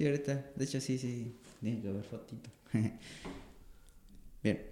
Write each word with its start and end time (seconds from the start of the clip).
Sí, 0.00 0.06
ahorita. 0.06 0.46
De 0.56 0.64
hecho, 0.64 0.80
sí, 0.80 0.96
sí. 0.96 1.36
Tiene 1.60 1.82
que 1.82 1.88
haber 1.90 2.04
fotito. 2.04 2.48
Bien. 4.42 4.62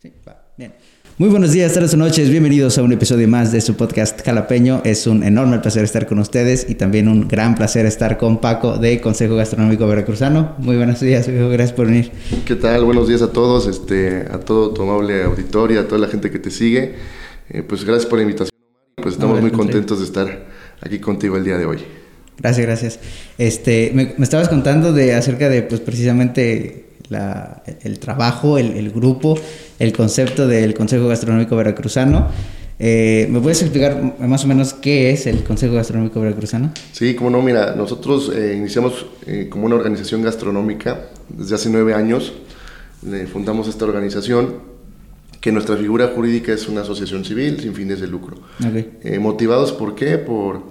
Sí, 0.00 0.12
va. 0.24 0.40
Bien. 0.56 0.72
Muy 1.16 1.28
buenos 1.28 1.50
días, 1.50 1.74
tardes 1.74 1.94
o 1.94 1.96
noches. 1.96 2.30
Bienvenidos 2.30 2.78
a 2.78 2.84
un 2.84 2.92
episodio 2.92 3.26
más 3.26 3.50
de 3.50 3.60
su 3.60 3.74
podcast 3.74 4.24
Jalapeño. 4.24 4.82
Es 4.84 5.08
un 5.08 5.24
enorme 5.24 5.58
placer 5.58 5.82
estar 5.82 6.06
con 6.06 6.20
ustedes 6.20 6.64
y 6.70 6.76
también 6.76 7.08
un 7.08 7.26
gran 7.26 7.56
placer 7.56 7.86
estar 7.86 8.18
con 8.18 8.40
Paco 8.40 8.78
de 8.78 9.00
Consejo 9.00 9.34
Gastronómico 9.34 9.88
Veracruzano. 9.88 10.54
Muy 10.58 10.76
buenos 10.76 11.00
días, 11.00 11.26
hijo. 11.26 11.48
Gracias 11.48 11.72
por 11.72 11.88
venir. 11.88 12.12
¿Qué 12.46 12.54
tal? 12.54 12.84
Buenos 12.84 13.08
días 13.08 13.22
a 13.22 13.32
todos, 13.32 13.66
este, 13.66 14.28
a 14.30 14.38
todo 14.38 14.72
tu 14.72 14.82
amable 14.82 15.24
auditorio, 15.24 15.80
a 15.80 15.88
toda 15.88 16.02
la 16.02 16.06
gente 16.06 16.30
que 16.30 16.38
te 16.38 16.52
sigue. 16.52 16.94
Eh, 17.50 17.64
pues 17.64 17.84
gracias 17.84 18.06
por 18.06 18.20
la 18.20 18.22
invitación. 18.22 18.56
Pues 18.94 19.14
estamos 19.14 19.40
muy 19.40 19.50
contentos 19.50 19.98
de 19.98 20.04
estar 20.04 20.57
aquí 20.80 20.98
contigo 20.98 21.36
el 21.36 21.44
día 21.44 21.58
de 21.58 21.66
hoy. 21.66 21.78
Gracias, 22.38 22.66
gracias. 22.66 23.00
Este, 23.36 23.90
me, 23.94 24.14
me 24.16 24.24
estabas 24.24 24.48
contando 24.48 24.92
de 24.92 25.14
acerca 25.14 25.48
de, 25.48 25.62
pues, 25.62 25.80
precisamente 25.80 26.90
la, 27.08 27.62
el 27.82 27.98
trabajo, 27.98 28.58
el, 28.58 28.76
el 28.76 28.90
grupo, 28.90 29.38
el 29.78 29.92
concepto 29.92 30.46
del 30.46 30.74
Consejo 30.74 31.08
Gastronómico 31.08 31.56
Veracruzano. 31.56 32.28
Eh, 32.80 33.26
¿Me 33.28 33.40
puedes 33.40 33.60
explicar 33.62 34.14
más 34.20 34.44
o 34.44 34.46
menos 34.46 34.72
qué 34.72 35.10
es 35.10 35.26
el 35.26 35.42
Consejo 35.42 35.74
Gastronómico 35.74 36.20
Veracruzano? 36.20 36.72
Sí, 36.92 37.14
como 37.14 37.30
no, 37.30 37.42
mira, 37.42 37.74
nosotros 37.74 38.30
eh, 38.32 38.54
iniciamos 38.56 39.06
eh, 39.26 39.48
como 39.50 39.66
una 39.66 39.74
organización 39.74 40.22
gastronómica 40.22 41.06
desde 41.28 41.56
hace 41.56 41.70
nueve 41.70 41.94
años. 41.94 42.32
Fundamos 43.32 43.68
esta 43.68 43.84
organización 43.84 44.67
que 45.40 45.52
nuestra 45.52 45.76
figura 45.76 46.08
jurídica 46.08 46.52
es 46.52 46.68
una 46.68 46.80
asociación 46.82 47.24
civil 47.24 47.60
sin 47.60 47.74
fines 47.74 48.00
de 48.00 48.08
lucro. 48.08 48.36
Eh, 49.02 49.18
motivados 49.18 49.72
por 49.72 49.94
qué? 49.94 50.18
Por 50.18 50.62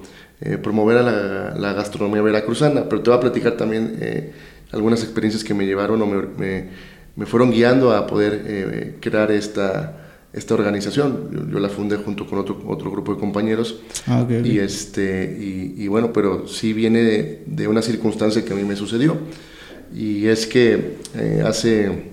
eh, 0.42 0.58
promover 0.58 0.98
a 0.98 1.04
la, 1.04 1.56
la 1.58 1.74
gastronomía 1.74 2.22
veracruzana, 2.22 2.88
pero 2.90 3.02
te 3.02 3.10
voy 3.10 3.18
a 3.18 3.22
platicar 3.22 3.54
también 3.54 3.98
eh, 4.02 4.32
algunas 4.72 5.02
experiencias 5.04 5.44
que 5.44 5.54
me 5.54 5.66
llevaron 5.66 6.02
o 6.02 6.06
me, 6.06 6.22
me- 6.38 6.98
me 7.16 7.26
fueron 7.26 7.50
guiando 7.50 7.94
a 7.94 8.06
poder 8.06 8.98
crear 9.00 9.32
esta, 9.32 10.06
esta 10.34 10.54
organización. 10.54 11.30
Yo, 11.32 11.50
yo 11.54 11.60
la 11.60 11.68
fundé 11.70 11.96
junto 11.98 12.28
con 12.28 12.38
otro, 12.38 12.62
otro 12.68 12.92
grupo 12.92 13.16
de 13.16 13.20
compañeros 13.20 13.80
Ah, 14.06 14.22
ok, 14.22 14.32
ok. 14.42 14.46
y, 14.46 14.60
este, 14.60 15.36
y, 15.40 15.74
y 15.84 15.88
bueno, 15.88 16.14
pero 16.14 16.48
sí 16.48 16.74
viene 16.74 17.02
de, 17.02 17.44
de 17.48 17.68
una 17.68 17.82
circunstancia 17.82 18.46
que 18.46 18.54
a 18.54 18.56
mí 18.56 18.64
me 18.64 18.76
sucedió 18.76 19.18
y 19.96 20.28
es 20.28 20.46
que 20.46 20.98
hace, 21.44 22.12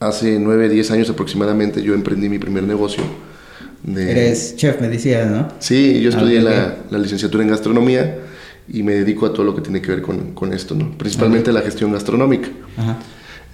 hace 0.00 0.38
9, 0.38 0.68
10 0.68 0.90
años 0.92 1.10
aproximadamente 1.10 1.82
yo 1.82 1.94
emprendí 1.94 2.28
mi 2.28 2.38
primer 2.38 2.62
negocio. 2.64 3.02
De, 3.82 4.10
Eres 4.10 4.56
chef, 4.56 4.80
me 4.80 4.88
decías, 4.88 5.30
¿no? 5.30 5.48
Sí, 5.60 6.00
yo 6.00 6.10
estudié 6.10 6.40
Ah, 6.40 6.42
la, 6.42 6.76
la 6.90 6.98
licenciatura 6.98 7.44
en 7.44 7.50
gastronomía 7.50 8.18
y 8.68 8.82
me 8.82 8.94
dedico 8.94 9.26
a 9.26 9.32
todo 9.32 9.44
lo 9.44 9.54
que 9.54 9.62
tiene 9.62 9.80
que 9.80 9.90
ver 9.92 10.02
con, 10.02 10.34
con 10.34 10.52
esto, 10.52 10.74
¿no? 10.74 10.96
principalmente 10.98 11.52
la 11.52 11.62
gestión 11.62 11.92
gastronómica. 11.92 12.48
Ajá. 12.76 12.98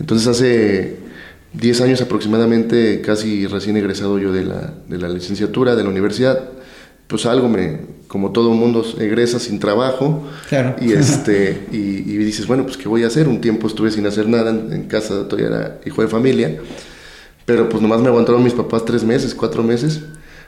Entonces 0.01 0.27
hace 0.27 0.97
10 1.53 1.81
años 1.83 2.01
aproximadamente, 2.01 3.01
casi 3.01 3.47
recién 3.47 3.77
egresado 3.77 4.19
yo 4.19 4.33
de 4.33 4.45
la, 4.45 4.75
de 4.89 4.99
la 4.99 5.09
licenciatura, 5.09 5.77
de 5.77 5.85
la 5.85 5.91
universidad, 5.91 6.41
pues 7.07 7.27
algo 7.27 7.49
me, 7.49 7.79
como 8.09 8.33
todo 8.33 8.51
mundo 8.53 8.85
egresa 8.99 9.39
sin 9.39 9.59
trabajo 9.61 10.23
Claro. 10.49 10.77
y, 10.81 10.93
este, 10.95 11.67
y, 11.73 11.77
y 11.77 12.17
dices, 12.19 12.47
bueno, 12.47 12.65
pues 12.65 12.77
¿qué 12.77 12.89
voy 12.89 13.05
a 13.05 13.09
hacer? 13.09 13.29
Un 13.29 13.41
tiempo 13.41 13.67
estuve 13.67 13.91
sin 13.91 14.07
hacer 14.07 14.29
nada 14.29 14.51
en, 14.51 14.73
en 14.73 14.83
casa, 14.85 15.29
todavía 15.29 15.49
era 15.49 15.81
hijo 15.85 16.03
de 16.03 16.09
familia, 16.09 16.57
pero 17.45 17.69
pues 17.69 17.83
nomás 17.83 18.01
me 18.01 18.09
aguantaron 18.09 18.43
mis 18.43 18.55
papás 18.55 18.85
tres 18.85 19.05
meses, 19.05 19.35
cuatro 19.35 19.63
meses, 19.63 20.01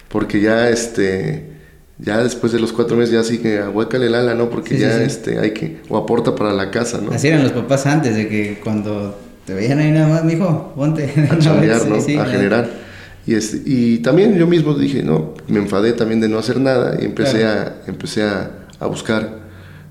porque 0.09 0.41
ya 0.41 0.69
este... 0.71 1.55
Ya 1.99 2.23
después 2.23 2.53
de 2.53 2.61
los 2.61 2.75
cuatro 2.75 2.95
meses 2.95 3.15
ya 3.15 3.25
sí 3.25 3.39
que 3.39 3.59
ahuécale 3.59 4.09
el 4.09 4.15
ala, 4.15 4.35
¿no? 4.35 4.51
Porque 4.51 4.75
Sí, 4.75 4.81
ya 4.83 4.99
sí. 4.99 5.05
este 5.05 5.39
hay 5.39 5.53
que 5.53 5.79
o 5.89 5.97
aporta 5.97 6.35
para 6.35 6.53
la 6.53 6.71
casa, 6.71 7.01
¿no? 7.03 7.11
Así 7.11 7.27
eran 7.29 7.43
los 7.43 7.53
papás 7.53 7.87
antes, 7.87 8.15
de 8.15 8.29
que 8.29 8.61
cuando 8.63 9.19
te 9.47 9.55
veían 9.55 9.79
ahí 9.79 9.91
nada 9.93 10.07
más, 10.07 10.23
mijo, 10.23 10.75
ponte. 10.77 11.05
a 11.31 11.39
chambear, 11.39 11.89
vez". 11.89 12.07
¿no? 12.09 12.21
A 12.21 12.27
generar. 12.27 12.69
Y, 13.27 13.35
este, 13.35 13.61
y 13.67 13.99
también 13.99 14.37
yo 14.37 14.47
mismo 14.47 14.75
dije, 14.75 15.03
no, 15.03 15.35
me 15.49 15.59
enfadé 15.59 15.93
también 15.93 16.21
de 16.21 16.29
no 16.29 16.39
hacer 16.39 16.61
nada 16.61 16.97
y 17.01 17.05
empecé, 17.05 17.45
a, 17.45 17.83
empecé 17.87 18.23
a, 18.23 18.51
a 18.79 18.87
buscar, 18.87 19.41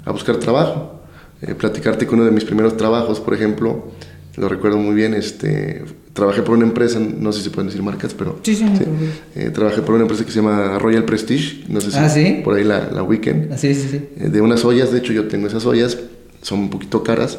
a 0.06 0.12
buscar 0.12 0.38
trabajo. 0.38 1.02
Eh, 1.42 1.54
platicarte 1.54 2.08
con 2.08 2.20
uno 2.20 2.26
de 2.26 2.32
mis 2.32 2.46
primeros 2.46 2.78
trabajos, 2.78 3.20
por 3.20 3.34
ejemplo, 3.34 3.92
lo 4.38 4.48
recuerdo 4.48 4.78
muy 4.78 4.96
bien, 4.96 5.14
este, 5.14 5.84
trabajé 6.14 6.44
por 6.44 6.56
una 6.56 6.66
empresa, 6.66 6.98
no 7.00 7.34
sé 7.34 7.40
si 7.40 7.46
se 7.46 7.50
pueden 7.52 7.68
decir 7.68 7.84
marcas, 7.84 8.14
pero 8.14 8.40
Sí, 8.42 8.56
sí, 8.56 8.64
preocupes. 8.64 9.10
eh, 9.36 9.50
trabajé 9.54 9.82
por 9.82 9.96
una 9.96 10.04
empresa 10.04 10.24
que 10.26 10.32
se 10.32 10.38
llama 10.38 10.80
Royal 10.80 11.04
Prestige, 11.04 11.66
no 11.68 11.82
sé 11.82 11.92
si 11.92 11.98
Ah, 11.98 12.08
¿sí? 12.10 12.40
por 12.44 12.56
ahí 12.56 12.64
la, 12.64 12.90
la 12.90 13.04
weekend 13.04 13.52
Ah, 13.52 13.58
Sí, 13.58 13.76
sí, 13.76 13.90
sí. 13.92 14.02
eh, 14.18 14.30
de 14.30 14.40
unas 14.42 14.64
ollas, 14.64 14.94
de 14.94 15.00
hecho 15.00 15.12
yo 15.12 15.28
tengo 15.28 15.48
esas 15.48 15.66
ollas, 15.66 15.98
son 16.42 16.60
un 16.60 16.70
poquito 16.70 17.04
caras 17.04 17.38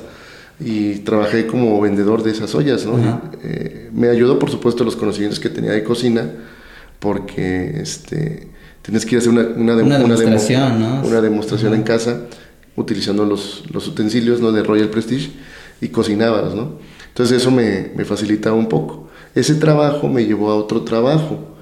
y 0.59 0.97
trabajé 1.01 1.47
como 1.47 1.81
vendedor 1.81 2.23
de 2.23 2.31
esas 2.31 2.55
ollas, 2.55 2.85
¿no? 2.87 2.99
Y, 2.99 3.39
eh, 3.45 3.91
me 3.93 4.09
ayudó 4.09 4.39
por 4.39 4.51
supuesto 4.51 4.85
los 4.85 4.97
conocimientos 4.97 5.39
que 5.41 5.49
tenía 5.51 5.73
de 5.73 5.83
cocina 5.85 6.31
porque 6.99 7.81
este, 7.81 8.49
tienes 8.83 9.05
que 9.05 9.15
ir 9.15 9.17
a 9.17 9.21
hacer 9.21 9.33
una, 9.33 9.43
una, 9.43 9.75
dem- 9.75 9.85
Una 9.87 9.99
demo- 9.99 10.09
demostración, 10.17 10.81
¿no? 10.81 11.03
una 11.07 11.21
demostración 11.21 11.75
en 11.75 11.83
casa 11.83 12.23
utilizando 12.77 13.25
los, 13.25 13.65
los 13.73 13.87
utensilios 13.89 14.41
¿no? 14.41 14.53
de 14.53 14.63
Royal 14.63 14.89
Prestige 14.89 15.31
y 15.81 15.89
cocinabas, 15.89 16.55
¿no? 16.55 16.79
Entonces 17.09 17.41
eso 17.41 17.51
me, 17.51 17.91
me 17.97 18.05
facilitaba 18.05 18.57
un 18.57 18.69
poco. 18.69 19.09
Ese 19.35 19.55
trabajo 19.55 20.09
me 20.09 20.25
llevó 20.27 20.51
a 20.51 20.57
otro 20.57 20.83
trabajo. 20.83 21.53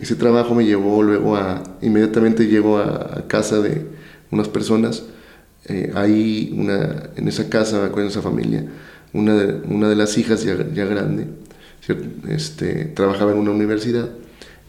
Ese 0.00 0.14
trabajo 0.14 0.54
me 0.54 0.64
llevó 0.64 1.02
luego 1.02 1.34
a, 1.36 1.62
inmediatamente 1.82 2.46
llego 2.46 2.78
a, 2.78 3.18
a 3.18 3.26
casa 3.26 3.60
de 3.60 3.84
unas 4.30 4.48
personas, 4.48 5.02
eh, 5.66 5.92
ahí 5.94 6.54
una, 6.56 7.10
en 7.16 7.28
esa 7.28 7.48
casa, 7.48 7.80
me 7.80 7.86
acuerdo, 7.86 8.02
en 8.02 8.10
esa 8.10 8.22
familia, 8.22 8.64
una 9.12 9.34
de, 9.34 9.62
una 9.68 9.88
de 9.88 9.96
las 9.96 10.18
hijas 10.18 10.44
ya, 10.44 10.56
ya 10.74 10.84
grande, 10.84 11.26
este, 12.28 12.86
trabajaba 12.86 13.32
en 13.32 13.38
una 13.38 13.50
universidad 13.50 14.08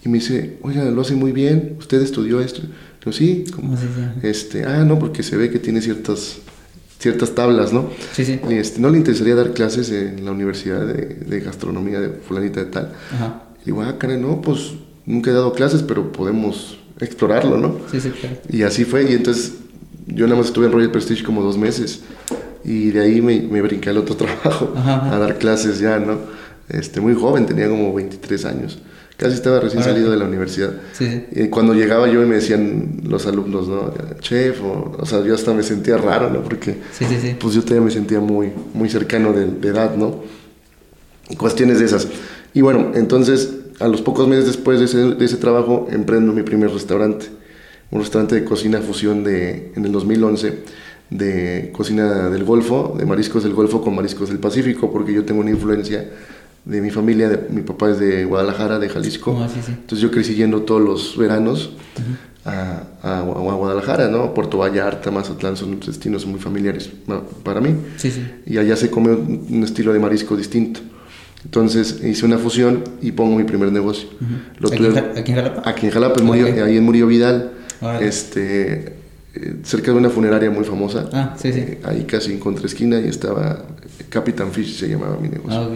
y 0.04 0.10
me 0.10 0.20
dice, 0.20 0.58
oiga, 0.62 0.84
lo 0.86 1.02
hace 1.02 1.16
muy 1.16 1.32
bien, 1.32 1.78
usted 1.80 2.02
estudió 2.02 2.40
esto. 2.40 2.62
Digo, 3.00 3.12
sí, 3.12 3.46
¿cómo? 3.56 3.76
Este, 4.22 4.64
ah, 4.66 4.84
no, 4.84 5.00
porque 5.00 5.24
se 5.24 5.36
ve 5.36 5.50
que 5.50 5.58
tiene 5.58 5.82
ciertas, 5.82 6.38
ciertas 7.00 7.34
tablas, 7.34 7.74
¿no? 7.74 7.90
Sí, 8.14 8.24
sí. 8.24 8.40
Y, 8.50 8.54
Este, 8.54 8.80
¿No 8.80 8.90
le 8.90 8.98
interesaría 8.98 9.36
dar 9.36 9.54
clases 9.54 9.90
en 9.92 10.24
la 10.24 10.32
Universidad 10.32 10.86
de, 10.86 11.16
de 11.16 11.40
Gastronomía 11.40 12.00
de 12.00 12.10
fulanita 12.10 12.64
de 12.64 12.72
tal? 12.72 12.94
Ajá. 13.14 13.44
Y 13.64 13.66
digo, 13.66 13.82
ah, 13.82 13.98
caray, 13.98 14.20
no, 14.20 14.42
pues 14.42 14.74
nunca 15.06 15.32
he 15.32 15.34
dado 15.34 15.54
clases, 15.54 15.82
pero 15.82 16.12
podemos 16.12 16.78
explorarlo, 17.00 17.58
¿no? 17.58 17.80
Sí, 17.92 18.00
sí, 18.00 18.10
claro. 18.12 18.38
Y 18.50 18.62
así 18.62 18.86
fue, 18.86 19.10
y 19.10 19.14
entonces 19.14 19.54
yo 20.08 20.26
nada 20.26 20.38
más 20.38 20.48
estuve 20.48 20.66
en 20.68 20.72
Royal 20.72 20.92
Prestige 20.92 21.24
como 21.24 21.42
dos 21.42 21.58
meses, 21.58 22.02
y 22.64 22.92
de 22.92 23.02
ahí 23.02 23.22
me, 23.22 23.42
me 23.42 23.62
brinqué 23.62 23.90
al 23.90 23.98
otro 23.98 24.16
trabajo, 24.18 24.74
Ajá, 24.76 24.96
ajá. 24.98 25.16
a 25.16 25.20
dar 25.20 25.38
clases 25.38 25.80
ya, 25.80 26.00
¿no? 26.00 26.18
Este, 26.70 27.00
muy 27.02 27.14
joven, 27.14 27.46
tenía 27.46 27.70
como 27.70 27.94
23 27.94 28.46
años, 28.46 28.80
casi 29.18 29.36
estaba 29.36 29.60
recién 29.60 29.84
salido 29.84 30.10
de 30.10 30.18
la 30.18 30.26
universidad. 30.26 30.72
Sí. 30.94 31.26
Y 31.32 31.48
cuando 31.50 31.74
llegaba 31.76 32.08
yo 32.08 32.24
y 32.24 32.26
me 32.26 32.36
decían 32.36 33.02
los 33.04 33.28
alumnos, 33.28 33.68
¿no? 33.68 33.94
Chef, 34.20 34.62
o, 34.64 34.98
o 35.00 35.06
sea, 35.06 35.24
yo 35.24 35.36
hasta 35.36 35.54
me 35.54 35.62
sentía 35.64 35.98
raro, 35.98 36.30
¿no? 36.32 36.42
Porque 36.42 36.78
Sí, 36.92 37.06
sí, 37.08 37.18
sí. 37.22 37.36
pues 37.40 37.54
yo 37.54 37.62
todavía 37.62 37.86
me 37.86 37.92
sentía 37.92 38.20
muy, 38.20 38.52
muy 38.74 38.90
cercano 38.90 39.32
de, 39.32 39.46
de 39.46 39.68
edad, 39.70 39.96
¿no? 39.96 40.24
Cuestiones 41.38 41.80
de 41.80 41.86
esas. 41.86 42.08
Y 42.54 42.62
bueno, 42.62 42.92
entonces, 42.96 43.52
a 43.80 43.88
los 43.88 44.02
pocos 44.02 44.28
meses 44.28 44.46
después 44.48 44.80
de 44.80 44.86
ese, 44.86 44.98
de 45.16 45.26
ese 45.26 45.38
trabajo, 45.38 45.88
emprendo 45.92 46.34
mi 46.34 46.44
primer 46.44 46.72
restaurante. 46.72 47.28
Un 47.92 48.00
restaurante 48.00 48.36
de 48.36 48.44
cocina 48.44 48.80
fusión 48.82 49.24
de, 49.24 49.72
en 49.76 49.86
el 49.86 49.92
2011, 49.92 50.64
de 51.10 51.70
cocina 51.74 52.30
del 52.30 52.44
Golfo, 52.44 52.96
de 52.98 53.06
mariscos 53.06 53.44
del 53.44 53.54
Golfo 53.54 53.82
con 53.82 53.96
mariscos 53.96 54.30
del 54.30 54.40
Pacífico, 54.40 54.92
porque 54.92 55.14
yo 55.14 55.24
tengo 55.24 55.42
una 55.42 55.52
influencia 55.52 56.10
de 56.66 56.82
mi 56.82 56.90
familia, 56.90 57.30
de- 57.30 57.48
mi 57.50 57.62
papá 57.62 57.92
es 57.92 58.00
de 58.00 58.26
Guadalajara, 58.26 58.80
de 58.80 58.90
Jalisco. 58.90 59.40
Ah, 59.40 59.48
sí, 59.48 59.60
sí. 59.64 59.72
Entonces 59.72 60.00
yo 60.00 60.10
crecí 60.10 60.34
yendo 60.34 60.64
todos 60.64 60.82
los 60.82 61.16
veranos 61.16 61.74
a, 62.44 62.84
a- 63.04 63.20
a 63.20 63.22
Guadalajara, 63.22 64.08
¿no? 64.08 64.34
Puerto 64.34 64.58
Vallarta, 64.58 65.12
Mazatlán, 65.12 65.56
son 65.56 65.80
destinos 65.80 66.26
muy 66.26 66.40
familiares 66.40 66.90
para 67.44 67.62
mí. 67.62 67.76
Sí, 67.98 68.10
sí. 68.10 68.24
Y 68.48 68.58
allá 68.58 68.76
se 68.76 68.90
come 68.90 69.12
un, 69.12 69.46
un 69.50 69.64
estilo 69.64 69.94
de 69.94 70.00
marisco 70.00 70.36
distinto. 70.36 70.80
Entonces 71.44 72.02
hice 72.04 72.26
una 72.26 72.40
fusión 72.40 72.84
y 73.02 73.12
pongo 73.12 73.36
mi 73.38 73.44
primer 73.44 73.72
negocio. 73.72 74.10
Lo 74.60 74.70
¿Aquí, 74.70 74.84
en 74.84 74.98
aquí 74.98 75.32
en 75.32 75.38
Jalapa? 75.38 75.70
Aquí 75.70 75.86
en 75.86 75.92
Jalapa, 75.92 76.20
en 76.20 76.26
Murillo- 76.26 76.64
ahí 76.66 76.78
en 76.78 76.84
Murillo 76.84 77.06
Vidal, 77.06 77.52
Este, 78.02 78.94
eh, 79.36 79.56
cerca 79.64 79.92
de 79.92 79.98
una 79.98 80.10
funeraria 80.10 80.50
muy 80.50 80.64
famosa. 80.64 81.10
Ah, 81.12 81.36
sí, 81.38 81.52
sí. 81.52 81.60
Eh, 81.60 81.80
ahí 81.84 82.04
casi 82.06 82.32
en 82.32 82.40
contraesquina 82.40 83.00
y 83.00 83.08
estaba 83.08 83.66
Capitán 84.10 84.52
Fish, 84.52 84.80
se 84.80 84.88
llamaba 84.88 85.18
mi 85.18 85.30
negocio. 85.30 85.60
Ah. 85.60 85.70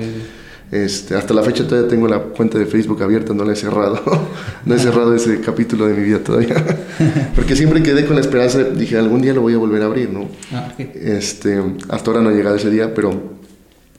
Este, 0.72 1.16
hasta 1.16 1.34
la 1.34 1.42
fecha 1.42 1.68
todavía 1.68 1.90
tengo 1.90 2.07
la 2.07 2.19
cuenta 2.19 2.60
de 2.60 2.68
Facebook 2.68 3.01
abierta, 3.01 3.34
no 3.34 3.44
la 3.44 3.54
he 3.54 3.56
cerrado. 3.56 4.01
no 4.66 4.75
he 4.75 4.80
cerrado 4.80 5.16
ese 5.16 5.42
capítulo 5.42 5.88
de 5.88 5.96
mi 5.96 6.04
vida 6.04 6.19
todavía. 6.19 6.56
Porque 7.36 7.56
siempre 7.56 7.81
quedé 7.81 8.06
con 8.06 8.16
la 8.16 8.22
esperanza, 8.22 8.63
dije, 8.63 8.98
algún 8.98 9.22
día 9.22 9.34
lo 9.34 9.42
voy 9.42 9.56
a 9.56 9.57
volver 9.57 9.81
a 9.81 9.86
abrir, 9.86 10.12
¿no? 10.12 10.30
Ah. 10.54 10.72
Este, 10.78 11.60
hasta 11.90 12.12
ahora 12.12 12.22
no 12.22 12.30
ha 12.30 12.34
llegado 12.34 12.56
ese 12.56 12.69
día, 12.69 12.94
pero 12.94 13.38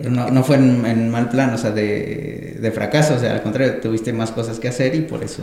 Pero 0.00 0.14
no, 0.14 0.31
no 0.31 0.43
fue 0.43 0.56
en, 0.56 1.11
mal 1.11 1.29
plan, 1.29 1.52
o 1.52 1.58
sea, 1.58 1.73
de, 1.73 2.58
de, 2.58 2.70
fracaso, 2.70 3.17
o 3.17 3.19
sea, 3.19 3.35
al 3.35 3.43
contrario, 3.43 3.75
tuviste 3.82 4.14
más 4.14 4.31
cosas 4.31 4.58
que 4.58 4.69
hacer 4.69 4.94
y 4.94 5.02
por 5.02 5.23
eso... 5.23 5.43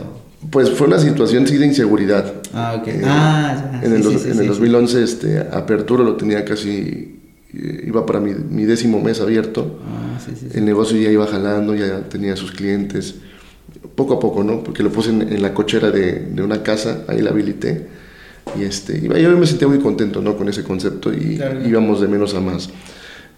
Pues 0.50 0.70
fue 0.70 0.88
una 0.88 0.98
situación 0.98 1.46
sí 1.46 1.58
de 1.58 1.66
inseguridad. 1.66 2.32
Ah, 2.52 2.76
ok. 2.80 2.88
Eh, 2.88 3.02
ah, 3.04 3.70
ya. 3.72 3.86
En 3.86 3.92
el, 3.94 4.06
en 4.06 4.38
el 4.40 4.46
2011, 4.48 5.04
este, 5.04 5.38
Apertura 5.38 6.02
lo 6.02 6.16
tenía 6.16 6.44
casi, 6.44 7.20
eh, 7.54 7.84
iba 7.86 8.04
para 8.04 8.18
mi, 8.18 8.34
mi 8.34 8.64
décimo 8.64 9.00
mes 9.00 9.20
abierto. 9.20 9.78
Ah, 9.84 10.18
sí, 10.18 10.32
sí, 10.36 10.48
El 10.58 10.64
negocio 10.64 10.98
ya 10.98 11.10
iba 11.10 11.26
jalando, 11.26 11.76
ya 11.76 12.00
tenía 12.08 12.34
sus 12.34 12.50
clientes, 12.50 13.14
poco 13.94 14.14
a 14.14 14.18
poco, 14.18 14.42
¿no? 14.42 14.64
Porque 14.64 14.82
lo 14.82 14.90
puse 14.90 15.10
en, 15.10 15.40
la 15.40 15.54
cochera 15.54 15.92
de, 15.92 16.20
de, 16.20 16.42
una 16.42 16.64
casa, 16.64 17.04
ahí 17.06 17.20
la 17.20 17.30
habilité. 17.30 17.86
Y 18.58 18.64
este, 18.64 19.00
yo 19.00 19.36
me 19.36 19.46
sentía 19.46 19.68
muy 19.68 19.78
contento, 19.78 20.20
¿no? 20.20 20.36
Con 20.36 20.48
ese 20.48 20.64
concepto 20.64 21.12
y 21.12 21.40
íbamos 21.66 22.00
de 22.00 22.08
menos 22.08 22.34
a 22.34 22.40
más. 22.40 22.70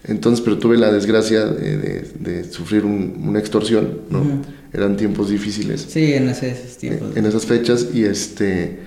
Entonces, 0.03 0.41
pero 0.43 0.57
tuve 0.57 0.77
la 0.77 0.91
desgracia 0.91 1.45
de, 1.45 2.45
sufrir 2.49 2.85
una 2.85 3.39
extorsión, 3.39 4.01
¿no? 4.09 4.41
Eran 4.73 4.97
tiempos 4.97 5.29
difíciles. 5.29 5.85
Sí, 5.89 6.13
en 6.13 6.29
esos 6.29 6.77
tiempos. 6.77 7.15
En, 7.15 7.25
esas 7.25 7.45
fechas 7.45 7.87
y 7.93 8.05
este 8.05 8.79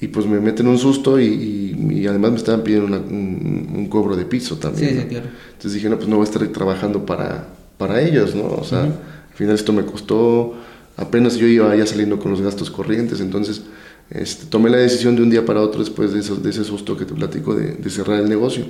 y 0.00 0.08
pues 0.08 0.26
me 0.26 0.38
meten 0.40 0.66
un 0.66 0.78
susto 0.78 1.20
y, 1.20 2.06
además 2.08 2.32
me 2.32 2.36
estaban 2.36 2.62
pidiendo 2.62 2.86
un, 2.86 3.86
cobro 3.88 4.16
de 4.16 4.24
piso 4.24 4.56
también. 4.56 4.90
Sí, 4.90 5.00
sí, 5.00 5.06
claro. 5.06 5.26
Entonces 5.52 5.74
dije, 5.74 5.88
no, 5.88 5.96
pues 5.96 6.08
no 6.08 6.16
voy 6.16 6.26
a 6.26 6.30
estar 6.30 6.46
trabajando 6.48 7.06
para, 7.06 7.48
para 7.78 8.02
ellos, 8.02 8.34
¿no? 8.34 8.46
O 8.46 8.64
sea, 8.64 8.82
al 8.82 9.34
final 9.34 9.54
esto 9.54 9.72
me 9.72 9.84
costó, 9.84 10.54
apenas 10.96 11.36
yo 11.36 11.46
iba 11.46 11.74
ya 11.76 11.86
saliendo 11.86 12.18
con 12.18 12.30
los 12.30 12.40
gastos 12.40 12.70
corrientes, 12.70 13.20
entonces 13.20 13.62
este, 14.10 14.46
tomé 14.46 14.70
la 14.70 14.76
decisión 14.76 15.16
de 15.16 15.22
un 15.22 15.30
día 15.30 15.44
para 15.44 15.60
otro 15.60 15.80
después 15.80 16.12
de, 16.12 16.20
de 16.20 16.50
ese 16.50 16.64
susto 16.64 16.96
que 16.96 17.04
te 17.04 17.14
platico 17.14 17.54
de, 17.54 17.90
cerrar 17.90 18.20
el 18.20 18.28
negocio. 18.28 18.64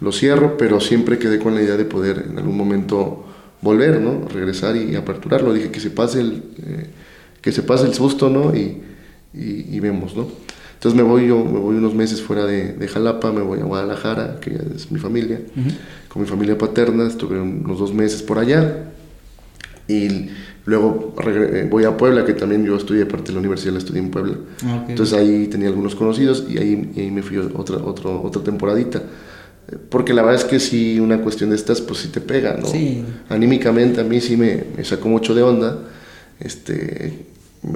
Lo 0.00 0.12
cierro, 0.12 0.56
pero 0.56 0.80
siempre 0.80 1.18
quedé 1.18 1.38
con 1.38 1.54
la 1.54 1.62
idea 1.62 1.76
de 1.76 1.84
poder 1.84 2.26
en 2.30 2.38
algún 2.38 2.56
momento 2.56 3.24
volver, 3.62 4.00
¿no? 4.00 4.28
Regresar 4.28 4.76
y, 4.76 4.94
aperturarlo. 4.96 5.52
Dije 5.52 5.70
que 5.70 5.80
se 5.80 5.90
pase 5.90 6.20
el, 6.20 6.42
eh, 6.64 6.86
que 7.40 7.52
se 7.52 7.62
pase 7.62 7.86
el 7.86 7.94
susto, 7.94 8.28
¿no? 8.28 8.54
Y, 8.54 8.82
y, 9.32 9.80
vemos, 9.80 10.16
¿no? 10.16 10.26
Entonces 10.74 10.96
me 10.96 11.02
voy 11.02 11.28
yo, 11.28 11.44
me 11.44 11.58
voy 11.58 11.76
unos 11.76 11.94
meses 11.94 12.22
fuera 12.22 12.44
de, 12.44 12.72
de 12.74 12.88
Jalapa, 12.88 13.32
me 13.32 13.42
voy 13.42 13.60
a 13.60 13.64
Guadalajara, 13.64 14.40
que 14.40 14.58
es 14.74 14.90
mi 14.90 14.98
familia, 14.98 15.40
con 16.08 16.22
mi 16.22 16.28
familia 16.28 16.56
paterna, 16.56 17.06
estuve 17.06 17.40
unos 17.40 17.78
dos 17.78 17.92
meses 17.92 18.22
por 18.22 18.38
allá. 18.38 18.90
Y 19.88 20.28
Luego 20.66 21.14
eh, 21.24 21.66
voy 21.70 21.84
a 21.84 21.96
Puebla, 21.96 22.24
que 22.24 22.34
también 22.34 22.64
yo 22.64 22.76
estudié 22.76 23.06
parte 23.06 23.28
de 23.28 23.34
la 23.34 23.38
universidad, 23.38 23.72
la 23.72 23.78
estudié 23.78 24.00
en 24.00 24.10
Puebla. 24.10 24.36
Ah, 24.64 24.84
Entonces 24.88 25.16
ahí 25.16 25.46
tenía 25.46 25.68
algunos 25.68 25.94
conocidos 25.94 26.44
y 26.48 26.58
ahí, 26.58 26.92
ahí 26.96 27.10
me 27.10 27.22
fui 27.22 27.38
otra, 27.38 27.76
otra, 27.78 28.10
otra 28.10 28.42
temporadita. 28.42 29.02
Porque 29.90 30.12
la 30.12 30.22
verdad 30.22 30.40
es 30.40 30.44
que 30.44 30.60
si 30.60 31.00
una 31.00 31.22
cuestión 31.22 31.50
de 31.50 31.56
estas, 31.56 31.80
pues 31.80 32.00
sí 32.00 32.08
te 32.08 32.20
pega, 32.20 32.56
¿no? 32.56 32.66
Sí. 32.66 33.04
Anímicamente 33.28 34.00
a 34.00 34.04
mí 34.04 34.20
sí 34.20 34.36
me, 34.36 34.64
me 34.76 34.84
sacó 34.84 35.08
mucho 35.08 35.34
de 35.34 35.42
onda. 35.42 35.78
Este, 36.40 37.26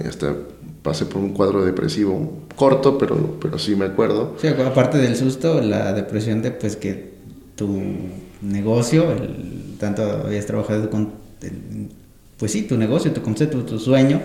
hasta 0.07 0.35
pasé 0.83 1.07
por 1.07 1.21
un 1.21 1.31
cuadro 1.31 1.65
depresivo 1.65 2.45
corto, 2.57 2.99
pero, 2.99 3.39
pero 3.41 3.59
sí 3.59 3.77
me 3.77 3.87
acuerdo. 3.87 4.37
Sí, 4.41 4.49
aparte 4.49 4.99
del 4.99 5.17
susto, 5.17 5.61
la 5.61 5.93
depresión 5.93 6.43
de 6.43 6.51
pues 6.51 6.77
que 6.77 7.11
tu 7.57 7.81
negocio, 8.43 9.13
el, 9.13 9.77
tanto 9.79 10.03
habías 10.03 10.47
trabajado 10.47 10.91
con 10.91 11.11
pues 12.41 12.53
sí, 12.53 12.63
tu 12.63 12.79
negocio, 12.79 13.13
tu 13.13 13.21
concepto, 13.21 13.59
tu 13.59 13.79
sueño, 13.79 14.23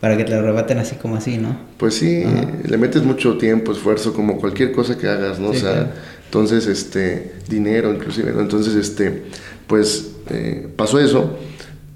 para 0.00 0.16
que 0.16 0.24
te 0.24 0.30
lo 0.30 0.38
arrebaten 0.38 0.78
así 0.78 0.96
como 0.96 1.16
así, 1.16 1.36
¿no? 1.36 1.56
Pues 1.76 1.94
sí, 1.94 2.24
le 2.66 2.78
metes 2.78 3.02
mucho 3.02 3.36
tiempo, 3.36 3.72
esfuerzo, 3.72 4.14
como 4.14 4.38
cualquier 4.38 4.72
cosa 4.72 4.96
que 4.96 5.06
hagas, 5.06 5.38
¿no? 5.38 5.50
o 5.50 5.54
sea, 5.54 5.92
entonces, 6.24 6.66
este, 6.66 7.34
dinero 7.48 7.92
inclusive, 7.92 8.32
¿no? 8.32 8.40
Entonces, 8.40 8.74
este, 8.74 9.24
pues 9.66 10.12
eh, 10.30 10.66
pasó 10.76 10.98
eso. 10.98 11.38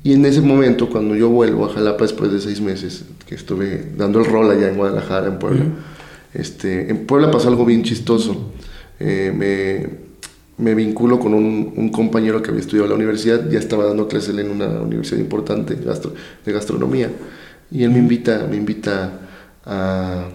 Y 0.05 0.13
en 0.13 0.27
ese 0.27 0.43
momento, 0.43 0.91
cuando 0.91 1.15
yo 1.15 1.31
vuelvo 1.31 1.65
a 1.65 1.73
Jalapa 1.73 2.05
después 2.05 2.31
de 2.33 2.41
seis 2.41 2.61
meses, 2.61 3.05
que 3.27 3.35
estuve 3.35 3.93
dando 3.97 4.21
el 4.21 4.27
rol 4.27 4.51
allá 4.51 4.69
en 4.69 4.77
Guadalajara, 4.77 5.29
en 5.29 5.39
Puebla, 5.39 5.65
este, 6.35 6.91
en 6.91 7.07
Puebla 7.07 7.31
pasó 7.31 7.49
algo 7.49 7.65
bien 7.65 7.83
chistoso. 7.83 8.53
Eh, 9.01 9.33
me, 9.35 10.02
me 10.59 10.75
vinculo 10.75 11.19
con 11.19 11.35
un, 11.35 11.89
compañero 11.91 12.43
que 12.43 12.51
había 12.51 12.61
estudiado 12.61 12.85
en 12.85 12.91
la 12.91 12.97
universidad, 12.97 13.49
ya 13.49 13.59
estaba 13.59 13.85
dando 13.85 14.09
clases 14.09 14.37
en 14.37 14.51
una 14.51 14.67
universidad 14.81 15.19
importante 15.19 15.77
de 15.77 16.53
gastronomía, 16.53 17.11
y 17.71 17.85
él 17.85 17.91
me 17.91 17.99
invita, 17.99 18.47
me 18.49 18.57
invita 18.57 19.13
a, 19.65 20.29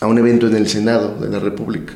a, 0.00 0.06
un 0.06 0.18
evento 0.18 0.46
en 0.46 0.56
el 0.56 0.68
Senado 0.68 1.16
de 1.18 1.28
la 1.28 1.38
República. 1.38 1.94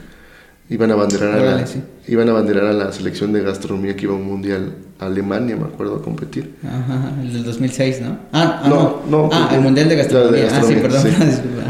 Iban 0.70 0.90
a 0.90 0.94
abanderar 0.94 1.38
a, 1.38 1.56
la, 1.56 1.64
iban 2.08 2.28
a, 2.28 2.30
abanderar 2.30 2.64
a 2.64 2.72
la 2.72 2.92
selección 2.92 3.32
de 3.32 3.42
gastronomía 3.42 3.94
que 3.94 4.04
iba 4.04 4.14
a 4.14 4.16
un 4.16 4.26
mundial 4.26 4.72
a 4.98 5.06
Alemania, 5.06 5.54
me 5.54 5.64
acuerdo, 5.64 5.96
a 5.96 6.02
competir. 6.02 6.54
Ajá, 6.64 7.12
el 7.20 7.32
del 7.32 7.44
2006, 7.44 8.00
¿no? 8.00 8.18
Ah, 8.32 8.62
ah 8.64 8.68
no, 8.68 9.02
no, 9.10 9.28
Ah, 9.30 9.50
el 9.54 9.60
mundial 9.60 9.90
de 9.90 9.96
gastronomía. 9.96 10.48
Ah, 10.50 10.62
sí, 10.62 10.74
perdón. 10.76 11.02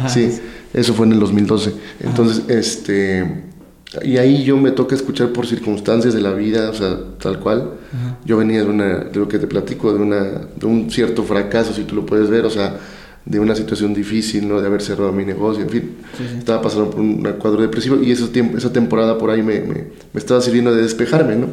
Sí, 0.08 0.30
sí, 0.30 0.40
eso 0.72 0.94
fue 0.94 1.06
en 1.06 1.12
el 1.12 1.20
2012. 1.20 1.72
Entonces, 2.00 2.44
este 2.48 3.51
y 4.00 4.16
ahí 4.16 4.42
yo 4.42 4.56
me 4.56 4.70
toca 4.70 4.94
escuchar 4.94 5.30
por 5.30 5.46
circunstancias 5.46 6.14
de 6.14 6.20
la 6.22 6.32
vida, 6.32 6.70
o 6.70 6.74
sea, 6.74 6.98
tal 7.20 7.38
cual. 7.38 7.72
Yo 8.24 8.38
venía 8.38 8.62
de, 8.62 8.70
una, 8.70 8.98
de 8.98 9.18
lo 9.18 9.28
que 9.28 9.38
te 9.38 9.46
platico, 9.46 9.92
de, 9.92 10.00
una, 10.00 10.22
de 10.56 10.66
un 10.66 10.90
cierto 10.90 11.22
fracaso, 11.24 11.74
si 11.74 11.84
tú 11.84 11.96
lo 11.96 12.06
puedes 12.06 12.30
ver, 12.30 12.46
o 12.46 12.50
sea, 12.50 12.76
de 13.24 13.38
una 13.38 13.54
situación 13.54 13.92
difícil, 13.92 14.48
¿no? 14.48 14.60
De 14.60 14.66
haber 14.66 14.80
cerrado 14.80 15.12
mi 15.12 15.24
negocio, 15.24 15.62
en 15.62 15.68
fin. 15.68 15.96
Estaba 16.38 16.62
pasando 16.62 16.90
por 16.90 17.00
un 17.00 17.22
cuadro 17.38 17.60
depresivo 17.60 18.02
y 18.02 18.12
esa, 18.12 18.28
esa 18.56 18.72
temporada 18.72 19.18
por 19.18 19.30
ahí 19.30 19.42
me, 19.42 19.60
me, 19.60 19.74
me, 20.12 20.18
estaba 20.20 20.40
sirviendo 20.40 20.74
de 20.74 20.82
despejarme, 20.82 21.36
¿no? 21.36 21.48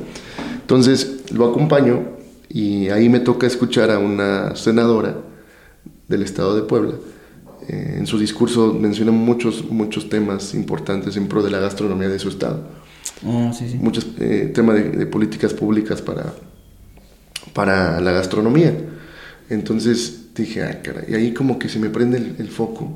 Entonces 0.61 1.23
lo 1.33 1.49
acompaño 1.49 2.03
y 2.47 2.87
ahí 2.89 3.09
me 3.09 3.19
toca 3.19 3.47
escuchar 3.47 3.91
a 3.91 3.99
una 3.99 4.55
senadora 4.55 5.17
del 6.07 6.23
estado 6.23 6.55
de 6.55 6.61
Puebla 6.61 6.93
eh, 7.69 7.95
en 7.99 8.07
su 8.07 8.17
discurso 8.17 8.73
menciona 8.73 9.11
muchos, 9.11 9.69
muchos 9.69 10.09
temas 10.09 10.55
importantes 10.55 11.15
en 11.17 11.27
pro 11.27 11.43
de 11.43 11.51
la 11.51 11.59
gastronomía 11.59 12.09
de 12.09 12.17
su 12.17 12.29
estado. 12.29 12.67
Oh, 13.25 13.53
sí, 13.53 13.69
sí. 13.69 13.77
Muchos 13.77 14.07
eh, 14.19 14.51
temas 14.53 14.75
de, 14.75 15.05
políticas 15.05 15.53
públicas 15.53 16.01
para, 16.01 16.33
para 17.53 18.01
la 18.01 18.11
gastronomía. 18.11 18.75
Entonces 19.49 20.33
dije, 20.33 20.63
ah, 20.63 20.81
caray, 20.81 21.05
y 21.09 21.13
ahí 21.13 21.33
como 21.33 21.59
que 21.59 21.69
se 21.69 21.77
me 21.77 21.89
prende 21.89 22.17
el, 22.17 22.47
foco. 22.47 22.91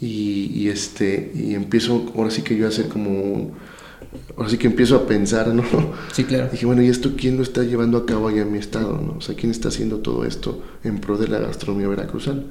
y, 0.00 0.50
y, 0.52 0.68
este, 0.68 1.32
y 1.34 1.54
empiezo, 1.54 2.12
ahora 2.16 2.30
sí 2.30 2.42
que 2.42 2.56
yo 2.56 2.66
a 2.66 2.68
hacer 2.70 2.88
como 2.88 3.52
ahora 4.36 4.48
sí 4.48 4.58
que 4.58 4.66
empiezo 4.66 4.96
a 4.96 5.06
pensar, 5.06 5.48
¿no? 5.48 5.62
Sí, 6.12 6.24
claro. 6.24 6.48
Dije, 6.50 6.66
bueno, 6.66 6.82
¿y 6.82 6.88
esto 6.88 7.12
quién 7.16 7.36
lo 7.36 7.42
está 7.42 7.62
llevando 7.62 7.98
a 7.98 8.06
cabo 8.06 8.28
allá 8.28 8.42
en 8.42 8.52
mi 8.52 8.58
estado, 8.58 9.00
no? 9.00 9.18
O 9.18 9.20
sea, 9.20 9.34
¿quién 9.34 9.50
está 9.50 9.68
haciendo 9.68 9.98
todo 9.98 10.24
esto 10.24 10.62
en 10.82 10.98
pro 10.98 11.16
de 11.16 11.28
la 11.28 11.38
gastronomía 11.38 11.88
veracruzana? 11.88 12.42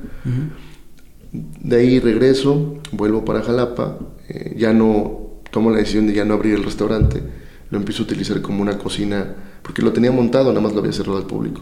De 1.61 1.77
ahí 1.77 1.99
regreso, 1.99 2.77
vuelvo 2.91 3.25
para 3.25 3.41
Jalapa, 3.41 3.97
eh, 4.29 4.55
ya 4.57 4.73
no 4.73 5.25
tomo 5.51 5.71
la 5.71 5.77
decisión 5.77 6.07
de 6.07 6.13
ya 6.13 6.25
no 6.25 6.33
abrir 6.33 6.55
el 6.55 6.63
restaurante, 6.63 7.21
lo 7.69 7.77
empiezo 7.77 8.03
a 8.03 8.05
utilizar 8.05 8.41
como 8.41 8.61
una 8.61 8.77
cocina, 8.77 9.35
porque 9.61 9.81
lo 9.81 9.93
tenía 9.93 10.11
montado, 10.11 10.49
nada 10.49 10.61
más 10.61 10.73
lo 10.73 10.79
había 10.79 10.91
cerrado 10.91 11.17
al 11.17 11.25
público. 11.25 11.61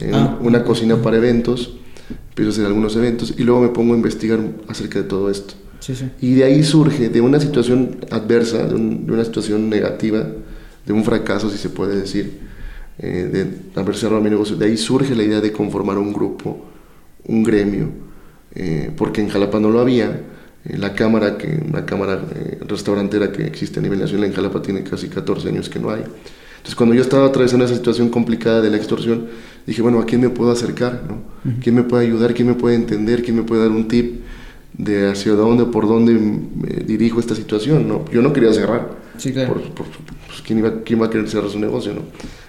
Eh, 0.00 0.10
ah. 0.12 0.38
Una 0.40 0.64
cocina 0.64 0.96
para 0.96 1.16
eventos, 1.16 1.76
empiezo 2.28 2.50
a 2.50 2.52
hacer 2.52 2.66
algunos 2.66 2.96
eventos 2.96 3.34
y 3.36 3.42
luego 3.42 3.60
me 3.60 3.68
pongo 3.68 3.94
a 3.94 3.96
investigar 3.96 4.40
acerca 4.68 5.00
de 5.00 5.04
todo 5.04 5.30
esto. 5.30 5.54
Y 6.20 6.34
de 6.34 6.44
ahí 6.44 6.62
surge, 6.62 7.10
de 7.10 7.20
una 7.20 7.38
situación 7.38 7.98
adversa, 8.10 8.66
de, 8.66 8.74
una 8.74 9.24
situación 9.24 9.68
negativa, 9.68 10.26
de 10.86 10.92
un 10.92 11.04
fracaso, 11.04 11.50
si 11.50 11.58
se 11.58 11.68
puede 11.68 12.00
decir, 12.00 12.40
eh, 12.98 13.28
de 13.74 13.80
haber 13.80 13.94
cerrado 13.94 14.22
mi 14.22 14.30
negocio, 14.30 14.56
de 14.56 14.66
ahí 14.66 14.76
surge 14.78 15.14
la 15.14 15.22
idea 15.22 15.40
de 15.40 15.52
conformar 15.52 15.98
un 15.98 16.12
grupo, 16.12 16.64
un 17.26 17.42
gremio, 17.42 17.90
eh, 18.54 18.90
porque 18.96 19.20
en 19.20 19.28
Jalapa 19.28 19.60
no 19.60 19.70
lo 19.70 19.80
había. 19.80 20.20
Eh, 20.64 20.78
la 20.78 20.94
cámara, 20.94 21.36
que, 21.36 21.60
una 21.68 21.84
cámara 21.84 22.22
eh, 22.34 22.58
restaurantera 22.66 23.32
que 23.32 23.44
existe 23.44 23.80
a 23.80 23.82
nivel 23.82 23.98
nacional 24.00 24.26
en 24.26 24.32
Jalapa 24.32 24.62
tiene 24.62 24.82
casi 24.82 25.08
14 25.08 25.48
años 25.48 25.68
que 25.68 25.78
no 25.78 25.90
hay. 25.90 26.02
Entonces 26.02 26.76
cuando 26.76 26.94
yo 26.94 27.02
estaba 27.02 27.26
atravesando 27.26 27.64
esa 27.66 27.74
situación 27.74 28.08
complicada 28.08 28.62
de 28.62 28.70
la 28.70 28.76
extorsión, 28.78 29.26
dije, 29.66 29.82
bueno, 29.82 30.00
¿a 30.00 30.06
quién 30.06 30.20
me 30.20 30.30
puedo 30.30 30.50
acercar? 30.50 31.02
No? 31.06 31.18
¿Quién 31.60 31.74
me 31.74 31.82
puede 31.82 32.06
ayudar? 32.06 32.32
¿Quién 32.32 32.48
me 32.48 32.54
puede 32.54 32.76
entender? 32.76 33.22
¿Quién 33.22 33.36
me 33.36 33.42
puede 33.42 33.62
dar 33.62 33.70
un 33.70 33.86
tip 33.86 34.22
de 34.72 35.10
hacia 35.10 35.32
dónde, 35.32 35.66
por 35.66 35.86
dónde 35.86 36.18
dirijo 36.86 37.20
esta 37.20 37.34
situación? 37.34 37.86
¿no? 37.86 38.06
Yo 38.10 38.22
no 38.22 38.32
quería 38.32 38.50
cerrar. 38.54 38.88
Sí, 39.18 39.34
claro. 39.34 39.60
pues, 39.74 40.40
¿quién, 40.46 40.60
iba, 40.60 40.82
¿Quién 40.84 41.02
va 41.02 41.06
a 41.06 41.10
querer 41.10 41.28
cerrar 41.28 41.50
su 41.50 41.58
negocio? 41.58 41.92
¿no? 41.92 42.00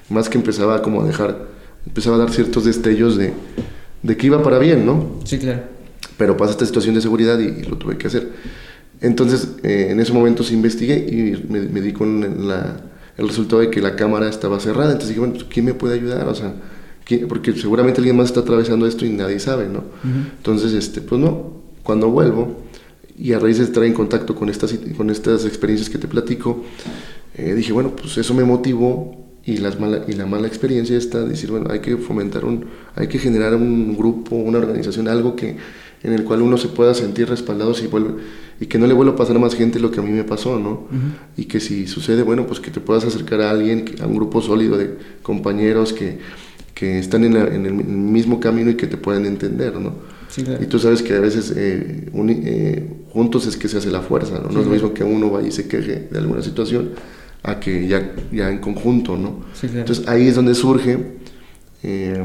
Más 0.10 0.30
que 0.30 0.38
empezaba 0.38 0.82
como 0.82 1.02
a 1.02 1.06
dejar, 1.06 1.48
empezaba 1.86 2.16
a 2.16 2.20
dar 2.20 2.32
ciertos 2.32 2.64
destellos 2.64 3.18
de, 3.18 3.34
de 4.02 4.16
que 4.16 4.28
iba 4.28 4.42
para 4.42 4.60
bien, 4.60 4.86
¿no? 4.86 5.20
Sí, 5.26 5.38
claro 5.40 5.75
pero 6.18 6.38
pasa 6.38 6.52
esta 6.52 6.66
situación 6.66 6.96
de 6.96 7.02
seguridad 7.02 7.40
y, 7.40 7.64
lo 7.64 7.78
tuve 7.78 7.98
que 7.98 8.08
hacer. 8.08 8.30
Entonces, 9.02 9.50
eh, 9.64 9.88
en 9.90 10.00
ese 10.00 10.14
momento 10.14 10.44
se 10.44 10.54
investigué 10.54 10.96
y 10.96 11.46
me, 11.50 11.62
me 11.62 11.82
di 11.82 11.92
con 11.92 12.24
el 12.24 13.28
resultado 13.28 13.62
de 13.62 13.70
que 13.70 13.82
la 13.82 13.96
cámara 13.96 14.30
estaba 14.30 14.60
cerrada. 14.60 14.92
Entonces 14.92 15.10
dije, 15.10 15.20
bueno, 15.20 15.36
¿quién 15.50 15.66
me 15.66 15.74
puede 15.74 15.96
ayudar? 15.96 16.28
O 16.28 16.36
sea, 16.36 16.54
porque 17.28 17.54
seguramente 17.54 18.00
alguien 18.00 18.18
más 18.18 18.28
está 18.28 18.40
atravesando 18.40 18.88
esto 18.88 19.06
y 19.06 19.10
nadie 19.10 19.40
sabe, 19.40 19.68
¿no? 19.68 19.84
Entonces, 20.38 20.74
este, 20.74 21.02
pues 21.02 21.22
no, 21.22 21.62
cuando 21.84 22.10
vuelvo 22.10 22.64
y 23.18 23.34
a 23.34 23.40
raíz 23.40 23.60
de 23.60 23.66
estar 23.66 23.84
en 23.84 23.94
contacto 23.94 24.36
con 24.36 24.50
estas, 24.50 24.74
con 24.98 25.10
estas 25.10 25.46
experiencias 25.46 25.90
que 25.90 25.98
te 25.98 26.08
platico, 26.08 26.64
eh, 27.36 27.54
dije, 27.54 27.72
bueno, 27.74 27.96
pues 27.96 28.18
eso 28.18 28.34
me 28.34 28.44
motivó 28.44 29.24
y, 29.46 29.58
las 29.58 29.80
mala, 29.80 30.04
y 30.08 30.14
la 30.14 30.26
mala 30.26 30.48
experiencia 30.48 30.98
está 30.98 31.24
decir, 31.24 31.52
bueno, 31.52 31.70
hay 31.70 31.80
que 31.80 31.96
fomentar 31.98 32.44
un, 32.44 32.66
hay 32.96 33.08
que 33.08 33.20
generar 33.20 33.56
un 33.56 33.96
grupo, 33.96 34.36
una 34.36 34.58
organización, 34.58 35.08
algo 35.08 35.36
que 35.36 35.58
en 36.06 36.14
el 36.14 36.24
cual 36.24 36.44
uno 36.44 36.56
se 36.58 36.68
pueda 36.68 36.94
sentir 36.94 37.28
respaldado 37.28 37.74
si 37.74 37.88
vuelve, 37.88 38.22
y 38.60 38.68
que 38.68 38.78
no 38.78 38.86
le 38.86 38.94
vuelva 38.94 39.14
a 39.14 39.16
pasar 39.16 39.36
a 39.36 39.40
más 39.40 39.56
gente 39.56 39.80
lo 39.80 39.90
que 39.90 40.00
a 40.00 40.04
mí 40.04 40.12
me 40.12 40.24
pasó, 40.24 40.60
¿no? 40.60 40.88
Y 41.36 41.46
que 41.46 41.60
si 41.60 41.88
sucede, 41.88 42.22
bueno, 42.22 42.46
pues 42.46 42.60
que 42.60 42.70
te 42.70 42.80
puedas 42.80 43.04
acercar 43.06 43.42
a 43.42 43.50
alguien, 43.50 43.86
a 44.02 44.06
un 44.06 44.16
grupo 44.16 44.40
sólido 44.42 44.78
de 44.78 44.98
compañeros 45.24 45.94
que, 45.94 46.20
que 46.76 47.00
están 47.00 47.24
en, 47.24 47.36
en, 47.36 47.66
el 47.66 47.74
mismo 47.74 48.40
camino 48.40 48.70
y 48.70 48.76
que 48.76 48.86
te 48.86 48.98
puedan 48.98 49.26
entender, 49.26 49.80
¿no? 49.80 49.94
Y 50.62 50.66
tú 50.66 50.78
sabes 50.78 51.02
que 51.02 51.14
a 51.14 51.20
veces 51.20 51.54
eh, 51.56 52.12
eh, 52.14 52.90
juntos 53.10 53.48
es 53.48 53.58
que 53.58 53.68
se 53.68 53.78
hace 53.78 53.90
la 53.90 54.02
fuerza, 54.02 54.36
¿no? 54.36 54.50
No 54.50 54.60
es 54.60 54.66
lo 54.68 54.72
mismo 54.74 54.94
que 54.94 55.04
uno 55.04 55.32
vaya 55.32 55.48
y 55.48 55.52
se 55.52 55.68
queje 55.68 56.08
de 56.12 56.20
alguna 56.20 56.44
situación 56.44 56.92
a 57.42 57.60
que 57.60 57.88
ya, 57.88 58.14
ya 58.32 58.52
en 58.52 58.60
conjunto, 58.60 59.18
¿no? 59.18 59.46
Entonces 59.62 60.08
ahí 60.08 60.28
es 60.28 60.36
donde 60.36 60.54
surge 60.54 60.98
eh, 61.84 62.24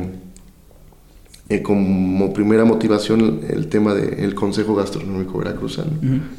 eh, 1.51 1.63
como 1.63 2.33
primera 2.33 2.65
motivación 2.65 3.41
el 3.49 3.67
tema 3.67 3.95
del 3.95 4.35
Consejo 4.35 4.75
Gastronómico 4.75 5.39
Veracruzano, 5.39 5.93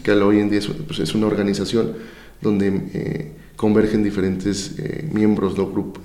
que 0.04 0.12
hoy 0.12 0.40
en 0.40 0.50
día 0.50 0.60
es, 0.60 0.68
pues, 0.68 1.00
es 1.00 1.14
una 1.14 1.28
organización 1.28 1.94
donde 2.42 2.82
eh, 2.94 3.32
convergen 3.56 4.04
diferentes 4.04 4.76
miembros, 5.12 5.56
¿no? 5.56 5.70
Grupo, 5.70 6.02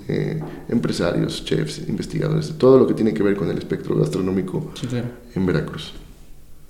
empresarios, 0.69 1.43
chefs, 1.43 1.81
investigadores, 1.87 2.53
todo 2.59 2.77
lo 2.77 2.85
que 2.85 2.93
tiene 2.93 3.13
que 3.13 3.23
ver 3.23 3.35
con 3.35 3.49
el 3.49 3.57
espectro 3.57 3.95
gastronómico 3.95 4.71
en 5.33 5.45
Veracruz. 5.45 5.93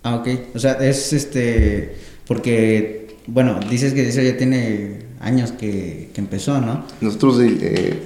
Ah, 0.04 0.16
ok. 0.16 0.28
O 0.56 0.60
sea, 0.60 0.74
es 0.74 1.12
este, 1.12 1.98
porque, 2.28 3.18
bueno, 3.28 3.60
dices 3.70 3.94
que 3.94 4.08
eso 4.08 4.22
ya 4.22 4.38
tiene 4.38 5.00
años 5.20 5.52
que, 5.52 6.12
que 6.14 6.22
empezó, 6.22 6.62
¿no? 6.62 6.86
Nosotros 7.02 7.40
eh, 7.42 8.00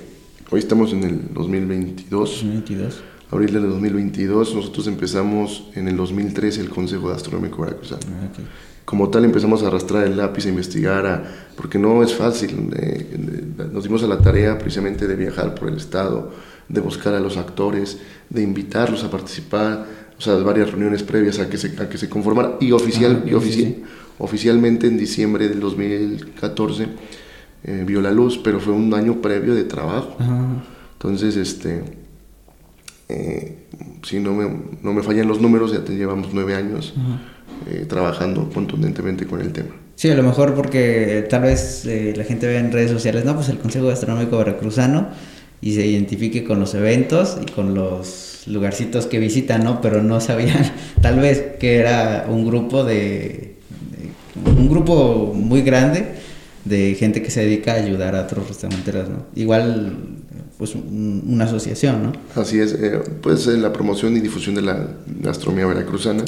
hoy 0.49 0.59
estamos 0.59 0.93
en 0.93 1.03
el 1.03 1.33
2022. 1.33 2.29
2022. 2.29 3.03
Abril 3.31 3.53
del 3.53 3.69
2022. 3.69 4.55
Nosotros 4.55 4.87
empezamos 4.87 5.69
en 5.73 5.87
el 5.87 5.95
2013 5.95 6.61
el 6.61 6.69
Consejo 6.69 7.07
Gastronómico 7.07 7.61
Veracruzano. 7.61 8.01
Ah, 8.05 8.41
Como 8.83 9.09
tal 9.09 9.23
empezamos 9.23 9.63
a 9.63 9.67
arrastrar 9.67 10.05
el 10.05 10.17
lápiz, 10.17 10.45
a 10.45 10.49
investigar, 10.49 11.05
a, 11.05 11.23
porque 11.55 11.79
no 11.79 12.03
es 12.03 12.13
fácil. 12.13 12.69
Eh, 12.75 13.17
nos 13.71 13.83
dimos 13.83 14.03
a 14.03 14.07
la 14.07 14.17
tarea 14.17 14.57
precisamente 14.57 15.07
de 15.07 15.15
viajar 15.15 15.55
por 15.55 15.69
el 15.69 15.77
Estado, 15.77 16.31
de 16.67 16.81
buscar 16.81 17.13
a 17.13 17.19
los 17.19 17.37
actores, 17.37 17.99
de 18.29 18.43
invitarlos 18.43 19.03
a 19.03 19.09
participar, 19.09 19.85
o 20.17 20.21
sea, 20.21 20.35
varias 20.35 20.69
reuniones 20.69 21.01
previas 21.01 21.39
a 21.39 21.49
que 21.49 21.57
se, 21.57 21.81
a 21.81 21.87
que 21.87 21.97
se 21.97 22.09
conformara 22.09 22.57
y 22.59 22.73
oficial, 22.73 23.23
ah, 23.25 23.29
y 23.29 23.33
oficial, 23.33 23.75
oficialmente 24.19 24.87
en 24.87 24.97
diciembre 24.97 25.47
del 25.47 25.59
2014 25.61 26.87
eh, 27.63 27.83
vio 27.85 28.01
la 28.01 28.11
luz, 28.11 28.39
pero 28.43 28.59
fue 28.59 28.73
un 28.73 28.93
año 28.93 29.21
previo 29.21 29.53
de 29.53 29.63
trabajo. 29.63 30.17
Entonces, 30.93 31.35
este, 31.37 32.00
eh, 33.11 33.57
si 34.03 34.19
no 34.19 34.33
me, 34.33 34.49
no 34.81 34.93
me 34.93 35.03
fallan 35.03 35.27
los 35.27 35.41
números, 35.41 35.71
ya 35.71 35.83
te 35.83 35.93
llevamos 35.93 36.29
nueve 36.33 36.55
años 36.55 36.93
eh, 37.69 37.85
trabajando 37.87 38.49
contundentemente 38.49 39.25
con 39.25 39.41
el 39.41 39.51
tema. 39.51 39.75
Sí, 39.95 40.09
a 40.09 40.15
lo 40.15 40.23
mejor 40.23 40.55
porque 40.55 41.27
tal 41.29 41.43
vez 41.43 41.85
la 41.85 42.23
gente 42.23 42.47
vea 42.47 42.59
en 42.59 42.71
redes 42.71 42.89
sociales, 42.89 43.23
no, 43.23 43.35
pues 43.35 43.49
el 43.49 43.59
Consejo 43.59 43.87
Gastronómico 43.87 44.37
Veracruzano 44.37 45.09
y 45.61 45.73
se 45.75 45.85
identifique 45.85 46.43
con 46.43 46.59
los 46.59 46.73
eventos 46.73 47.37
y 47.39 47.51
con 47.51 47.75
los 47.75 48.43
lugarcitos 48.47 49.05
que 49.05 49.19
visitan, 49.19 49.63
¿no? 49.63 49.81
Pero 49.81 50.01
no 50.01 50.19
sabían 50.19 50.71
tal 51.01 51.19
vez 51.19 51.57
que 51.59 51.77
era 51.77 52.25
un 52.27 52.45
grupo 52.47 52.83
de 52.83 53.51
un 54.45 54.69
grupo 54.69 55.33
muy 55.35 55.61
grande 55.61 56.05
de 56.65 56.95
gente 56.95 57.21
que 57.21 57.31
se 57.31 57.41
dedica 57.41 57.73
a 57.73 57.75
ayudar 57.75 58.15
a 58.15 58.21
otros 58.21 58.47
restauranteros, 58.47 59.09
¿no? 59.09 59.25
Igual, 59.35 59.97
pues 60.61 60.75
una 60.75 61.45
asociación, 61.45 62.03
¿no? 62.03 62.11
Así 62.39 62.59
es, 62.59 62.73
eh, 62.73 63.01
pues 63.19 63.47
la 63.47 63.73
promoción 63.73 64.15
y 64.15 64.19
difusión 64.19 64.53
de 64.53 64.61
la 64.61 64.89
gastronomía 65.19 65.65
veracruzana 65.65 66.23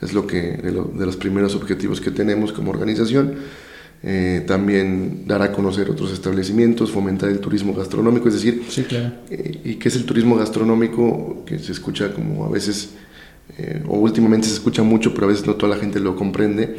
es 0.00 0.12
lo 0.12 0.28
que, 0.28 0.58
de, 0.58 0.70
los 0.70 1.16
primeros 1.16 1.56
objetivos 1.56 2.00
que 2.00 2.12
tenemos 2.12 2.52
como 2.52 2.70
organización. 2.70 3.34
Eh, 4.04 4.44
también 4.46 5.24
dar 5.26 5.42
a 5.42 5.50
conocer 5.50 5.90
otros 5.90 6.12
establecimientos, 6.12 6.92
fomentar 6.92 7.30
el 7.30 7.40
turismo 7.40 7.74
gastronómico, 7.74 8.28
es 8.28 8.34
decir, 8.34 8.62
sí, 8.68 8.84
claro. 8.84 9.12
Eh, 9.28 9.62
¿y 9.64 9.74
qué 9.74 9.88
es 9.88 9.96
el 9.96 10.04
turismo 10.04 10.36
gastronómico? 10.36 11.42
Que 11.44 11.58
se 11.58 11.72
escucha 11.72 12.12
como 12.12 12.44
a 12.44 12.50
veces, 12.50 12.90
o 13.88 13.98
últimamente 13.98 14.46
se 14.46 14.54
escucha 14.54 14.84
mucho, 14.84 15.12
pero 15.14 15.26
a 15.26 15.30
veces 15.30 15.44
no 15.48 15.56
toda 15.56 15.74
la 15.74 15.80
gente 15.80 15.98
lo 15.98 16.14
comprende. 16.14 16.76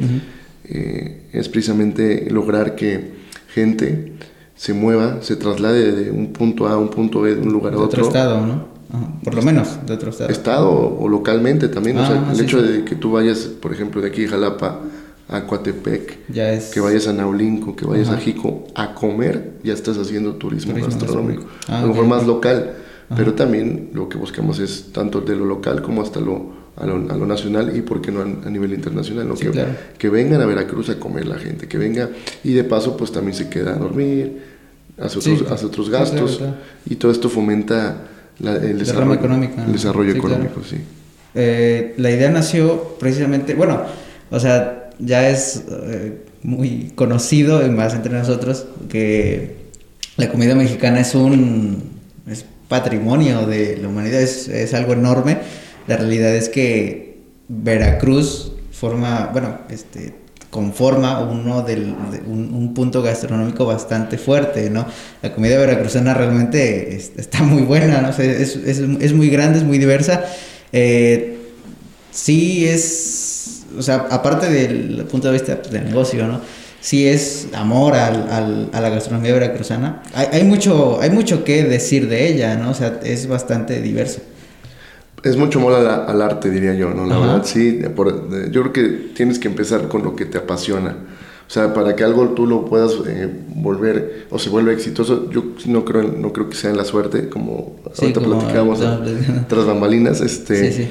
Es 1.30 1.50
precisamente 1.50 2.30
lograr 2.30 2.74
que 2.74 3.10
gente 3.52 4.16
se 4.56 4.72
mueva, 4.72 5.22
se 5.22 5.36
traslade 5.36 5.92
de 5.92 6.10
un 6.10 6.32
punto 6.32 6.66
A 6.66 6.72
a 6.72 6.78
un 6.78 6.88
punto 6.88 7.20
B, 7.20 7.34
de 7.34 7.42
un 7.42 7.52
lugar 7.52 7.74
a 7.74 7.76
otro. 7.76 7.86
otro 7.86 8.06
estado, 8.06 8.46
¿no? 8.46 8.76
por 9.22 9.34
lo 9.34 9.42
menos, 9.42 9.78
de 9.84 9.94
otro 9.94 10.10
estado. 10.10 10.30
Estado 10.30 10.70
o 10.70 11.08
localmente 11.08 11.68
también. 11.68 11.98
o 11.98 12.06
sea, 12.06 12.24
ah, 12.28 12.32
el 12.32 12.40
hecho 12.40 12.62
de 12.62 12.84
que 12.84 12.94
tú 12.94 13.12
vayas, 13.12 13.40
por 13.40 13.72
ejemplo, 13.72 14.00
de 14.00 14.08
aquí 14.08 14.24
a 14.24 14.30
Jalapa 14.30 14.80
a 15.28 15.42
Coatepec, 15.42 16.32
que 16.72 16.80
vayas 16.80 17.08
a 17.08 17.12
Naulinco, 17.12 17.74
que 17.74 17.84
vayas 17.84 18.08
a 18.08 18.16
Jico 18.16 18.64
a 18.74 18.94
comer, 18.94 19.54
ya 19.64 19.74
estás 19.74 19.98
haciendo 19.98 20.36
turismo, 20.36 20.74
gastronómico. 20.74 21.46
Ah, 21.68 21.78
a 21.78 21.82
lo 21.82 21.88
mejor 21.88 22.06
más 22.06 22.26
local, 22.26 22.74
pero 23.16 23.34
también 23.34 23.90
lo 23.92 24.08
que 24.08 24.18
buscamos 24.18 24.60
es 24.60 24.92
tanto 24.92 25.20
de 25.20 25.34
lo 25.34 25.44
local 25.44 25.82
como 25.82 26.02
hasta 26.02 26.20
lo 26.20 26.55
a 26.76 26.86
lo, 26.86 26.94
a 27.10 27.16
lo, 27.16 27.26
nacional 27.26 27.76
y 27.76 27.80
por 27.80 28.02
qué 28.02 28.12
no 28.12 28.20
a, 28.20 28.50
nivel 28.50 28.74
internacional, 28.74 29.32
que, 29.38 29.50
que, 29.96 30.08
vengan 30.10 30.42
a 30.42 30.46
Veracruz 30.46 30.90
a 30.90 30.98
comer 30.98 31.26
la 31.26 31.38
gente, 31.38 31.66
que 31.68 31.78
venga 31.78 32.10
y 32.44 32.52
de 32.52 32.64
paso 32.64 32.96
pues 32.96 33.12
también 33.12 33.34
se 33.34 33.48
queda 33.48 33.74
a 33.74 33.78
dormir, 33.78 34.42
hace 34.98 35.18
otros, 35.18 35.50
hace 35.50 35.66
otros 35.66 35.90
gastos 35.90 36.40
y 36.84 36.96
todo 36.96 37.12
esto 37.12 37.28
fomenta 37.28 38.02
el 38.40 38.78
desarrollo 38.78 39.14
económico. 39.14 39.54
El 39.64 39.72
desarrollo 39.72 40.12
económico, 40.12 40.62
sí. 40.68 40.76
Eh, 41.34 41.94
la 41.98 42.10
idea 42.10 42.30
nació 42.30 42.96
precisamente, 42.98 43.54
bueno, 43.54 43.82
o 44.30 44.40
sea, 44.40 44.90
ya 44.98 45.28
es 45.28 45.64
eh, 45.68 46.24
muy 46.42 46.92
conocido, 46.94 47.60
más 47.72 47.94
entre 47.94 48.12
nosotros, 48.12 48.66
que 48.88 49.56
la 50.16 50.30
comida 50.30 50.54
mexicana 50.54 51.00
es 51.00 51.14
un 51.14 51.96
es 52.26 52.44
patrimonio 52.68 53.46
de 53.46 53.78
la 53.78 53.88
humanidad, 53.88 54.20
es, 54.20 54.48
es 54.48 54.74
algo 54.74 54.92
enorme 54.92 55.38
la 55.86 55.96
realidad 55.96 56.34
es 56.34 56.48
que 56.48 57.16
Veracruz 57.48 58.52
forma, 58.72 59.30
bueno, 59.32 59.60
este, 59.70 60.14
conforma 60.50 61.20
uno 61.20 61.62
del, 61.62 61.94
un, 62.26 62.74
punto 62.74 63.02
gastronómico 63.02 63.64
bastante 63.66 64.18
fuerte, 64.18 64.68
¿no? 64.68 64.86
La 65.22 65.32
comida 65.32 65.58
veracruzana 65.58 66.12
realmente 66.14 66.96
está 66.96 67.42
muy 67.42 67.62
buena, 67.62 68.00
¿no? 68.00 68.10
es, 68.10 69.12
muy 69.12 69.30
grande, 69.30 69.58
es 69.58 69.64
muy 69.64 69.78
diversa. 69.78 70.24
Eh, 70.72 71.38
sí 72.10 72.66
es, 72.66 73.64
o 73.78 73.82
sea, 73.82 74.06
aparte 74.10 74.50
del 74.50 75.04
punto 75.04 75.28
de 75.28 75.34
vista 75.34 75.54
de 75.56 75.80
negocio, 75.80 76.26
¿no? 76.26 76.40
Sí 76.80 77.08
es 77.08 77.48
amor 77.52 77.94
al, 77.94 78.70
a 78.72 78.80
la 78.80 78.88
gastronomía 78.90 79.32
veracruzana. 79.32 80.02
Hay, 80.14 80.28
hay, 80.32 80.44
mucho, 80.44 81.00
hay 81.00 81.10
mucho 81.10 81.44
que 81.44 81.64
decir 81.64 82.08
de 82.08 82.28
ella, 82.28 82.56
¿no? 82.56 82.70
O 82.70 82.74
sea, 82.74 83.00
es 83.02 83.26
bastante 83.26 83.80
diversa 83.80 84.20
es 85.26 85.36
mucho 85.36 85.58
amor 85.58 85.74
al 85.74 86.22
arte, 86.22 86.50
diría 86.50 86.74
yo, 86.74 86.90
¿no? 86.90 87.06
La 87.06 87.18
verdad, 87.18 87.42
sí. 87.44 87.80
yo 87.80 88.62
creo 88.62 88.72
que 88.72 88.82
tienes 89.14 89.38
que 89.38 89.48
empezar 89.48 89.88
con 89.88 90.02
lo 90.02 90.14
que 90.14 90.24
te 90.24 90.38
apasiona. 90.38 90.96
O 91.48 91.50
sea, 91.50 91.74
para 91.74 91.94
que 91.94 92.04
algo 92.04 92.30
tú 92.30 92.46
lo 92.46 92.64
puedas 92.64 92.92
eh, 93.06 93.28
volver 93.54 94.26
o 94.30 94.38
se 94.38 94.50
vuelva 94.50 94.72
exitoso, 94.72 95.30
yo 95.30 95.54
no 95.66 95.84
creo, 95.84 96.02
no 96.02 96.32
creo 96.32 96.48
que 96.48 96.56
sea 96.56 96.70
en 96.70 96.76
la 96.76 96.84
suerte, 96.84 97.28
como 97.28 97.76
ahorita 97.98 98.20
platicábamos 98.20 98.80
tras 99.48 99.66
bambalinas. 99.66 100.20
Este, 100.20 100.72
sí, 100.72 100.88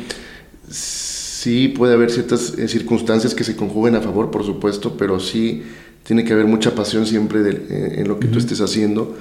sí. 0.70 1.68
puede 1.70 1.94
haber 1.94 2.10
ciertas 2.12 2.58
eh, 2.58 2.68
circunstancias 2.68 3.36
que 3.36 3.44
se 3.44 3.56
conjuguen 3.56 3.96
a 3.96 4.02
favor, 4.02 4.32
por 4.32 4.46
supuesto, 4.46 4.96
pero 4.98 5.20
sí 5.20 5.64
tiene 6.04 6.24
que 6.24 6.34
haber 6.34 6.46
mucha 6.46 6.76
pasión 6.76 7.06
siempre 7.06 7.40
eh, 7.50 7.96
en 7.98 8.08
lo 8.08 8.20
que 8.20 8.28
tú 8.28 8.40
estés 8.40 8.62
haciendo 8.62 9.16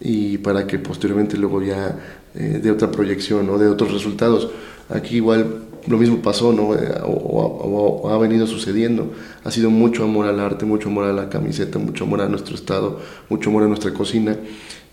y 0.00 0.38
para 0.38 0.66
que 0.66 0.78
posteriormente 0.78 1.38
luego 1.38 1.62
ya 1.62 1.96
eh, 2.34 2.60
de 2.62 2.70
otra 2.70 2.90
proyección 2.90 3.48
o 3.50 3.58
de 3.58 3.68
otros 3.68 3.92
resultados. 3.92 4.48
Aquí 4.88 5.16
igual 5.16 5.64
lo 5.86 5.98
mismo 5.98 6.22
pasó, 6.22 6.52
¿no? 6.52 6.74
Eh, 6.74 7.00
o, 7.04 8.08
ha 8.10 8.18
venido 8.18 8.46
sucediendo. 8.46 9.12
Ha 9.44 9.50
sido 9.50 9.70
mucho 9.70 10.04
amor 10.04 10.26
al 10.26 10.40
arte, 10.40 10.64
mucho 10.64 10.88
amor 10.88 11.04
a 11.04 11.12
la 11.12 11.28
camiseta, 11.28 11.78
mucho 11.78 12.04
amor 12.04 12.22
a 12.22 12.28
nuestro 12.28 12.54
estado, 12.54 13.00
mucho 13.28 13.50
amor 13.50 13.64
a 13.64 13.68
nuestra 13.68 13.92
cocina. 13.92 14.36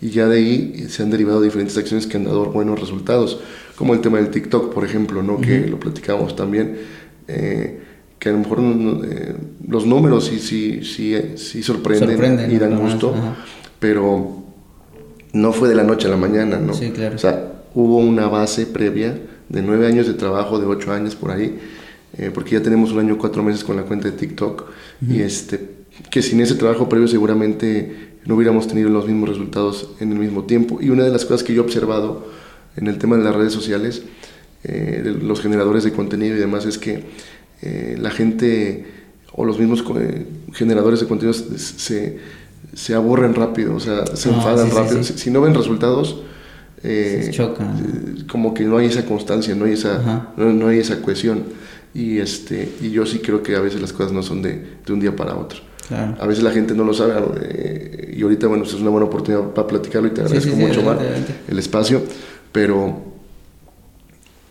Y 0.00 0.10
ya 0.10 0.28
de 0.28 0.36
ahí 0.36 0.86
se 0.88 1.02
han 1.02 1.10
derivado 1.10 1.40
diferentes 1.40 1.76
acciones 1.76 2.06
que 2.06 2.16
han 2.16 2.24
dado 2.24 2.46
buenos 2.46 2.78
resultados, 2.78 3.40
como 3.76 3.94
el 3.94 4.00
tema 4.00 4.18
del 4.18 4.30
TikTok, 4.30 4.72
por 4.72 4.84
ejemplo, 4.84 5.22
¿no? 5.22 5.40
Que 5.40 5.66
lo 5.66 5.78
platicamos 5.78 6.36
también. 6.36 6.78
Eh, 7.28 7.80
que 8.18 8.28
a 8.28 8.32
lo 8.32 8.38
mejor 8.38 8.60
los 9.66 9.84
números 9.84 10.26
sí, 10.26 10.38
sí, 10.38 10.84
sí, 10.84 11.16
sí 11.36 11.62
sorprenden, 11.62 12.52
y 12.52 12.58
dan 12.58 12.78
gusto, 12.78 13.12
pero 13.80 14.44
no 15.32 15.52
fue 15.52 15.68
de 15.68 15.74
la 15.74 15.84
noche 15.84 16.08
a 16.08 16.10
la 16.10 16.16
mañana, 16.16 16.58
¿no? 16.58 16.74
Sí, 16.74 16.90
claro. 16.90 17.16
O 17.16 17.18
sea, 17.18 17.52
hubo 17.74 17.98
una 17.98 18.28
base 18.28 18.66
previa 18.66 19.18
de 19.48 19.62
nueve 19.62 19.86
años 19.86 20.06
de 20.06 20.14
trabajo, 20.14 20.58
de 20.58 20.66
ocho 20.66 20.92
años 20.92 21.14
por 21.14 21.30
ahí, 21.30 21.58
eh, 22.18 22.30
porque 22.32 22.52
ya 22.52 22.62
tenemos 22.62 22.92
un 22.92 23.00
año, 23.00 23.18
cuatro 23.18 23.42
meses 23.42 23.64
con 23.64 23.76
la 23.76 23.82
cuenta 23.82 24.10
de 24.10 24.16
TikTok, 24.16 24.64
y 25.08 25.20
este, 25.20 25.60
que 26.10 26.22
sin 26.22 26.40
ese 26.40 26.54
trabajo 26.54 26.88
previo 26.88 27.08
seguramente 27.08 28.12
no 28.24 28.36
hubiéramos 28.36 28.68
tenido 28.68 28.88
los 28.88 29.06
mismos 29.06 29.30
resultados 29.30 29.90
en 30.00 30.12
el 30.12 30.18
mismo 30.18 30.44
tiempo. 30.44 30.78
Y 30.80 30.90
una 30.90 31.04
de 31.04 31.10
las 31.10 31.24
cosas 31.24 31.42
que 31.42 31.54
yo 31.54 31.62
he 31.62 31.64
observado 31.64 32.26
en 32.76 32.86
el 32.86 32.98
tema 32.98 33.16
de 33.16 33.24
las 33.24 33.34
redes 33.34 33.52
sociales, 33.52 34.02
eh, 34.64 35.00
de 35.02 35.10
los 35.12 35.40
generadores 35.40 35.84
de 35.84 35.92
contenido 35.92 36.36
y 36.36 36.38
demás, 36.38 36.66
es 36.66 36.78
que 36.78 37.04
eh, 37.62 37.96
la 38.00 38.10
gente 38.10 38.86
o 39.32 39.44
los 39.44 39.58
mismos 39.58 39.82
generadores 40.52 41.00
de 41.00 41.06
contenido 41.06 41.32
se, 41.32 42.18
se, 42.74 42.94
aburren 42.94 43.34
rápido, 43.34 43.74
o 43.74 43.80
sea, 43.80 44.06
se 44.14 44.30
ah, 44.30 44.34
enfadan 44.34 44.70
rápido. 44.70 45.02
Si, 45.02 45.30
no 45.30 45.40
ven 45.40 45.54
resultados, 45.54 46.22
eh, 46.82 47.30
como 48.30 48.54
que 48.54 48.64
no 48.64 48.78
hay 48.78 48.86
esa 48.86 49.04
constancia, 49.04 49.54
no 49.54 49.64
hay 49.64 49.72
esa, 49.72 50.32
no, 50.36 50.68
hay 50.68 50.78
esa 50.78 51.00
cohesión. 51.02 51.44
Y, 51.94 52.18
este, 52.18 52.72
y 52.80 52.90
yo 52.90 53.04
sí 53.04 53.18
creo 53.18 53.42
que 53.42 53.54
a 53.54 53.60
veces 53.60 53.80
las 53.80 53.92
cosas 53.92 54.12
no 54.12 54.22
son 54.22 54.40
de, 54.40 54.78
de 54.84 54.92
un 54.92 55.00
día 55.00 55.14
para 55.14 55.36
otro. 55.36 55.60
A 55.90 56.26
veces 56.26 56.42
la 56.42 56.52
gente 56.52 56.74
no 56.74 56.84
lo 56.84 56.94
sabe 56.94 57.14
eh, 57.42 58.14
y 58.16 58.22
ahorita, 58.22 58.46
bueno, 58.46 58.64
es 58.64 58.72
una 58.74 58.90
buena 58.90 59.06
oportunidad 59.06 59.50
para 59.50 59.66
platicarlo 59.66 60.08
y 60.08 60.12
te 60.12 60.22
agradezco 60.22 60.56
mucho 60.56 60.82
más 60.82 60.98
el 61.48 61.58
espacio, 61.58 62.02
pero 62.50 63.12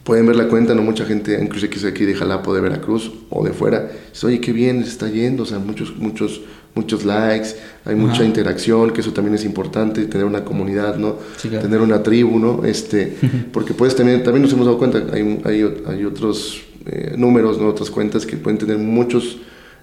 pueden 0.04 0.26
ver 0.26 0.36
la 0.36 0.48
cuenta, 0.48 0.76
¿no? 0.76 0.82
Mucha 0.82 1.06
gente, 1.06 1.40
incluso 1.42 1.70
que 1.70 1.78
es 1.78 1.86
aquí 1.86 2.06
de 2.06 2.14
Jalapa, 2.14 2.52
de 2.54 2.62
Veracruz 2.62 3.12
o 3.30 3.44
de 3.44 3.54
fuera, 3.54 3.90
dice, 4.12 4.28
oye, 4.28 4.40
qué 4.40 4.52
bien, 4.52 4.84
se 4.84 4.92
está 4.92 5.10
yendo, 5.10 5.44
o 5.44 5.46
sea, 5.46 5.60
muchos, 5.60 5.96
muchos, 5.98 6.42
muchos 6.76 7.06
likes, 7.06 7.56
hay 7.86 7.96
mucha 7.96 8.24
interacción, 8.24 8.92
que 8.92 9.02
eso 9.02 9.12
también 9.12 9.36
es 9.36 9.44
importante, 9.44 10.06
tener 10.06 10.26
una 10.26 10.44
comunidad, 10.46 10.98
¿no? 10.98 11.18
Tener 11.42 11.82
una 11.82 12.02
tribu, 12.02 12.40
¿no? 12.40 12.64
Este, 12.66 13.18
porque 13.52 13.74
puedes 13.74 13.96
también, 13.96 14.24
también 14.24 14.44
nos 14.44 14.54
hemos 14.54 14.66
dado 14.66 14.78
cuenta, 14.78 15.04
hay, 15.14 15.42
hay, 15.44 15.84
hay 15.88 16.06
otros 16.06 16.62
eh, 16.86 17.16
números, 17.18 17.60
¿no? 17.60 17.68
Otras 17.68 17.90
cuentas 17.90 18.26
que 18.26 18.38
pueden 18.38 18.58
tener 18.58 18.78
muchos 18.78 19.38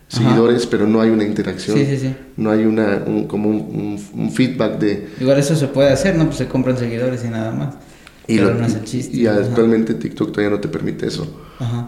seguidores, 0.08 0.66
pero 0.66 0.86
no 0.86 1.00
hay 1.00 1.10
una 1.10 1.24
interacción. 1.24 1.76
Sí, 1.76 1.84
sí, 1.84 1.98
sí. 1.98 2.14
No 2.36 2.50
hay 2.50 2.64
una, 2.64 3.02
un, 3.06 3.26
como 3.26 3.50
un, 3.50 4.00
un, 4.14 4.30
feedback 4.32 4.78
de... 4.78 5.08
Igual 5.20 5.38
eso 5.38 5.54
se 5.54 5.68
puede 5.68 5.90
hacer, 5.90 6.16
¿no? 6.16 6.24
Pues 6.24 6.38
se 6.38 6.48
compran 6.48 6.78
seguidores 6.78 7.24
y 7.24 7.28
nada 7.28 7.52
más. 7.52 7.74
Y, 8.28 8.36
pero 8.36 8.54
no 8.54 8.66
es 8.66 8.74
el 8.74 8.84
chiste, 8.84 9.16
y 9.16 9.26
actualmente 9.26 9.94
TikTok 9.94 10.32
todavía 10.32 10.54
no 10.54 10.60
te 10.60 10.68
permite 10.68 11.06
eso. 11.06 11.26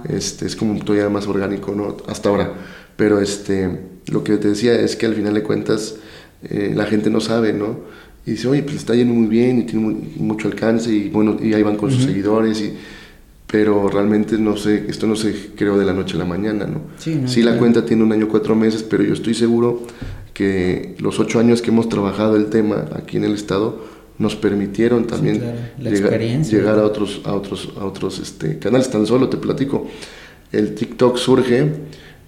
Este, 0.09 0.47
es 0.47 0.57
como 0.57 0.83
todavía 0.83 1.09
más 1.11 1.27
orgánico, 1.27 1.75
¿no? 1.75 1.99
Hasta 2.09 2.31
ahora. 2.31 2.53
Pero 2.97 3.21
este, 3.21 3.79
lo 4.07 4.25
que 4.25 4.37
te 4.39 4.49
decía 4.49 4.75
es 4.75 4.97
que 4.97 5.07
al 5.07 5.15
final 5.15 5.35
de 5.35 5.43
cuentas 5.43 5.97
eh, 6.43 6.73
la 6.75 6.87
gente 6.87 7.11
no 7.11 7.21
sabe, 7.21 7.53
¿no? 7.53 7.79
Y 8.27 8.33
dice, 8.33 8.49
oye, 8.49 8.63
pues 8.63 8.77
está 8.77 8.95
yendo 8.95 9.15
muy 9.15 9.27
bien 9.27 9.59
y 9.59 9.63
tiene 9.65 9.97
mucho 10.17 10.49
alcance 10.49 10.91
y 10.91 11.11
bueno, 11.11 11.37
y 11.43 11.53
ahí 11.55 11.63
van 11.63 11.77
con 11.77 11.91
sus 11.91 12.05
seguidores 12.05 12.61
y 12.61 12.75
pero 13.51 13.89
realmente 13.89 14.39
no 14.39 14.57
sé, 14.57 14.85
esto 14.89 15.07
no 15.07 15.17
se 15.17 15.51
creó 15.57 15.77
de 15.77 15.85
la 15.85 15.93
noche 15.93 16.15
a 16.15 16.19
la 16.19 16.25
mañana, 16.25 16.67
¿no? 16.67 16.83
Sí, 16.99 17.43
la 17.43 17.59
cuenta 17.59 17.85
tiene 17.85 18.05
un 18.05 18.13
año 18.13 18.29
cuatro 18.29 18.55
meses, 18.55 18.85
pero 18.85 19.03
yo 19.03 19.13
estoy 19.13 19.35
seguro 19.35 19.83
que 20.33 20.95
los 20.99 21.19
ocho 21.19 21.41
años 21.41 21.61
que 21.61 21.71
hemos 21.71 21.89
trabajado 21.89 22.37
el 22.37 22.47
tema 22.47 22.87
aquí 22.95 23.17
en 23.17 23.25
el 23.25 23.35
estado 23.35 23.85
nos 24.21 24.37
permitieron 24.37 25.07
también 25.07 25.43
llegar, 25.79 26.79
a 26.79 26.85
otros, 26.85 27.23
a 27.25 27.33
otros, 27.33 27.71
a 27.81 27.87
otros 27.87 28.19
este, 28.19 28.59
canales. 28.59 28.91
Tan 28.91 29.07
solo 29.07 29.31
te 29.31 29.39
platico, 29.39 29.89
el 30.53 30.75
TikTok 30.75 31.17
surge 31.17 31.73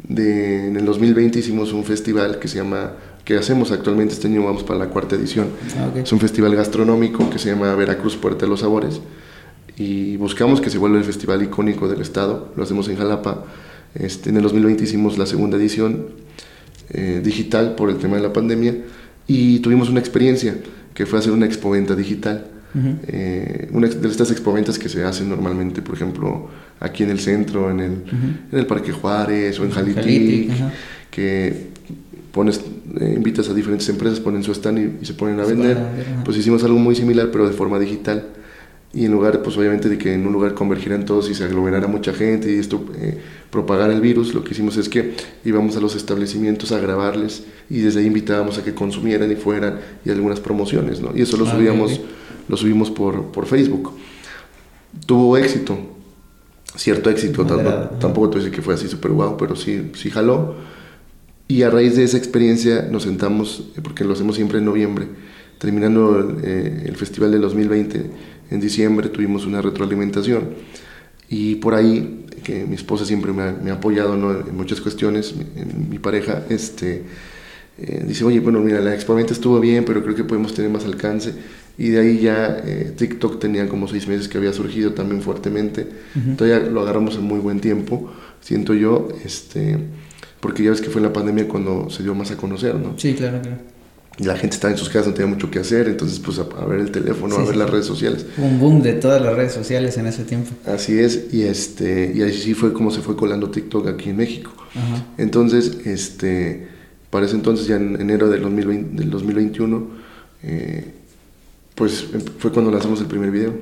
de, 0.08 0.68
en 0.68 0.76
el 0.76 0.86
2020 0.86 1.38
hicimos 1.38 1.72
un 1.74 1.84
festival 1.84 2.38
que 2.38 2.48
se 2.48 2.56
llama 2.56 2.94
que 3.26 3.36
hacemos 3.36 3.70
actualmente 3.70 4.14
este 4.14 4.26
año 4.26 4.42
vamos 4.42 4.64
para 4.64 4.78
la 4.78 4.86
cuarta 4.88 5.16
edición. 5.16 5.48
Ah, 5.76 5.90
es 5.94 6.10
un 6.10 6.18
festival 6.18 6.56
gastronómico 6.56 7.28
que 7.28 7.38
se 7.38 7.50
llama 7.50 7.72
Veracruz 7.74 8.16
Puerta 8.16 8.46
de 8.46 8.50
los 8.50 8.60
Sabores 8.60 9.02
y 9.76 10.16
buscamos 10.16 10.62
que 10.62 10.70
se 10.70 10.78
vuelva 10.78 10.96
el 10.96 11.04
festival 11.04 11.42
icónico 11.42 11.88
del 11.88 12.00
estado. 12.00 12.52
Lo 12.56 12.62
hacemos 12.62 12.88
en 12.88 12.96
Jalapa. 12.96 13.44
Este, 13.94 14.30
en 14.30 14.38
el 14.38 14.42
2020 14.42 14.82
hicimos 14.82 15.18
la 15.18 15.26
segunda 15.26 15.58
edición 15.58 16.06
eh, 16.88 17.20
digital 17.22 17.74
por 17.74 17.90
el 17.90 17.98
tema 17.98 18.16
de 18.16 18.22
la 18.22 18.32
pandemia 18.32 18.76
y 19.26 19.58
tuvimos 19.58 19.90
una 19.90 20.00
experiencia 20.00 20.56
que 20.94 21.06
fue 21.06 21.18
hacer 21.18 21.32
una 21.32 21.46
expoventa 21.46 21.94
digital. 21.94 22.46
Eh, 23.06 23.68
una 23.72 23.86
de 23.86 24.08
estas 24.08 24.30
expoventas 24.30 24.78
que 24.78 24.88
se 24.88 25.04
hacen 25.04 25.28
normalmente, 25.28 25.82
por 25.82 25.94
ejemplo, 25.94 26.48
aquí 26.80 27.02
en 27.02 27.10
el 27.10 27.20
centro, 27.20 27.70
en 27.70 27.80
el, 27.80 27.92
en 28.50 28.58
el 28.58 28.66
Parque 28.66 28.92
Juárez 28.92 29.60
o 29.60 29.64
en 29.64 29.70
Jalitic, 29.70 30.50
que 31.10 31.72
pones, 32.32 32.62
eh, 32.98 33.12
invitas 33.14 33.48
a 33.50 33.54
diferentes 33.54 33.88
empresas, 33.90 34.20
ponen 34.20 34.42
su 34.42 34.52
stand 34.52 35.00
y, 35.02 35.04
se 35.04 35.12
ponen 35.12 35.38
a 35.40 35.44
vender. 35.44 35.78
Pues 36.24 36.36
hicimos 36.38 36.64
algo 36.64 36.78
muy 36.78 36.94
similar, 36.94 37.28
pero 37.30 37.46
de 37.46 37.52
forma 37.52 37.78
digital 37.78 38.26
y 38.94 39.06
en 39.06 39.12
lugar, 39.12 39.42
pues 39.42 39.56
obviamente 39.56 39.88
de 39.88 39.96
que 39.96 40.12
en 40.12 40.26
un 40.26 40.34
lugar 40.34 40.52
convergieran 40.52 41.06
todos 41.06 41.30
y 41.30 41.34
se 41.34 41.44
aglomerara 41.44 41.86
mucha 41.86 42.12
gente 42.12 42.52
y 42.52 42.58
esto 42.58 42.84
eh, 42.96 43.18
propagara 43.50 43.92
el 43.92 44.02
virus, 44.02 44.34
lo 44.34 44.44
que 44.44 44.52
hicimos 44.52 44.76
es 44.76 44.90
que 44.90 45.14
íbamos 45.44 45.76
a 45.76 45.80
los 45.80 45.96
establecimientos 45.96 46.72
a 46.72 46.78
grabarles 46.78 47.44
y 47.70 47.80
desde 47.80 48.00
ahí 48.00 48.06
invitábamos 48.06 48.58
a 48.58 48.64
que 48.64 48.74
consumieran 48.74 49.32
y 49.32 49.36
fueran 49.36 49.80
y 50.04 50.10
algunas 50.10 50.40
promociones, 50.40 51.00
¿no? 51.00 51.16
Y 51.16 51.22
eso 51.22 51.38
lo 51.38 51.46
ah, 51.46 51.52
subíamos, 51.52 52.00
lo 52.48 52.56
subimos 52.56 52.90
por, 52.90 53.32
por 53.32 53.46
Facebook. 53.46 53.92
Tuvo 55.06 55.38
éxito, 55.38 55.78
cierto 56.76 57.08
éxito, 57.08 57.46
tampoco 57.46 58.28
te 58.28 58.36
voy 58.36 58.40
a 58.40 58.44
decir 58.44 58.50
que 58.50 58.60
fue 58.60 58.74
así 58.74 58.88
súper 58.88 59.12
guau, 59.12 59.38
pero 59.38 59.56
sí, 59.56 59.90
sí 59.94 60.10
jaló. 60.10 60.54
Y 61.48 61.62
a 61.62 61.70
raíz 61.70 61.96
de 61.96 62.04
esa 62.04 62.18
experiencia 62.18 62.88
nos 62.90 63.04
sentamos, 63.04 63.70
eh, 63.76 63.80
porque 63.82 64.04
lo 64.04 64.12
hacemos 64.12 64.36
siempre 64.36 64.58
en 64.58 64.66
noviembre, 64.66 65.06
terminando 65.58 66.38
eh, 66.42 66.84
el 66.86 66.96
festival 66.96 67.30
del 67.32 67.40
2020, 67.40 68.10
en 68.52 68.60
diciembre 68.60 69.08
tuvimos 69.08 69.46
una 69.46 69.62
retroalimentación 69.62 70.50
y 71.32 71.54
por 71.54 71.74
ahí, 71.74 72.26
que 72.44 72.66
mi 72.66 72.74
esposa 72.74 73.06
siempre 73.06 73.32
me 73.32 73.70
ha, 73.70 73.74
apoyado 73.74 74.14
en 74.14 74.54
muchas 74.54 74.82
cuestiones, 74.82 75.34
mi, 75.88 75.98
pareja, 75.98 76.44
este, 76.50 77.04
eh, 77.78 78.04
dice, 78.06 78.24
oye, 78.24 78.38
bueno, 78.40 78.60
mira, 78.60 78.80
la 78.80 78.94
exponente 78.94 79.32
estuvo 79.32 79.58
bien, 79.58 79.86
pero 79.86 80.02
creo 80.02 80.14
que 80.14 80.24
podemos 80.24 80.52
tener 80.52 80.70
más 80.70 80.84
alcance. 80.84 81.32
Y 81.78 81.88
de 81.88 82.00
ahí 82.00 82.18
ya 82.18 82.60
eh, 82.62 82.92
TikTok 82.94 83.40
tenía 83.40 83.66
como 83.66 83.88
seis 83.88 84.06
meses 84.06 84.28
que 84.28 84.36
había 84.36 84.52
surgido 84.52 84.92
también 84.92 85.22
fuertemente. 85.22 85.86
Entonces 86.14 86.60
ya 86.60 86.70
lo 86.70 86.82
agarramos 86.82 87.14
en 87.14 87.22
muy 87.22 87.38
buen 87.38 87.60
tiempo, 87.60 88.12
siento 88.42 88.74
yo, 88.74 89.08
este, 89.24 89.78
porque 90.38 90.64
ya 90.64 90.70
ves 90.72 90.82
que 90.82 90.90
fue 90.90 91.00
en 91.00 91.06
la 91.06 91.14
pandemia 91.14 91.48
cuando 91.48 91.88
se 91.88 92.02
dio 92.02 92.14
más 92.14 92.30
a 92.30 92.36
conocer, 92.36 92.74
¿no? 92.74 92.98
Sí, 92.98 93.14
claro, 93.14 93.40
claro 93.40 93.81
la 94.18 94.36
gente 94.36 94.54
estaba 94.54 94.72
en 94.72 94.78
sus 94.78 94.88
casas, 94.88 95.08
no 95.08 95.14
tenía 95.14 95.32
mucho 95.32 95.50
que 95.50 95.58
hacer, 95.58 95.88
entonces 95.88 96.18
pues 96.18 96.38
a, 96.38 96.64
ver 96.66 96.80
el 96.80 96.90
teléfono, 96.90 97.36
a 97.36 97.44
ver 97.44 97.56
las 97.56 97.70
redes 97.70 97.86
sociales. 97.86 98.26
Un 98.36 98.58
boom 98.60 98.82
de 98.82 98.92
todas 98.94 99.22
las 99.22 99.34
redes 99.34 99.52
sociales 99.52 99.96
en 99.96 100.06
ese 100.06 100.24
tiempo. 100.24 100.50
Así 100.66 100.98
es, 100.98 101.32
y 101.32 101.42
este 101.42 102.12
y 102.14 102.22
así 102.22 102.54
fue 102.54 102.72
como 102.72 102.90
se 102.90 103.00
fue 103.00 103.16
colando 103.16 103.50
TikTok 103.50 103.88
aquí 103.88 104.10
en 104.10 104.16
México. 104.16 104.52
Entonces, 105.18 105.78
este 105.84 106.68
para 107.10 107.26
ese 107.26 107.34
entonces 107.34 107.66
ya 107.66 107.76
en 107.76 108.00
enero 108.00 108.30
del, 108.30 108.40
2020, 108.40 108.96
del 108.96 109.10
2021 109.10 109.86
eh, 110.44 110.94
pues 111.74 112.06
em, 112.14 112.22
fue 112.38 112.50
cuando 112.52 112.70
lanzamos 112.70 113.00
el 113.00 113.06
primer 113.06 113.30
video. 113.30 113.54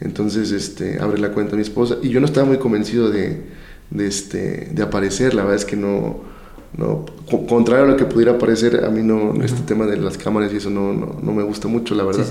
Entonces, 0.00 0.50
este 0.52 1.00
abre 1.00 1.20
la 1.20 1.30
cuenta 1.30 1.54
mi 1.56 1.62
esposa 1.62 1.96
y 2.02 2.08
yo 2.08 2.20
no 2.20 2.26
estaba 2.26 2.46
muy 2.46 2.58
convencido 2.58 3.10
de 3.10 3.62
de 3.92 4.06
este 4.06 4.70
de 4.72 4.82
aparecer, 4.82 5.34
la 5.34 5.42
verdad 5.42 5.58
es 5.58 5.64
que 5.64 5.76
no 5.76 6.31
no, 6.76 7.04
contrario 7.48 7.84
a 7.84 7.88
lo 7.88 7.96
que 7.96 8.06
pudiera 8.06 8.38
parecer, 8.38 8.84
a 8.84 8.90
mí 8.90 9.02
no, 9.02 9.34
este 9.42 9.60
tema 9.62 9.86
de 9.86 9.98
las 9.98 10.16
cámaras 10.16 10.52
y 10.52 10.56
eso 10.56 10.70
no, 10.70 10.92
no, 10.92 11.32
me 11.32 11.42
gusta 11.42 11.68
mucho, 11.68 11.94
la 11.94 12.04
verdad. 12.04 12.26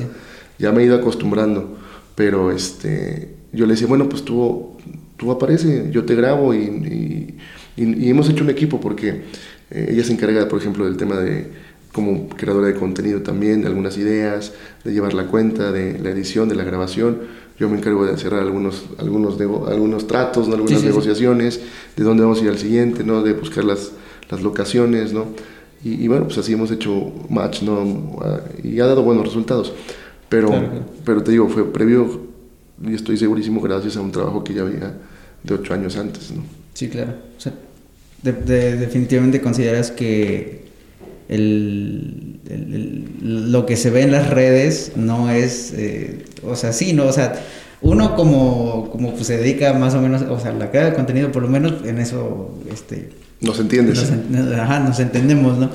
Ya 0.58 0.72
me 0.72 0.82
he 0.82 0.86
ido 0.86 0.96
acostumbrando, 0.96 1.78
pero 2.16 2.52
este, 2.52 3.36
yo 3.52 3.66
le 3.66 3.74
decía, 3.74 3.88
bueno, 3.88 4.10
pues 4.10 4.24
tú, 4.24 4.78
tú 5.18 5.32
aparece, 5.32 5.90
yo 5.92 6.06
te 6.06 6.16
grabo 6.16 6.54
y, 6.54 7.36
y, 7.78 8.10
hemos 8.10 8.30
hecho 8.30 8.44
un 8.44 8.50
equipo 8.50 8.80
porque 8.80 9.24
eh, 9.70 9.90
ella 9.92 10.04
se 10.04 10.14
encarga, 10.14 10.48
por 10.48 10.60
ejemplo, 10.60 10.86
del 10.86 10.98
tema 10.98 11.18
de 11.18 11.48
como 11.92 12.30
creadora 12.30 12.68
de 12.68 12.76
contenido 12.76 13.22
también, 13.22 13.62
de 13.62 13.68
algunas 13.68 13.98
ideas, 13.98 14.54
de 14.84 14.94
llevar 14.94 15.14
la 15.14 15.26
cuenta, 15.26 15.72
de 15.72 16.00
la 16.00 16.10
edición, 16.10 16.48
de 16.48 16.56
la 16.56 16.64
grabación. 16.64 17.20
Yo 17.60 17.70
me 17.70 17.78
encargo 17.78 18.06
de 18.06 18.18
cerrar 18.18 18.42
algunos, 18.42 18.86
algunos, 18.98 19.40
algunos 19.40 20.08
tratos, 20.08 20.48
algunas 20.48 20.84
negociaciones, 20.84 21.60
de 21.96 22.04
dónde 22.04 22.24
vamos 22.24 22.40
a 22.40 22.44
ir 22.44 22.50
al 22.50 22.58
siguiente, 22.58 23.04
¿no? 23.04 23.22
de 23.24 23.34
buscar 23.34 23.66
las, 23.66 23.92
las 24.32 24.42
locaciones, 24.42 25.14
¿no? 25.14 25.28
Y, 25.84 26.08
bueno, 26.08 26.26
pues 26.26 26.38
así 26.38 26.54
hemos 26.54 26.70
hecho 26.70 27.12
match, 27.30 27.64
¿no? 27.64 28.16
Y 28.64 28.80
ha 28.80 28.86
dado 28.86 29.02
buenos 29.02 29.26
resultados. 29.26 29.74
Pero, 30.30 30.52
pero 31.04 31.24
te 31.24 31.32
digo, 31.32 31.50
fue 31.50 31.74
previo, 31.74 32.22
y 32.86 32.94
estoy 32.94 33.18
segurísimo, 33.18 33.62
gracias 33.62 33.98
a 33.98 34.02
un 34.02 34.12
trabajo 34.12 34.44
que 34.44 34.54
ya 34.54 34.62
había 34.62 34.94
de 35.44 35.54
ocho 35.54 35.74
años 35.74 35.98
antes, 35.98 36.32
¿no? 36.32 36.44
Sí, 36.76 36.88
claro. 36.88 37.14
O 37.36 37.42
sea, 37.42 37.54
definitivamente 38.22 39.42
consideras 39.42 39.90
que 39.90 40.66
el, 41.28 42.40
lo 43.22 43.66
que 43.66 43.76
se 43.76 43.90
ve 43.90 44.04
en 44.04 44.12
las 44.12 44.30
redes 44.30 44.92
no 44.96 45.32
es, 45.32 45.74
eh, 45.76 46.26
o 46.44 46.56
sea, 46.56 46.74
sí, 46.74 46.94
¿no? 46.94 47.08
O 47.08 47.12
sea, 47.12 47.44
uno 47.82 48.16
como, 48.16 48.90
como 48.92 49.14
pues, 49.14 49.28
se 49.28 49.38
dedica 49.38 49.74
más 49.74 49.96
o 49.96 50.02
menos, 50.02 50.22
o 50.22 50.40
sea, 50.40 50.52
la 50.54 50.70
creación 50.70 50.92
de 50.92 50.96
contenido, 50.96 51.32
por 51.32 51.42
lo 51.42 51.50
menos 51.50 51.84
en 51.86 51.98
eso, 51.98 52.54
este, 52.72 53.10
nos 53.42 53.60
entiendes. 53.60 54.12
Nos, 54.30 54.60
ajá, 54.60 54.80
nos 54.80 55.00
entendemos, 55.00 55.58
¿no? 55.58 55.70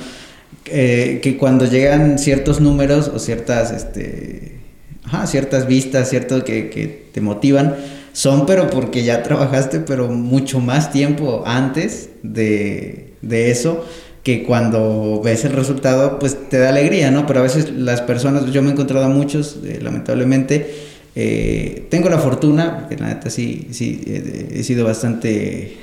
Eh, 0.67 1.21
que 1.23 1.37
cuando 1.37 1.65
llegan 1.67 2.19
ciertos 2.19 2.61
números 2.61 3.09
o 3.09 3.19
ciertas, 3.19 3.71
este, 3.71 4.59
ajá, 5.05 5.27
ciertas 5.27 5.67
vistas, 5.67 6.09
cierto 6.09 6.43
que, 6.45 6.71
que 6.71 7.09
te 7.13 7.21
motivan, 7.21 7.77
son 8.13 8.47
pero 8.47 8.71
porque 8.71 9.05
ya 9.05 9.23
trabajaste, 9.23 9.81
pero 9.81 10.09
mucho 10.09 10.59
más 10.59 10.91
tiempo 10.91 11.43
antes 11.47 12.09
de, 12.23 13.13
de 13.23 13.51
eso 13.51 13.85
que 14.27 14.43
cuando 14.43 15.21
ves 15.23 15.45
el 15.45 15.53
resultado, 15.53 16.19
pues 16.19 16.49
te 16.49 16.59
da 16.59 16.71
alegría, 16.71 17.13
¿no? 17.13 17.27
Pero 17.27 17.39
a 17.39 17.43
veces 17.45 17.71
las 17.71 18.01
personas, 18.01 18.51
yo 18.51 18.61
me 18.61 18.71
he 18.71 18.73
encontrado 18.73 19.05
a 19.05 19.09
muchos, 19.09 19.61
eh, 19.65 19.79
lamentablemente, 19.81 20.75
eh, 21.15 21.87
tengo 21.91 22.09
la 22.09 22.19
fortuna, 22.19 22.79
porque 22.81 22.97
la 22.97 23.07
neta 23.07 23.31
sí, 23.31 23.69
sí, 23.71 24.03
he 24.05 24.65
sido 24.65 24.85
bastante, 24.85 25.77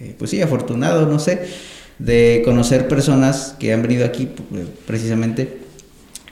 eh, 0.00 0.14
pues 0.18 0.30
sí, 0.30 0.40
afortunado, 0.40 1.06
no 1.06 1.18
sé, 1.18 1.40
de 1.98 2.42
conocer 2.44 2.88
personas 2.88 3.56
que 3.58 3.72
han 3.72 3.82
venido 3.82 4.04
aquí 4.04 4.28
precisamente 4.86 5.58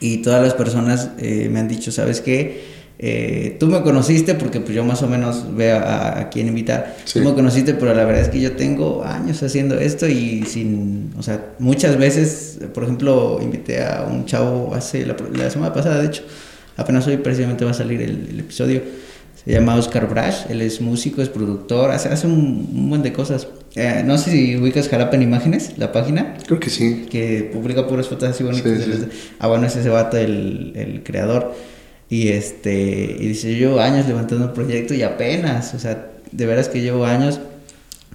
y 0.01 0.19
todas 0.19 0.43
las 0.43 0.55
personas 0.55 1.11
me 1.19 1.59
han 1.59 1.67
dicho, 1.67 1.91
¿sabes 1.91 2.21
qué? 2.21 2.77
Eh, 2.99 3.59
tú 3.61 3.67
me 3.67 3.83
conociste 3.83 4.35
porque 4.35 4.61
pues 4.61 4.75
yo 4.75 4.83
más 4.83 5.03
o 5.03 5.07
menos 5.07 5.55
veo 5.55 5.79
a, 5.79 6.31
quién 6.31 6.49
invitar. 6.49 6.97
Tú 7.13 7.21
me 7.21 7.35
conociste, 7.35 7.75
pero 7.75 7.95
la 7.95 8.05
verdad 8.05 8.23
es 8.23 8.29
que 8.29 8.41
yo 8.41 8.53
tengo 8.53 9.05
años 9.05 9.43
haciendo 9.43 9.79
esto 9.79 10.09
y 10.09 10.45
sin, 10.45 11.13
o 11.19 11.23
sea, 11.23 11.53
muchas 11.59 11.99
veces, 11.99 12.59
por 12.73 12.85
ejemplo, 12.85 13.39
invité 13.43 13.85
a 13.85 14.07
un 14.11 14.25
chavo 14.25 14.75
hace 14.75 15.05
la, 15.05 15.51
semana 15.51 15.75
pasada, 15.75 16.01
de 16.01 16.07
hecho, 16.07 16.23
apenas 16.77 17.07
hoy 17.07 17.19
precisamente 17.19 17.65
va 17.65 17.73
a 17.73 17.75
salir 17.75 18.01
el, 18.01 18.41
episodio. 18.41 18.81
Se 19.47 19.53
llama 19.53 19.77
Oscar 19.77 20.09
Brash, 20.09 20.51
él 20.51 20.61
es 20.61 20.81
músico, 20.81 21.23
es 21.23 21.29
productor, 21.29 21.93
hace, 21.93 22.09
hace 22.09 22.27
un, 22.27 22.69
un 22.75 22.91
buen 22.91 23.03
de 23.03 23.13
cosas. 23.13 23.49
Eh, 23.77 24.03
no 24.05 24.19
sé 24.19 24.33
si 24.33 24.57
ubicas 24.57 24.89
Jalapa 24.89 25.17
en 25.17 25.23
Imágenes, 25.23 25.79
la 25.79 25.93
página. 25.93 26.35
Creo 26.47 26.59
que 26.59 26.69
sí. 26.69 27.07
Que 27.09 27.49
publica 27.53 27.87
puras 27.87 28.09
fotos 28.09 28.31
así 28.31 28.43
bonitas. 28.43 28.73
Ah, 29.39 29.47
bueno, 29.47 29.67
es 29.67 29.77
ese 29.77 29.89
vato 29.89 30.17
el, 30.17 30.73
el 30.75 31.03
creador. 31.05 31.55
Y 32.09 32.29
este, 32.29 33.17
y 33.19 33.29
dice, 33.29 33.53
yo 33.53 33.69
llevo 33.69 33.81
años 33.81 34.07
levantando 34.07 34.47
un 34.47 34.53
proyecto 34.53 34.95
y 34.95 35.03
apenas, 35.03 35.75
o 35.75 35.79
sea, 35.79 36.09
de 36.31 36.47
veras 36.47 36.69
que 36.69 36.81
llevo 36.81 37.05
años, 37.05 37.41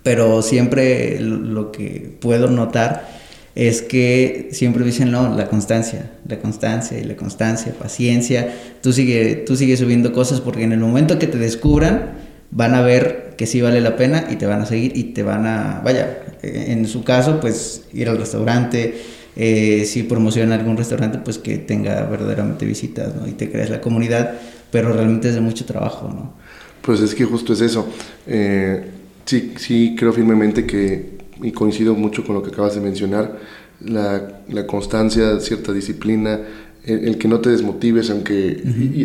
pero 0.04 0.42
siempre 0.42 1.20
lo, 1.20 1.72
que 1.72 2.18
puedo 2.20 2.50
notar 2.50 3.21
es 3.56 3.82
que 3.82 4.50
siempre 4.52 4.86
dicen, 4.86 5.12
no, 5.12 5.36
la 5.36 5.48
constancia, 5.48 6.12
la 6.28 6.40
constancia 6.40 6.98
y 7.00 7.04
la 7.04 7.16
constancia, 7.16 7.74
paciencia, 7.74 8.54
tú 8.82 8.94
sigue, 8.94 9.44
tú 9.46 9.56
subiendo 9.56 10.14
cosas 10.14 10.40
porque 10.42 10.64
en 10.64 10.72
el 10.72 10.80
momento 10.80 11.20
que 11.20 11.28
te 11.28 11.38
descubran, 11.38 12.14
van 12.52 12.76
a 12.76 12.82
ver 12.82 13.34
que 13.38 13.48
sí 13.48 13.62
vale 13.62 13.82
la 13.82 13.96
pena 13.96 14.26
y 14.30 14.36
te 14.36 14.46
van 14.46 14.62
a 14.62 14.66
seguir 14.66 14.96
y 14.96 15.06
te 15.06 15.24
van 15.24 15.46
a, 15.46 15.82
vaya, 15.84 16.20
en 16.44 16.88
su 16.88 17.04
caso, 17.04 17.40
pues 17.40 17.86
ir 17.94 18.10
al 18.10 18.18
restaurante, 18.18 18.96
eh, 19.36 19.86
si 19.86 20.04
promociona 20.04 20.56
algún 20.56 20.78
restaurante, 20.78 21.20
pues 21.20 21.38
que 21.38 21.58
tenga 21.58 22.04
verdaderamente 22.06 22.66
visitas, 22.66 23.16
¿no? 23.16 23.28
Y 23.28 23.32
te 23.32 23.50
creas 23.50 23.70
la 23.70 23.80
comunidad, 23.80 24.34
pero 24.72 24.92
realmente 24.92 25.30
es 25.30 25.36
de 25.36 25.42
mucho 25.42 25.66
trabajo, 25.66 26.10
¿no? 26.10 26.34
Pues 26.82 27.00
es 27.00 27.16
que 27.16 27.26
justo 27.26 27.54
es 27.54 27.62
eso. 27.62 27.88
Eh, 28.28 28.84
sí, 29.26 29.54
sí 29.58 29.96
creo 29.98 30.12
firmemente 30.12 30.66
que, 30.66 31.21
y 31.42 31.52
coincido 31.52 31.96
mucho 31.96 32.24
con 32.24 32.36
lo 32.36 32.44
que 32.44 32.50
acabas 32.50 32.76
de 32.76 32.82
mencionar, 32.82 33.40
la, 33.84 34.42
la 34.50 34.68
constancia, 34.68 35.40
cierta 35.40 35.74
disciplina, 35.74 36.40
el, 36.84 37.18
que 37.18 37.28
no 37.28 37.40
te 37.40 37.50
desmotives, 37.50 38.10
aunque... 38.10 38.62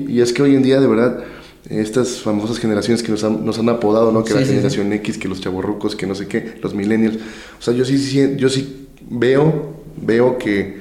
y, 0.09 0.21
es 0.21 0.33
que 0.33 0.43
hoy 0.43 0.55
en 0.55 0.63
día, 0.63 0.81
de 0.81 0.87
verdad, 0.87 1.25
estas 1.69 2.21
famosas 2.21 2.59
generaciones 2.59 3.03
que 3.03 3.11
nos 3.11 3.25
han, 3.25 3.45
nos 3.45 3.59
han 3.59 3.69
apodado, 3.69 4.13
¿no? 4.13 4.25
Que 4.25 4.35
la 4.35 4.45
generación 4.45 4.93
X, 4.93 5.19
que 5.19 5.29
los 5.29 5.41
chavorrucos, 5.41 5.97
que 5.97 6.07
no 6.07 6.15
sé 6.15 6.27
qué, 6.27 6.59
los 6.63 6.75
millennials. 6.75 7.17
O 7.59 7.63
sea, 7.63 7.75
yo 7.75 7.85
sí, 7.85 7.99
sí, 7.99 8.35
yo 8.37 8.49
sí 8.49 8.87
veo 9.09 9.77
veo 9.97 10.39
que 10.39 10.79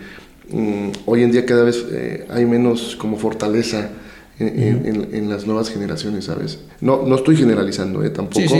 mm, 0.51 0.89
hoy 1.05 1.23
en 1.23 1.31
día 1.31 1.45
cada 1.45 1.63
vez 1.63 1.85
eh, 1.91 2.25
hay 2.29 2.45
menos 2.45 2.95
como 2.95 3.17
fortaleza 3.17 3.89
en, 4.37 5.29
las 5.29 5.45
nuevas 5.45 5.69
generaciones, 5.69 6.25
¿sabes? 6.25 6.59
No, 6.81 7.03
no 7.05 7.15
estoy 7.15 7.37
generalizando 7.37 8.03
eh, 8.03 8.09
tampoco, 8.09 8.53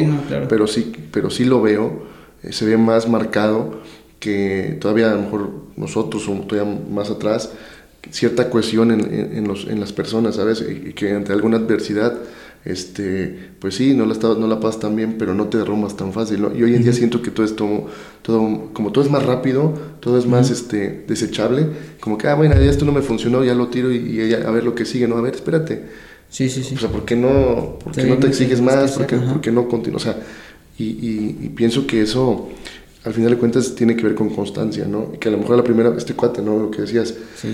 pero, 0.48 0.68
sí, 0.68 0.94
pero 1.12 1.30
sí 1.30 1.44
lo 1.44 1.62
veo, 1.62 2.14
eh, 2.46 2.54
se 2.54 2.66
ve 2.66 2.78
más 2.78 3.08
marcado 3.10 3.82
que 4.20 4.78
todavía 4.80 5.12
a 5.12 5.16
lo 5.16 5.22
mejor 5.22 5.50
nosotros 5.76 6.28
o 6.28 6.34
todavía 6.42 6.80
más 6.90 7.10
atrás, 7.10 7.52
cierta 8.12 8.50
cohesión 8.50 8.92
en, 8.92 9.48
los, 9.48 9.68
en 9.68 9.80
las 9.80 9.92
personas, 9.92 10.36
¿sabes? 10.36 10.62
Y 10.62 10.94
que 10.94 11.12
ante 11.12 11.34
alguna 11.34 11.58
adversidad 11.58 12.14
este, 12.66 13.52
pues 13.60 13.76
sí, 13.76 13.94
no 13.94 14.08
la, 14.08 14.16
no 14.16 14.48
la 14.48 14.60
pasas 14.60 14.82
tan 14.82 14.96
bien, 14.96 15.18
pero 15.20 15.36
no 15.36 15.48
te 15.50 15.60
derrumbas 15.60 15.96
tan 15.96 16.12
fácil, 16.12 16.42
¿no? 16.42 16.56
Y 16.56 16.64
hoy 16.64 16.74
en 16.76 16.82
día 16.82 16.94
siento 16.94 17.22
que 17.22 17.30
todo 17.30 17.46
esto, 17.46 17.86
todo, 18.24 18.72
como 18.74 18.92
todo 18.92 19.04
es 19.04 19.12
más 19.12 19.24
rápido, 19.24 19.72
todo 20.00 20.18
es 20.18 20.26
más 20.26 20.50
este, 20.50 21.06
desechable, 21.08 21.68
como 22.00 22.18
que, 22.18 22.28
ah, 22.28 22.34
bueno, 22.34 22.56
ya 22.56 22.72
esto 22.72 22.84
no 22.84 22.92
me 22.92 23.04
funcionó, 23.04 23.44
ya 23.44 23.54
lo 23.54 23.68
tiro 23.68 23.92
y, 23.92 24.34
a 24.34 24.50
ver 24.50 24.64
lo 24.64 24.74
que 24.74 24.84
sigue, 24.86 25.08
¿no? 25.08 25.16
A 25.18 25.22
ver, 25.22 25.36
espérate. 25.36 25.84
Sí, 26.28 26.50
sí, 26.50 26.64
sí. 26.64 26.74
O 26.74 26.80
sea, 26.80 26.90
¿por 26.90 27.06
qué 27.06 27.16
no, 27.16 27.78
por 27.84 27.94
qué 27.94 28.04
no 28.04 28.18
te 28.18 28.28
exiges 28.28 28.60
más? 28.62 28.94
¿Por 28.94 29.06
qué, 29.06 29.18
¿Por 29.18 29.42
qué, 29.42 29.52
no 29.52 29.68
continúas? 29.68 30.02
O 30.02 30.06
sea, 30.06 30.18
y, 30.78 31.46
y, 31.46 31.50
pienso 31.56 31.88
que 31.88 32.02
eso 32.02 32.50
al 33.04 33.14
final 33.14 33.32
de 33.32 33.38
cuentas 33.38 33.76
tiene 33.76 33.96
que 33.96 34.04
ver 34.04 34.16
con 34.16 34.30
constancia, 34.30 34.86
¿no? 34.86 35.12
Y 35.14 35.18
que 35.18 35.30
a 35.30 35.32
lo 35.32 35.38
mejor 35.38 35.58
la 35.58 35.64
primera, 35.64 35.94
este 35.96 36.14
cuate, 36.14 36.42
¿no? 36.42 36.58
Lo 36.58 36.72
que 36.72 36.82
decías, 36.82 37.14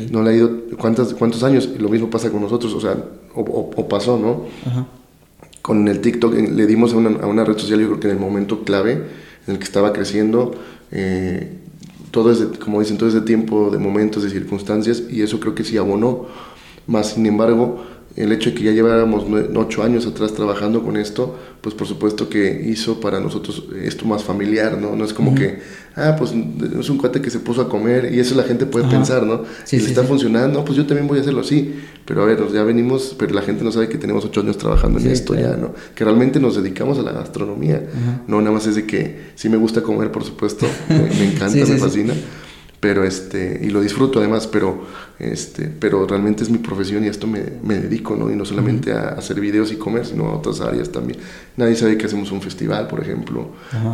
no 0.10 0.24
le 0.24 0.30
ha 0.30 0.34
ido, 0.34 0.50
¿cuántas, 0.78 1.14
¿cuántos 1.14 1.44
años? 1.44 1.70
Y 1.76 1.78
lo 1.78 1.90
mismo 1.90 2.10
pasa 2.10 2.32
con 2.32 2.42
nosotros, 2.42 2.74
o 2.74 2.82
sea, 2.82 2.96
o, 3.36 3.42
o 3.42 3.88
pasó, 3.88 4.18
¿no? 4.18 4.46
Ajá 4.66 4.88
con 5.62 5.88
el 5.88 6.02
TikTok 6.02 6.34
le 6.34 6.66
dimos 6.66 6.94
a 6.94 6.98
una, 6.98 7.44
red 7.44 7.58
social, 7.58 7.80
yo 7.80 7.88
creo 7.88 8.00
que 8.00 8.08
en 8.08 8.16
el 8.16 8.20
momento 8.20 8.64
clave 8.64 8.94
en 9.48 9.54
el 9.54 9.58
que 9.58 9.64
estaba 9.64 9.94
creciendo, 9.94 10.54
eh, 10.92 11.58
todo 12.12 12.32
es, 12.32 12.40
como 12.60 12.80
dicen, 12.80 12.98
todo 12.98 13.08
es 13.08 13.16
de 13.16 13.22
tiempo, 13.22 13.70
de 13.70 13.78
momentos, 13.78 14.24
de 14.24 14.30
circunstancias, 14.30 15.04
y 15.10 15.22
eso 15.22 15.40
creo 15.40 15.56
que 15.56 15.64
sí 15.64 15.78
abonó. 15.78 16.26
Más 16.88 17.12
sin 17.12 17.26
embargo, 17.26 17.84
el 18.15 18.32
hecho 18.32 18.50
de 18.50 18.56
que 18.56 18.63
ya 18.63 18.71
lleváramos 18.71 19.26
ocho 19.56 19.84
años 19.84 20.06
atrás 20.06 20.34
trabajando 20.34 20.84
con 20.84 20.97
esto, 20.97 21.38
pues 21.62 21.76
por 21.76 21.88
supuesto 21.88 22.30
que 22.30 22.65
hizo 22.67 23.00
para 23.00 23.19
nosotros 23.19 23.63
esto 23.82 24.06
más 24.06 24.24
familiar, 24.24 24.78
¿no? 24.78 24.95
No 24.95 25.06
es 25.06 25.13
como 25.13 25.34
que, 25.34 25.60
ah, 25.95 26.15
pues 26.17 26.32
es 26.32 26.89
un 26.89 26.97
cuate 26.97 27.21
que 27.21 27.30
se 27.30 27.39
puso 27.39 27.62
a 27.62 27.69
comer 27.69 28.13
y 28.13 28.19
eso 28.19 28.36
la 28.36 28.43
gente 28.43 28.65
puede 28.65 28.89
pensar, 28.89 29.24
¿no? 29.24 29.43
si 29.63 29.78
le 29.78 29.88
está 29.88 30.04
funcionando, 30.04 30.65
pues 30.65 30.78
yo 30.78 30.86
también 30.86 31.08
voy 31.08 31.19
a 31.19 31.21
hacerlo 31.21 31.41
así. 31.41 31.74
Pero 32.06 32.24
a 32.24 32.26
ver, 32.26 32.39
ya 32.52 32.63
venimos, 32.63 33.15
pero 33.17 33.34
la 33.34 33.43
gente 33.43 33.63
no 33.63 33.71
sabe 33.71 33.88
que 33.88 33.97
tenemos 33.97 34.26
ocho 34.26 34.41
años 34.41 34.58
trabajando 34.58 35.00
en 35.00 35.08
esto 35.08 35.36
ya, 35.36 35.56
¿no? 35.56 35.74
Que 35.95 36.04
realmente 36.04 36.39
nos 36.39 36.56
dedicamos 36.56 36.97
a 36.97 37.04
la 37.04 37.12
gastronomía. 37.12 37.88
No, 38.28 38.41
nada 38.41 38.52
más 38.52 38.67
es 38.67 38.76
de 38.76 38.86
que 38.86 39.32
sí 39.36 39.47
me 39.47 39.58
gusta 39.58 39.82
comer, 39.82 40.12
por 40.12 40.24
supuesto, 40.26 40.65
me 40.89 41.26
encanta, 41.32 41.65
me 41.65 41.78
fascina 41.78 42.13
pero 42.82 43.04
este 43.04 43.62
y 43.63 43.70
lo 43.70 43.80
disfruto 43.80 44.20
además 44.20 44.48
pero 44.48 44.84
este 45.20 45.67
pero 45.67 46.08
realmente 46.08 46.41
es 46.44 46.50
mi 46.50 46.58
profesión 46.58 47.04
y 47.04 47.08
a 47.08 47.12
esto 47.12 47.28
me, 47.28 47.44
me 47.63 47.76
dedico 47.76 48.15
no 48.15 48.30
y 48.32 48.36
no 48.36 48.44
solamente 48.44 48.91
a, 48.91 49.10
hacer 49.10 49.39
videos 49.39 49.72
y 49.72 49.76
comer 49.76 50.08
sino 50.08 50.26
a 50.28 50.36
otras 50.36 50.60
áreas 50.60 50.91
también. 50.91 51.20
Nadie 51.58 51.76
sabe 51.76 51.96
que 51.96 52.08
hacemos 52.08 52.32
un 52.32 52.41
festival 52.41 52.88
por 52.88 53.00
ejemplo 53.00 53.52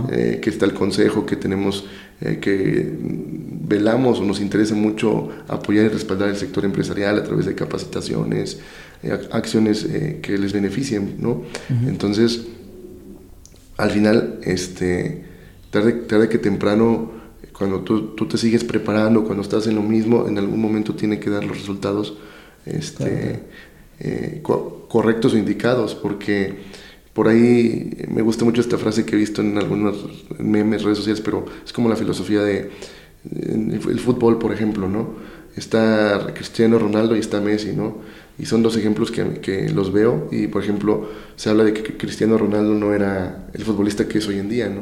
eh, 0.09 0.39
que 0.41 0.49
está 0.49 0.65
el 0.65 0.73
consejo 0.73 1.25
que 1.25 1.35
tenemos 1.35 1.85
eh, 2.21 2.39
que 2.39 2.89
velamos 3.67 4.21
o 4.21 4.23
nos 4.23 4.39
interesa 4.39 4.73
mucho 4.73 5.29
apoyar 5.49 5.85
y 5.85 5.89
respaldar 5.89 6.29
el 6.29 6.37
sector 6.37 6.63
empresarial 6.63 7.17
a 7.17 7.23
través 7.23 7.45
de 7.45 7.55
capacitaciones 7.55 8.59
eh, 9.03 9.19
acciones 9.31 9.85
que 10.21 10.37
les 10.37 10.53
beneficien 10.53 11.17
no 11.19 11.41
entonces 11.85 12.47
al 13.75 13.91
final 13.91 14.39
este 14.43 15.25
tarde 15.71 15.91
tarde 15.91 16.29
que 16.29 16.37
temprano 16.37 17.16
cuando 17.57 17.81
tú, 17.81 18.15
tú, 18.15 18.27
te 18.27 18.37
sigues 18.37 18.63
preparando, 18.63 19.23
cuando 19.23 19.41
estás 19.41 19.65
en 19.67 19.75
lo 19.75 19.81
mismo, 19.81 20.27
en 20.27 20.37
algún 20.37 20.61
momento 20.61 20.93
tiene 20.93 21.19
que 21.19 21.29
dar 21.29 21.43
los 21.43 21.57
resultados 21.57 22.13
este, 22.65 23.41
eh, 23.99 24.41
correctos 24.43 25.33
o 25.33 25.37
indicados, 25.37 25.95
porque 25.95 26.55
por 27.13 27.27
ahí 27.27 27.97
me 28.09 28.21
gusta 28.21 28.45
mucho 28.45 28.61
esta 28.61 28.77
frase 28.77 29.05
que 29.05 29.15
he 29.15 29.17
visto 29.17 29.41
en 29.41 29.57
algunas 29.57 29.95
memes, 30.37 30.83
redes 30.83 30.99
sociales, 30.99 31.21
pero 31.21 31.45
es 31.65 31.73
como 31.73 31.89
la 31.89 31.95
filosofía 31.95 32.41
de 32.43 32.69
el 33.31 33.99
fútbol, 33.99 34.37
por 34.37 34.53
ejemplo, 34.53 34.87
¿no? 34.87 35.15
Está 35.55 36.27
Cristiano 36.35 36.77
Ronaldo 36.77 37.15
y 37.15 37.19
está 37.19 37.41
Messi, 37.41 37.73
¿no? 37.73 37.97
Y 38.39 38.45
son 38.45 38.61
dos 38.61 38.77
ejemplos 38.77 39.09
que, 39.09 39.39
que, 39.41 39.69
los 39.69 39.91
veo. 39.91 40.27
Y 40.31 40.47
por 40.47 40.61
ejemplo, 40.61 41.09
se 41.35 41.49
habla 41.49 41.63
de 41.63 41.73
que 41.73 41.97
Cristiano 41.97 42.37
Ronaldo 42.37 42.75
no 42.75 42.93
era 42.93 43.47
el 43.53 43.63
futbolista 43.63 44.07
que 44.07 44.19
es 44.19 44.27
hoy 44.27 44.37
en 44.37 44.47
día, 44.47 44.69
¿no? 44.69 44.81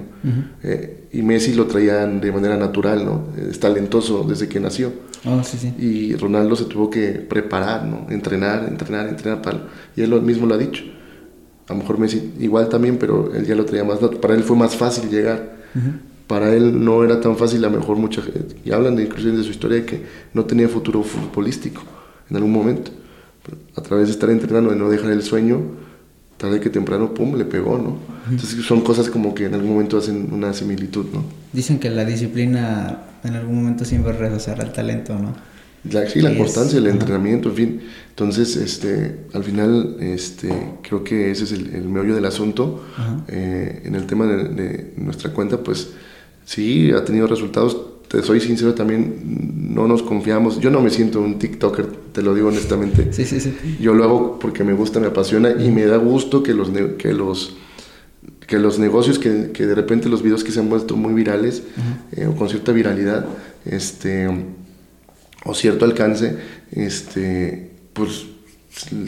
Eh, 0.62 1.08
y 1.14 1.22
Messi 1.22 1.54
lo 1.54 1.66
traían 1.66 2.20
de 2.20 2.34
manera 2.34 2.58
natural, 2.58 3.06
¿no? 3.06 3.28
Es 3.50 3.60
talentoso 3.60 4.26
desde 4.28 4.50
que 4.50 4.60
nació. 4.60 4.92
Oh, 5.24 5.42
sí, 5.42 5.58
sí. 5.58 5.74
Y 5.80 6.16
Ronaldo 6.16 6.58
se 6.58 6.66
tuvo 6.66 6.90
que 6.90 7.12
preparar, 7.12 7.86
¿no? 7.86 8.08
Entrenar, 8.10 8.66
entrenar, 8.68 9.08
entrenar, 9.08 9.42
tal. 9.42 9.70
Y 9.96 10.02
él 10.02 10.22
mismo 10.22 10.46
lo 10.48 10.56
ha 10.56 10.58
dicho. 10.58 10.84
A 11.70 11.74
lo 11.74 11.80
mejor 11.80 11.98
Messi 11.98 12.34
igual 12.40 12.68
también, 12.68 12.98
pero 12.98 13.34
él 13.34 13.46
ya 13.46 13.56
lo 13.56 13.64
traía 13.64 13.86
más. 13.86 14.00
Para 14.00 14.36
él 14.36 14.44
fue 14.44 14.58
más 14.58 14.76
fácil 14.76 15.10
llegar. 15.10 15.56
Para 16.28 16.54
él 16.54 16.84
no 16.84 17.06
era 17.06 17.22
tan 17.22 17.38
fácil, 17.38 17.64
a 17.64 17.70
lo 17.70 17.78
mejor 17.78 17.96
mucha 17.96 18.22
gente. 18.22 18.58
Y 18.66 18.72
hablan 18.72 18.98
de, 18.98 19.04
inclusive 19.04 19.38
de 19.38 19.44
su 19.44 19.52
historia 19.52 19.78
de 19.78 19.86
que 19.86 20.02
no 20.34 20.44
tenía 20.44 20.68
futuro 20.68 21.04
futbolístico 21.04 21.82
en 22.30 22.36
algún 22.36 22.52
momento 22.52 22.92
a 23.76 23.82
través 23.82 24.08
de 24.08 24.14
estar 24.14 24.30
entrenando, 24.30 24.72
de 24.72 24.76
no 24.76 24.90
dejar 24.90 25.12
el 25.12 25.24
sueño, 25.24 25.62
tarde 26.38 26.60
que 26.60 26.70
temprano, 26.70 27.14
pum, 27.14 27.36
le 27.36 27.46
pegó, 27.46 27.78
¿no? 27.78 27.98
Entonces 28.30 28.66
son 28.66 28.82
cosas 28.82 29.10
como 29.10 29.34
que 29.34 29.46
en 29.46 29.54
algún 29.54 29.72
momento 29.72 29.98
hacen 29.98 30.30
una 30.32 30.54
similitud, 30.54 31.06
¿no? 31.14 31.24
Dicen 31.54 31.80
que 31.80 31.90
la 31.90 32.06
disciplina 32.06 33.04
en 33.24 33.36
algún 33.36 33.56
momento 33.56 33.86
siempre 33.86 34.14
rebasará 34.14 34.64
al 34.64 34.74
talento, 34.74 35.18
¿no? 35.18 35.34
La, 35.92 36.10
sí, 36.10 36.20
la 36.20 36.32
importancia 36.32 36.80
del 36.80 36.88
entrenamiento, 36.88 37.50
en 37.50 37.56
fin. 37.56 37.82
Entonces, 38.10 38.56
este, 38.56 39.28
al 39.34 39.44
final, 39.44 39.98
este, 40.00 40.50
creo 40.82 41.04
que 41.04 41.30
ese 41.30 41.44
es 41.44 41.52
el, 41.52 41.88
meollo 41.88 42.16
del 42.16 42.26
asunto. 42.26 42.84
Eh, 43.28 43.84
en 43.86 43.94
el 43.94 44.08
tema 44.08 44.26
de, 44.26 44.50
de, 44.50 44.94
nuestra 44.98 45.32
cuenta, 45.32 45.62
pues 45.62 45.90
sí, 46.44 46.92
ha 46.92 47.06
tenido 47.06 47.28
resultados 47.28 47.78
te 48.08 48.22
soy 48.22 48.40
sincero, 48.40 48.74
también 48.74 49.74
no 49.74 49.88
nos 49.88 50.04
confiamos. 50.04 50.60
Yo 50.60 50.70
no 50.70 50.82
me 50.82 50.90
siento 50.90 51.20
un 51.22 51.40
TikToker, 51.40 51.88
te 52.14 52.22
lo 52.22 52.34
digo 52.34 52.50
honestamente. 52.50 53.12
Sí, 53.12 53.26
sí, 53.26 53.40
sí. 53.40 53.78
Yo 53.80 53.94
lo 53.94 54.04
hago 54.04 54.40
porque 54.40 54.64
me 54.64 54.74
gusta, 54.74 55.00
me 55.00 55.08
apasiona 55.08 55.52
y 55.52 55.72
me 55.72 55.86
da 55.86 55.98
gusto 55.98 56.44
que 56.44 56.54
los, 56.54 56.70
que 56.98 57.14
los, 57.14 57.58
que 58.48 58.60
los 58.60 58.80
negocios, 58.80 59.20
que, 59.20 59.52
que 59.52 59.66
de 59.66 59.76
repente 59.76 60.10
los 60.10 60.22
videos 60.22 60.44
que 60.44 60.52
se 60.52 60.60
han 60.60 60.70
vuelto 60.70 60.96
muy 60.96 61.14
virales 61.14 61.64
eh, 62.16 62.28
o 62.28 62.36
con 62.36 62.50
cierta 62.50 62.72
viralidad, 62.72 63.26
este, 63.66 64.30
o 65.44 65.54
cierto 65.54 65.86
alcance, 65.86 66.38
este, 66.72 67.72
pues 67.94 68.28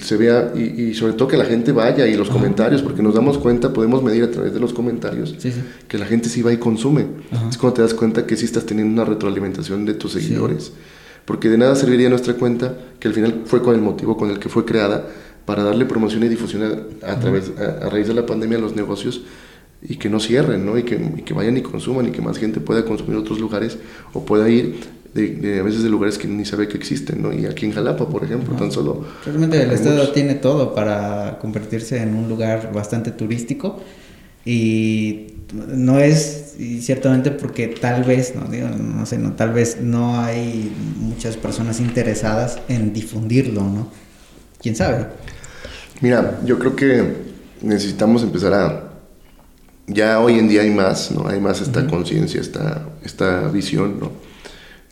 se 0.02 0.16
vea 0.16 0.54
y, 0.56 0.94
sobre 0.94 1.14
todo 1.14 1.28
que 1.28 1.38
la 1.38 1.46
gente 1.46 1.72
vaya 1.72 2.08
y 2.08 2.16
los 2.16 2.30
comentarios, 2.30 2.82
porque 2.82 3.04
nos 3.04 3.14
damos 3.14 3.38
cuenta, 3.38 3.74
podemos 3.74 4.02
medir 4.02 4.24
a 4.24 4.32
través 4.32 4.54
de 4.54 4.60
los 4.60 4.74
comentarios 4.74 5.36
que 5.88 5.98
la 5.98 6.06
gente 6.06 6.30
sí 6.30 6.42
va 6.42 6.54
y 6.54 6.58
consume. 6.58 7.06
Es 7.50 7.58
cuando 7.58 7.76
te 7.76 7.82
das 7.82 7.94
cuenta 7.94 8.26
que 8.26 8.38
sí 8.38 8.46
estás 8.46 8.66
teniendo 8.66 8.94
una 8.94 9.10
retroalimentación 9.10 9.86
de 9.86 9.94
tus 9.94 10.14
seguidores. 10.14 10.72
Porque 11.26 11.50
de 11.50 11.58
nada 11.58 11.76
serviría 11.76 12.10
nuestra 12.10 12.36
cuenta, 12.36 12.78
que 13.02 13.10
al 13.10 13.14
final 13.14 13.42
fue 13.46 13.62
con 13.62 13.76
el 13.76 13.82
motivo 13.82 14.16
con 14.16 14.30
el 14.30 14.40
que 14.40 14.48
fue 14.48 14.64
creada, 14.64 15.06
para 15.46 15.64
darle 15.64 15.86
promoción 15.86 16.24
y 16.24 16.30
difusión 16.30 16.88
a, 17.04 17.20
través, 17.20 17.52
a, 17.58 17.90
raíz 17.90 18.08
de 18.08 18.14
la 18.14 18.26
pandemia 18.26 18.58
a 18.58 18.62
los 18.62 18.76
negocios 18.76 19.22
y 19.82 19.98
que 19.98 20.10
no 20.10 20.20
cierren, 20.20 20.66
¿no? 20.66 20.78
Y 20.78 20.84
que, 20.84 20.96
y 20.96 21.22
que 21.22 21.34
vayan 21.34 21.58
y 21.58 21.62
consuman 21.62 22.08
y 22.08 22.12
que 22.12 22.22
más 22.22 22.38
gente 22.38 22.60
pueda 22.60 22.84
consumir 22.86 23.14
en 23.14 23.20
otros 23.20 23.40
lugares 23.40 23.78
o 24.14 24.26
pueda 24.26 24.50
ir 24.50 24.80
de, 25.18 25.60
a 25.60 25.64
veces 25.64 25.84
de 25.84 25.90
lugares 25.90 26.18
que 26.18 26.28
ni 26.28 26.46
sabe 26.46 26.68
que 26.68 26.78
existen, 26.78 27.22
¿no? 27.22 27.34
Y 27.34 27.46
aquí 27.46 27.66
en 27.66 27.74
Jalapa, 27.74 28.08
por 28.08 28.24
ejemplo, 28.24 28.56
tan 28.56 28.72
solo... 28.72 29.06
Realmente 29.26 29.62
el 29.62 29.72
estado 29.72 30.12
tiene 30.12 30.36
todo 30.36 30.76
para 30.76 31.40
convertirse 31.40 32.02
en 32.02 32.16
un 32.16 32.30
lugar 32.30 32.72
bastante 32.74 33.12
turístico 33.12 33.82
y 34.46 35.34
no 35.54 36.00
es 36.00 36.56
y 36.60 36.82
ciertamente 36.82 37.32
porque 37.32 37.68
tal 37.68 38.04
vez, 38.04 38.34
no, 38.36 38.50
digo, 38.50 38.68
no 38.70 39.06
sé, 39.06 39.18
no, 39.18 39.34
tal 39.34 39.54
vez 39.54 39.80
no 39.80 40.20
hay 40.20 40.72
muchas 41.00 41.38
personas 41.38 41.80
interesadas 41.80 42.60
en 42.68 42.94
difundirlo, 42.94 43.62
¿no? 43.62 43.90
¿Quién 44.60 44.76
sabe? 44.76 45.06
Mira, 46.02 46.40
yo 46.46 46.58
creo 46.58 46.76
que 46.76 47.14
necesitamos 47.62 48.24
empezar 48.24 48.54
a... 48.54 48.84
Ya 49.88 50.20
hoy 50.20 50.38
en 50.38 50.50
día 50.50 50.62
hay 50.62 50.72
más, 50.72 51.12
¿no? 51.12 51.28
Hay 51.28 51.40
más 51.40 51.62
esta 51.62 51.86
conciencia, 51.88 52.42
esta, 52.42 52.90
esta 53.04 53.48
visión, 53.50 54.00
¿no? 54.00 54.27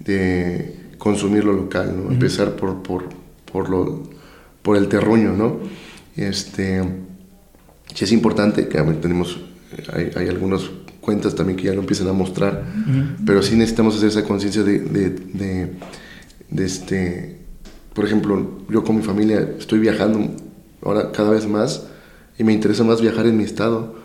De 0.06 0.76
consumir 0.98 1.44
lo 1.44 1.54
local, 1.54 1.94
¿no? 1.96 2.12
Empezar 2.12 2.56
por, 2.56 2.82
por, 2.82 3.06
por, 3.52 3.70
lo, 3.70 4.04
por 4.62 4.78
el 4.78 4.88
terruño, 4.88 5.34
¿no? 5.34 5.60
Este, 6.16 6.82
sí 7.94 8.06
es 8.06 8.12
importante, 8.12 8.68
que 8.68 8.82
tenemos, 8.82 9.40
hay, 9.94 10.12
hay 10.16 10.28
algunas 10.30 10.62
cuentas 11.02 11.36
también 11.36 11.58
que 11.58 11.66
ya 11.66 11.74
lo 11.74 11.82
empiezan 11.82 12.08
a 12.08 12.14
mostrar, 12.14 12.64
pero 13.26 13.42
sí 13.44 13.56
necesitamos 13.56 13.96
hacer 13.96 14.10
esa 14.10 14.24
conciencia 14.24 14.64
de, 14.64 14.80
de, 14.80 15.10
de, 15.10 15.72
de, 16.50 16.66
este, 16.66 17.38
por 17.94 18.06
ejemplo, 18.06 18.64
yo 18.70 18.84
con 18.84 18.96
mi 18.96 19.04
familia 19.04 19.48
estoy 19.60 19.80
viajando 19.80 20.32
ahora 20.82 21.12
cada 21.12 21.30
vez 21.32 21.48
más 21.48 21.88
y 22.38 22.44
me 22.44 22.54
interesa 22.54 22.84
más 22.84 23.02
viajar 23.02 23.28
en 23.28 23.38
mi 23.38 23.44
estado 23.44 23.96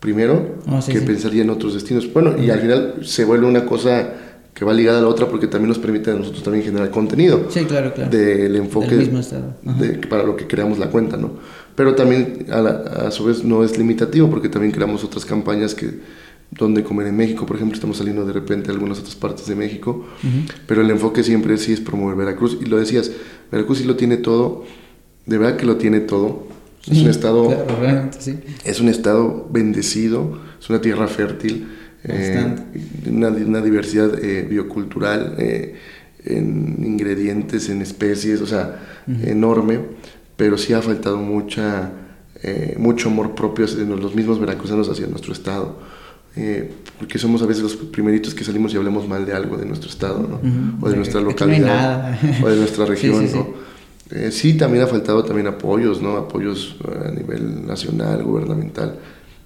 primero 0.00 0.56
oh, 0.66 0.80
que 0.84 1.00
pensaría 1.02 1.42
en 1.42 1.50
otros 1.50 1.74
destinos. 1.74 2.12
Bueno, 2.12 2.36
y 2.42 2.50
al 2.50 2.60
final 2.60 2.94
se 3.02 3.24
vuelve 3.24 3.46
una 3.46 3.64
cosa 3.64 4.14
que 4.54 4.64
va 4.64 4.72
ligada 4.72 4.98
a 4.98 5.02
la 5.02 5.08
otra 5.08 5.28
porque 5.28 5.46
también 5.46 5.68
nos 5.68 5.78
permite 5.78 6.10
a 6.10 6.14
nosotros 6.14 6.42
también 6.42 6.64
generar 6.64 6.90
contenido. 6.90 7.46
Sí, 7.48 7.64
claro, 7.64 7.92
claro. 7.94 8.10
Del 8.10 8.56
enfoque 8.56 8.96
De, 8.96 9.88
para 10.08 10.22
lo 10.24 10.36
que 10.36 10.46
creamos 10.46 10.78
la 10.78 10.90
cuenta, 10.90 11.16
¿no? 11.16 11.32
Pero 11.74 11.94
también 11.94 12.46
a, 12.50 13.06
a, 13.06 13.10
su 13.10 13.24
vez 13.24 13.44
no 13.44 13.64
es 13.64 13.78
limitativo 13.78 14.28
porque 14.28 14.48
también 14.48 14.72
creamos 14.72 15.04
otras 15.04 15.24
campañas 15.24 15.74
que 15.74 16.00
donde 16.50 16.82
comer 16.82 17.06
en 17.06 17.16
México, 17.16 17.46
por 17.46 17.56
ejemplo, 17.56 17.76
estamos 17.76 17.96
saliendo 17.96 18.26
de 18.26 18.32
repente 18.32 18.70
a 18.70 18.72
algunas 18.72 18.98
otras 18.98 19.14
partes 19.14 19.46
de 19.46 19.54
México, 19.54 20.04
pero 20.66 20.82
el 20.82 20.90
enfoque 20.90 21.22
siempre 21.22 21.56
sí 21.56 21.72
es 21.72 21.80
promover 21.80 22.16
Veracruz. 22.16 22.58
Y 22.60 22.64
lo 22.66 22.76
decías, 22.76 23.12
Veracruz 23.52 23.78
sí 23.78 23.84
lo 23.84 23.94
tiene 23.94 24.16
todo, 24.16 24.64
de 25.26 25.38
verdad 25.38 25.56
que 25.56 25.64
lo 25.64 25.76
tiene 25.76 26.00
todo. 26.00 26.48
Es 26.90 26.98
un 26.98 27.10
estado, 27.10 27.46
claro, 27.46 28.10
sí. 28.18 28.40
es 28.64 28.80
un 28.80 28.88
estado 28.88 29.46
bendecido, 29.50 30.38
es 30.58 30.68
una 30.70 30.80
tierra 30.80 31.06
fértil 31.06 31.68
eh, 32.04 32.56
una, 33.10 33.60
diversidad 33.60 34.22
eh, 34.24 34.46
biocultural 34.48 35.34
eh, 35.38 35.74
en 36.24 36.82
ingredientes, 36.82 37.68
en 37.68 37.82
especies, 37.82 38.40
o 38.40 38.46
sea, 38.46 38.78
enorme, 39.24 39.80
pero 40.36 40.56
sí 40.56 40.72
ha 40.72 40.82
faltado 40.82 41.16
mucha, 41.16 41.90
mucho 42.76 43.08
amor 43.08 43.34
propio 43.34 43.66
de 43.66 43.84
los 43.84 44.14
mismos 44.14 44.38
veracruzanos 44.38 44.88
hacia 44.88 45.06
nuestro 45.06 45.32
estado. 45.32 45.78
porque 46.98 47.18
somos 47.18 47.42
a 47.42 47.46
veces 47.46 47.62
los 47.62 47.74
primeritos 47.74 48.34
que 48.34 48.44
salimos 48.44 48.72
y 48.74 48.76
hablamos 48.76 49.08
mal 49.08 49.24
de 49.26 49.32
algo 49.32 49.56
de 49.56 49.64
nuestro 49.64 49.88
estado, 49.88 50.20
¿no? 50.20 50.40
o 50.80 50.90
de 50.90 50.96
nuestra 50.96 51.20
localidad, 51.20 52.18
o 52.42 52.48
de 52.48 52.56
nuestra 52.56 52.84
región. 52.84 53.26
Sí, 53.26 54.30
sí, 54.30 54.54
también 54.54 54.84
ha 54.84 54.86
faltado 54.86 55.24
también 55.24 55.46
apoyos, 55.46 56.02
¿no? 56.02 56.16
apoyos 56.16 56.76
a 57.06 57.10
nivel 57.10 57.66
nacional, 57.66 58.22
gubernamental. 58.22 58.96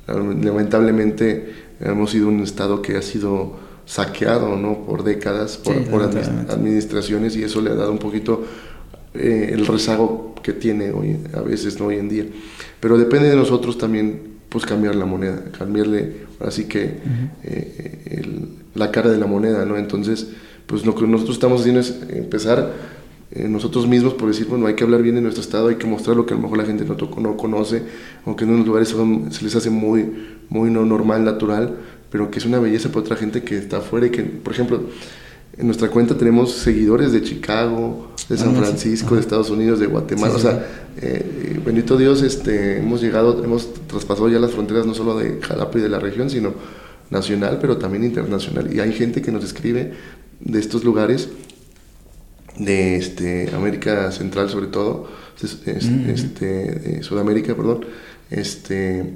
Lamentablemente 0.07 1.64
hemos 1.81 2.11
sido 2.11 2.29
un 2.29 2.41
estado 2.41 2.83
que 2.83 2.97
ha 2.97 3.03
sido 3.03 3.57
saqueado 3.87 4.57
¿no? 4.57 4.85
por 4.85 5.05
décadas, 5.05 5.59
por, 5.59 5.75
administraciones 6.03 7.37
y 7.37 7.43
eso 7.43 7.61
le 7.61 7.71
ha 7.71 7.75
dado 7.75 7.93
un 7.93 7.99
poquito 7.99 8.45
eh, 9.15 9.51
el 9.53 9.67
rezago 9.67 10.35
que 10.43 10.53
tiene 10.53 10.91
hoy, 10.91 11.19
a 11.35 11.41
veces 11.41 11.79
¿no? 11.79 11.87
hoy 11.87 11.97
en 11.97 12.09
día. 12.09 12.27
Pero 12.81 12.99
depende 12.99 13.29
de 13.29 13.37
nosotros 13.37 13.79
también 13.79 14.35
pues 14.49 14.65
cambiar 14.65 14.95
la 14.95 15.05
moneda, 15.05 15.45
cambiarle 15.57 16.25
así 16.41 16.65
que 16.65 16.99
eh, 17.43 18.23
la 18.75 18.91
cara 18.91 19.11
de 19.11 19.19
la 19.19 19.27
moneda, 19.27 19.65
¿no? 19.65 19.77
Entonces, 19.77 20.29
pues 20.67 20.87
lo 20.87 20.95
que 20.95 21.07
nosotros 21.07 21.37
estamos 21.37 21.61
haciendo 21.61 21.81
es 21.81 21.95
empezar 22.09 22.73
eh, 23.31 23.49
nosotros 23.49 23.89
mismos 23.89 24.15
por 24.15 24.29
decir, 24.29 24.47
bueno, 24.47 24.67
hay 24.67 24.75
que 24.75 24.85
hablar 24.85 25.03
bien 25.03 25.17
de 25.17 25.21
nuestro 25.21 25.43
estado, 25.43 25.69
hay 25.69 25.77
que 25.77 25.87
mostrar 25.87 26.17
lo 26.17 26.25
que 26.25 26.35
a 26.35 26.37
lo 26.37 26.43
mejor 26.45 26.59
la 26.59 26.65
gente 26.65 26.85
no, 26.85 26.97
no 27.21 27.37
conoce, 27.37 27.83
aunque 28.27 28.45
en 28.45 28.51
unos 28.51 28.67
lugares 28.67 28.95
se 29.31 29.45
les 29.45 29.57
hace 29.57 29.71
muy, 29.71 30.34
muy 30.49 30.71
no 30.71 30.85
normal, 30.85 31.25
natural, 31.25 31.77
pero 32.11 32.31
que 32.31 32.39
es 32.39 32.47
una 32.47 32.59
belleza 32.59 32.89
para 32.89 33.01
otra 33.01 33.17
gente 33.17 33.43
que 33.43 33.59
está 33.59 33.79
afuera 33.79 34.07
y 34.07 34.11
que, 34.11 34.23
por 34.23 34.53
ejemplo, 34.53 34.83
en 35.57 35.67
nuestra 35.67 35.89
cuenta 35.89 36.17
tenemos 36.17 36.53
seguidores 36.53 37.13
de 37.13 37.23
Chicago, 37.23 38.13
de 38.29 38.37
San 38.37 38.55
Francisco, 38.57 39.15
de 39.15 39.21
Estados 39.21 39.51
Unidos, 39.51 39.79
de 39.79 39.87
Guatemala. 39.87 40.35
o 40.35 40.39
sea, 40.39 40.67
eh, 41.01 41.61
bendito 41.65 41.97
Dios, 41.97 42.23
este, 42.23 42.79
hemos 42.79 43.01
llegado, 43.01 43.45
hemos 43.45 43.73
traspasado 43.87 44.29
ya 44.29 44.39
las 44.39 44.53
fronteras 44.53 44.87
no 44.87 44.95
solo 44.95 45.17
de 45.19 45.41
Jalapa 45.41 45.79
y 45.79 45.83
de 45.83 45.89
la 45.89 45.99
región, 45.99 46.31
sino 46.31 46.55
nacional, 47.11 47.59
pero 47.61 47.77
también 47.77 48.05
internacional. 48.05 48.75
Y 48.75 48.81
hay 48.81 48.93
gente 48.93 49.23
que 49.23 49.31
nos 49.31 49.45
escribe 49.45 49.93
de 50.41 50.59
estos 50.59 50.85
lugares 50.85 51.29
de 52.59 52.97
este, 52.97 53.51
América 53.55 54.11
Central 54.13 54.49
sobre 54.49 54.67
todo, 54.69 55.09
este, 55.67 57.03
Sudamérica, 57.03 57.55
perdón, 57.55 57.85
este, 58.31 59.15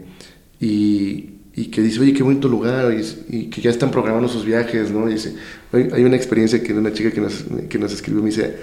y, 0.60 1.30
y, 1.54 1.66
que 1.66 1.82
dice, 1.82 2.00
oye, 2.00 2.12
qué 2.12 2.22
bonito 2.22 2.48
lugar, 2.48 2.94
y, 3.28 3.46
que 3.46 3.60
ya 3.60 3.70
están 3.70 3.90
programando 3.90 4.28
sus 4.28 4.44
viajes, 4.44 4.90
¿no? 4.90 5.08
Y 5.08 5.14
dice, 5.14 5.34
hay 5.72 6.04
una 6.04 6.16
experiencia 6.16 6.62
que 6.62 6.72
de 6.72 6.78
una 6.78 6.92
chica 6.92 7.10
que 7.10 7.20
nos, 7.20 7.44
que 7.68 7.78
nos 7.78 7.92
escribió, 7.92 8.22
me 8.22 8.30
dice, 8.30 8.56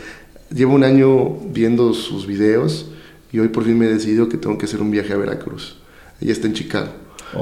llevo 0.53 0.73
un 0.73 0.83
año 0.83 1.37
viendo 1.51 1.93
sus 1.93 2.27
videos 2.27 2.91
y 3.31 3.39
hoy 3.39 3.49
por 3.49 3.63
fin 3.65 3.77
me 3.77 3.85
he 3.85 3.93
decidido 3.93 4.29
que 4.29 4.37
tengo 4.37 4.57
que 4.57 4.65
hacer 4.65 4.81
un 4.81 4.91
viaje 4.91 5.13
a 5.13 5.17
Veracruz. 5.17 5.77
Ella 6.21 6.31
está 6.31 6.47
en 6.47 6.53
Chicago. 6.53 6.89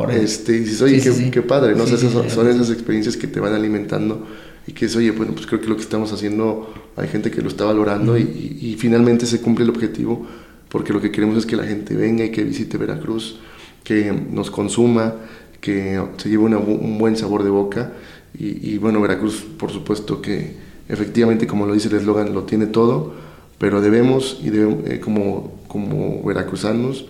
Este, 0.09 0.55
y 0.55 0.59
dices, 0.59 0.81
oye, 0.81 0.99
qué, 1.01 1.29
qué, 1.29 1.41
padre, 1.41 1.75
¿no? 1.75 1.85
son, 1.85 2.29
son 2.29 2.49
esas 2.49 2.71
experiencias 2.71 3.15
que 3.15 3.27
te 3.27 3.39
van 3.39 3.53
alimentando 3.53 4.25
y 4.65 4.71
que 4.71 4.85
es, 4.85 4.95
oye, 4.95 5.11
bueno, 5.11 5.33
pues 5.33 5.45
creo 5.45 5.59
que 5.61 5.67
lo 5.67 5.75
que 5.75 5.81
estamos 5.81 6.11
haciendo 6.13 6.73
hay 6.95 7.07
gente 7.07 7.31
que 7.31 7.41
lo 7.41 7.49
está 7.49 7.65
valorando 7.65 8.17
y, 8.17 8.75
finalmente 8.79 9.25
se 9.25 9.39
cumple 9.39 9.63
el 9.63 9.69
objetivo 9.69 10.25
porque 10.69 10.91
lo 10.93 10.99
que 10.99 11.11
queremos 11.11 11.37
es 11.37 11.45
que 11.45 11.55
la 11.55 11.63
gente 11.63 11.95
venga 11.95 12.25
y 12.25 12.31
que 12.31 12.43
visite 12.43 12.77
Veracruz, 12.77 13.39
que 13.83 14.11
nos 14.11 14.49
consuma, 14.51 15.15
que 15.59 16.01
se 16.17 16.29
lleve 16.29 16.43
un 16.43 16.97
buen 16.97 17.15
sabor 17.15 17.43
de 17.43 17.49
boca 17.49 17.93
y, 18.37 18.77
bueno, 18.79 18.99
Veracruz 18.99 19.45
por 19.57 19.71
supuesto 19.71 20.21
que 20.21 20.55
efectivamente 20.89 21.47
como 21.47 21.65
lo 21.65 21.73
dice 21.73 21.87
el 21.87 21.95
eslogan 21.95 22.33
lo 22.33 22.43
tiene 22.43 22.65
todo, 22.65 23.13
pero 23.59 23.79
debemos 23.79 24.39
y 24.43 24.49
debemos, 24.49 24.85
eh, 24.89 24.99
como, 24.99 25.53
como 25.67 26.23
veracruzanos 26.23 27.05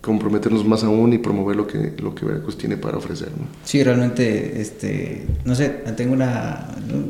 comprometernos 0.00 0.64
más 0.66 0.82
aún 0.82 1.12
y 1.12 1.18
promover 1.18 1.54
lo 1.56 1.66
que, 1.66 1.92
lo 2.02 2.14
que 2.14 2.26
Veracruz 2.26 2.58
tiene 2.58 2.76
para 2.76 2.98
ofrecer. 2.98 3.28
¿no? 3.28 3.46
Sí, 3.64 3.82
realmente, 3.84 4.60
este, 4.60 5.26
no 5.44 5.54
sé, 5.54 5.68
tengo 5.96 6.12
una, 6.12 6.66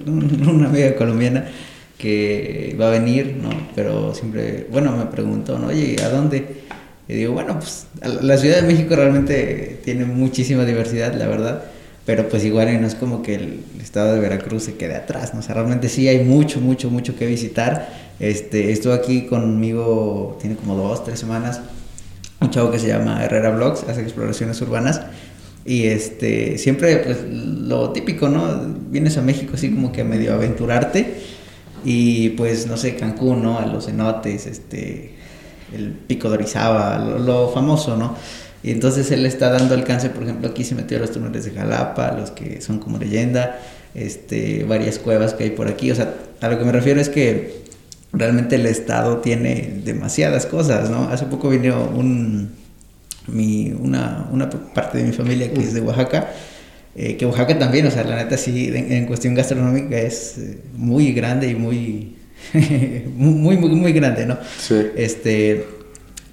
una 0.06 0.68
amiga 0.68 0.94
colombiana 0.94 1.46
que 1.96 2.76
va 2.78 2.88
a 2.88 2.90
venir, 2.90 3.38
¿no? 3.40 3.48
Pero 3.74 4.12
siempre, 4.12 4.66
bueno, 4.70 4.94
me 4.96 5.06
preguntó, 5.06 5.58
¿no? 5.58 5.68
Oye, 5.68 5.96
¿a 6.02 6.10
dónde? 6.10 6.62
Y 7.08 7.14
digo, 7.14 7.32
bueno, 7.32 7.58
pues 7.58 7.86
la 8.00 8.38
Ciudad 8.38 8.56
de 8.56 8.62
México 8.62 8.94
realmente 8.94 9.80
tiene 9.84 10.04
muchísima 10.04 10.64
diversidad, 10.64 11.14
la 11.14 11.26
verdad, 11.26 11.64
pero 12.06 12.28
pues 12.28 12.44
igual 12.44 12.80
no 12.80 12.86
es 12.86 12.94
como 12.94 13.22
que 13.22 13.34
el 13.34 13.64
estado 13.80 14.14
de 14.14 14.20
Veracruz 14.20 14.64
se 14.64 14.74
quede 14.74 14.96
atrás, 14.96 15.34
¿no? 15.34 15.40
O 15.40 15.42
sea, 15.42 15.54
realmente 15.54 15.88
sí 15.88 16.08
hay 16.08 16.24
mucho, 16.24 16.60
mucho, 16.60 16.90
mucho 16.90 17.16
que 17.16 17.26
visitar. 17.26 17.88
Este, 18.18 18.72
estuvo 18.72 18.92
aquí 18.92 19.26
conmigo, 19.26 20.38
tiene 20.40 20.56
como 20.56 20.76
dos, 20.76 21.04
tres 21.04 21.18
semanas, 21.18 21.60
un 22.40 22.50
chavo 22.50 22.70
que 22.70 22.78
se 22.78 22.88
llama 22.88 23.24
Herrera 23.24 23.50
Vlogs, 23.50 23.84
hace 23.84 24.02
exploraciones 24.02 24.60
urbanas 24.60 25.00
Y 25.64 25.86
este, 25.86 26.58
siempre, 26.58 26.96
pues, 26.98 27.18
lo 27.28 27.90
típico, 27.90 28.28
¿no? 28.28 28.74
Vienes 28.90 29.16
a 29.16 29.22
México 29.22 29.52
así 29.54 29.70
como 29.70 29.92
que 29.92 30.00
a 30.00 30.04
medio 30.04 30.34
aventurarte. 30.34 31.14
Y 31.84 32.30
pues, 32.30 32.66
no 32.66 32.76
sé, 32.76 32.96
Cancún, 32.96 33.42
¿no? 33.42 33.58
A 33.58 33.66
los 33.66 33.86
cenotes, 33.86 34.46
este, 34.46 35.14
el 35.74 35.90
Pico 35.90 36.28
de 36.28 36.34
Orizaba, 36.34 36.98
lo, 36.98 37.50
famoso, 37.50 37.96
¿no? 37.96 38.16
Y 38.62 38.70
entonces 38.70 39.10
él 39.10 39.26
está 39.26 39.50
dando 39.50 39.74
alcance, 39.74 40.10
por 40.10 40.22
ejemplo, 40.22 40.48
aquí 40.48 40.64
se 40.64 40.74
metió 40.74 40.96
a 40.98 41.00
los 41.00 41.10
túneles 41.10 41.44
de 41.44 41.50
Jalapa, 41.50 42.12
los 42.12 42.30
que 42.30 42.60
son 42.60 42.78
como 42.78 42.98
leyenda, 42.98 43.58
este, 43.94 44.64
varias 44.64 44.98
cuevas 44.98 45.34
que 45.34 45.44
hay 45.44 45.50
por 45.50 45.68
aquí. 45.68 45.90
O 45.90 45.94
sea, 45.94 46.14
a 46.40 46.48
lo 46.48 46.58
que 46.58 46.64
me 46.64 46.72
refiero 46.72 47.00
es 47.00 47.08
que 47.08 47.62
realmente 48.12 48.56
el 48.56 48.66
Estado 48.66 49.18
tiene 49.18 49.80
demasiadas 49.84 50.46
cosas, 50.46 50.90
¿no? 50.90 51.08
Hace 51.08 51.26
poco 51.26 51.48
vino 51.48 51.90
un, 51.94 52.52
mi, 53.26 53.72
una, 53.72 54.28
una 54.30 54.50
parte 54.50 54.98
de 54.98 55.04
mi 55.04 55.12
familia 55.12 55.52
que 55.52 55.60
es 55.60 55.74
de 55.74 55.80
Oaxaca, 55.80 56.30
eh, 56.94 57.16
que 57.16 57.26
Oaxaca 57.26 57.58
también, 57.58 57.86
o 57.86 57.90
sea, 57.90 58.04
la 58.04 58.16
neta 58.16 58.36
sí, 58.36 58.70
en, 58.74 59.06
cuestión 59.06 59.34
gastronómica 59.34 59.98
es 59.98 60.38
eh, 60.38 60.58
muy 60.76 61.12
grande 61.12 61.48
y 61.48 61.54
muy, 61.54 62.16
muy, 63.16 63.56
muy, 63.56 63.70
muy 63.70 63.92
grande, 63.92 64.26
¿no? 64.26 64.38
Sí. 64.58 64.76
Este, 64.96 65.66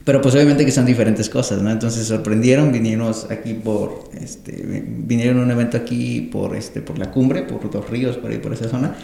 pero 0.10 0.22
pues 0.22 0.34
obviamente 0.34 0.65
que 0.65 0.72
son 0.72 0.88
diferentes 0.88 1.30
cosas, 1.30 1.62
¿no? 1.62 1.69
Entonces 1.69 2.08
sorprendieron, 2.08 2.72
vinieron 2.72 3.13
aquí 3.30 3.54
por, 3.54 4.10
este, 4.19 4.54
vinieron 4.63 5.39
a 5.39 5.43
un 5.43 5.52
evento 5.52 5.78
aquí 5.78 6.22
por, 6.22 6.56
este, 6.56 6.82
por 6.82 6.98
la 6.98 7.12
cumbre, 7.12 7.43
por 7.43 7.69
Dos 7.69 7.88
Ríos, 7.91 8.17
por 8.17 8.32
ahí 8.32 8.39
por 8.39 8.52
esa 8.52 8.67
zona, 8.69 8.95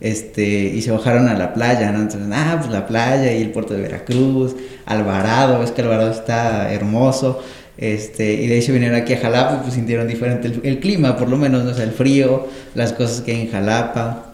este, 0.00 0.44
y 0.44 0.80
se 0.80 0.92
bajaron 0.92 1.26
a 1.26 1.34
la 1.34 1.54
playa, 1.54 1.90
¿no? 1.90 2.02
Entonces, 2.02 2.30
ah, 2.32 2.58
pues 2.60 2.70
la 2.70 2.86
playa 2.86 3.32
y 3.32 3.42
el 3.42 3.50
puerto 3.50 3.74
de 3.74 3.80
Veracruz, 3.80 4.54
Alvarado, 4.86 5.58
ves 5.58 5.72
que 5.72 5.82
Alvarado 5.82 6.12
está 6.12 6.72
hermoso, 6.72 7.42
este, 7.76 8.34
y 8.34 8.46
de 8.46 8.62
se 8.62 8.70
vinieron 8.70 8.96
aquí 8.96 9.14
a 9.14 9.18
Jalapa, 9.18 9.62
pues 9.62 9.74
sintieron 9.74 10.06
diferente 10.06 10.52
el, 10.62 10.78
clima, 10.78 11.16
por 11.16 11.28
lo 11.28 11.36
menos, 11.36 11.64
¿no? 11.64 11.72
O 11.72 11.74
sea, 11.74 11.82
el 11.82 11.90
frío, 11.90 12.46
las 12.76 12.92
cosas 12.92 13.22
que 13.22 13.32
hay 13.32 13.40
en 13.40 13.50
Jalapa, 13.50 14.33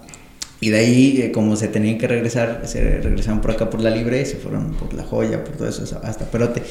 y 0.60 0.68
de 0.70 0.78
ahí, 0.78 1.20
eh, 1.22 1.32
como 1.32 1.56
se 1.56 1.68
tenían 1.68 1.96
que 1.98 2.06
regresar, 2.06 2.62
se 2.64 3.00
regresaron 3.00 3.40
por 3.40 3.52
acá 3.52 3.70
por 3.70 3.80
la 3.80 3.90
Libre, 3.90 4.24
se 4.26 4.36
fueron 4.36 4.72
por 4.74 4.92
La 4.92 5.04
Joya, 5.04 5.42
por 5.42 5.56
todo 5.56 5.68
eso, 5.68 6.00
hasta 6.04 6.26
Perote. 6.26 6.62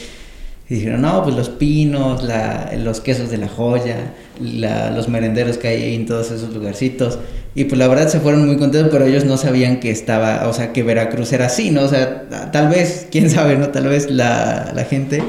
Y 0.69 0.75
dijeron, 0.75 1.01
no, 1.01 1.23
pues 1.23 1.35
los 1.35 1.49
pinos, 1.49 2.23
la, 2.23 2.71
los 2.77 3.01
quesos 3.01 3.31
de 3.31 3.37
La 3.37 3.47
Joya, 3.47 4.13
la, 4.39 4.91
los 4.91 5.09
merenderos 5.09 5.57
que 5.57 5.69
hay 5.69 5.95
en 5.95 6.05
todos 6.05 6.29
esos 6.29 6.53
lugarcitos. 6.53 7.17
Y 7.55 7.63
pues 7.63 7.79
la 7.79 7.87
verdad 7.87 8.07
se 8.07 8.19
fueron 8.19 8.45
muy 8.45 8.57
contentos, 8.57 8.91
pero 8.91 9.05
ellos 9.07 9.25
no 9.25 9.37
sabían 9.37 9.79
que 9.79 9.89
estaba, 9.89 10.47
o 10.47 10.53
sea, 10.53 10.71
que 10.71 10.83
Veracruz 10.83 11.33
era 11.33 11.47
así, 11.47 11.71
¿no? 11.71 11.81
O 11.81 11.87
sea, 11.87 12.51
tal 12.51 12.69
vez, 12.69 13.07
quién 13.09 13.31
sabe, 13.31 13.57
¿no? 13.57 13.69
Tal 13.69 13.87
vez 13.87 14.11
la, 14.11 14.71
la 14.75 14.85
gente 14.85 15.23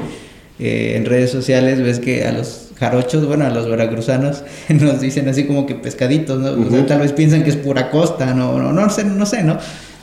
eh, 0.59 0.93
en 0.95 1.05
redes 1.05 1.31
sociales 1.31 1.81
ves 1.81 1.97
que 1.97 2.25
a 2.25 2.31
los 2.31 2.70
jarochos, 2.81 3.27
bueno, 3.27 3.45
a 3.45 3.51
los 3.51 3.69
veracruzanos 3.69 4.43
nos 4.69 4.99
dicen 4.99 5.29
así 5.29 5.45
como 5.45 5.67
que 5.67 5.75
pescaditos, 5.75 6.39
¿no? 6.39 6.85
tal 6.85 7.01
vez 7.01 7.13
piensan 7.13 7.43
que 7.43 7.51
es 7.51 7.55
pura 7.55 7.91
costa, 7.91 8.33
no, 8.33 8.57
no, 8.57 8.73
no 8.73 8.89
sé, 8.89 9.05
no 9.05 9.27
sé, 9.27 9.43
¿no? 9.43 9.59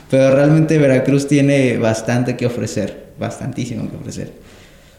Pero 0.09 0.33
realmente 0.33 0.77
Veracruz 0.77 1.27
tiene 1.27 1.77
bastante 1.77 2.37
que 2.37 2.45
ofrecer, 2.45 3.09
bastantísimo 3.19 3.89
que 3.91 3.97
ofrecer. 3.97 4.31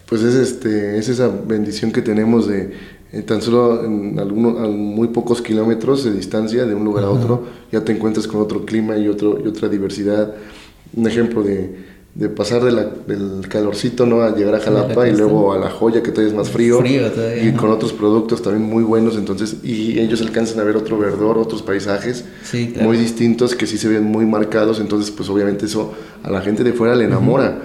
Pues 0.07 0.23
es, 0.23 0.35
este, 0.35 0.99
es 0.99 1.09
esa 1.09 1.29
bendición 1.29 1.91
que 1.91 2.03
tenemos 2.03 2.47
de 2.47 2.71
eh, 3.13 3.23
tan 3.23 3.41
solo 3.41 3.83
en 3.83 4.19
algunos, 4.19 4.69
muy 4.69 5.09
pocos 5.09 5.41
kilómetros 5.41 6.05
de 6.05 6.13
distancia 6.13 6.67
de 6.67 6.75
un 6.75 6.85
lugar 6.85 7.05
a 7.05 7.11
otro, 7.11 7.47
ya 7.73 7.83
te 7.83 7.93
encuentras 7.93 8.29
con 8.29 8.43
otro 8.43 8.67
clima 8.67 8.99
y, 8.99 9.09
otro, 9.09 9.41
y 9.43 9.49
otra 9.49 9.71
diversidad. 9.71 10.35
Un 10.95 11.07
ejemplo 11.07 11.43
de, 11.43 11.77
de 12.15 12.29
pasar 12.29 12.65
de 12.65 12.73
la, 12.73 12.85
del 12.85 13.47
calorcito 13.49 14.05
¿no? 14.05 14.23
a 14.23 14.35
llegar 14.35 14.57
a 14.57 14.61
Jalapa 14.61 15.09
y 15.09 15.13
luego 15.13 15.53
a 15.53 15.59
la 15.59 15.71
joya 15.71 16.03
que 16.03 16.11
todavía 16.11 16.33
es 16.33 16.37
más 16.37 16.51
frío, 16.51 16.83
y 16.85 17.53
con 17.53 17.71
otros 17.71 17.93
productos 17.93 18.43
también 18.43 18.69
muy 18.69 18.83
buenos 18.83 19.17
entonces 19.17 19.59
y 19.63 19.99
ellos 20.01 20.21
alcanzan 20.21 20.59
a 20.59 20.65
ver 20.65 20.77
otro 20.77 20.99
verdor 20.99 21.39
otros 21.39 21.63
paisajes 21.63 22.25
muy 22.81 22.97
distintos 22.97 23.55
que 23.55 23.67
sí 23.67 23.79
se 23.79 23.89
ven 23.89 24.05
muy 24.05 24.27
marcados 24.27 24.81
entonces 24.81 25.13
pues 25.13 25.29
obviamente 25.29 25.67
eso 25.67 25.95
a 26.23 26.31
la 26.31 26.41
gente 26.41 26.65
de 26.65 26.73
fuera 26.73 26.95
le 26.95 27.05
enamora. 27.05 27.63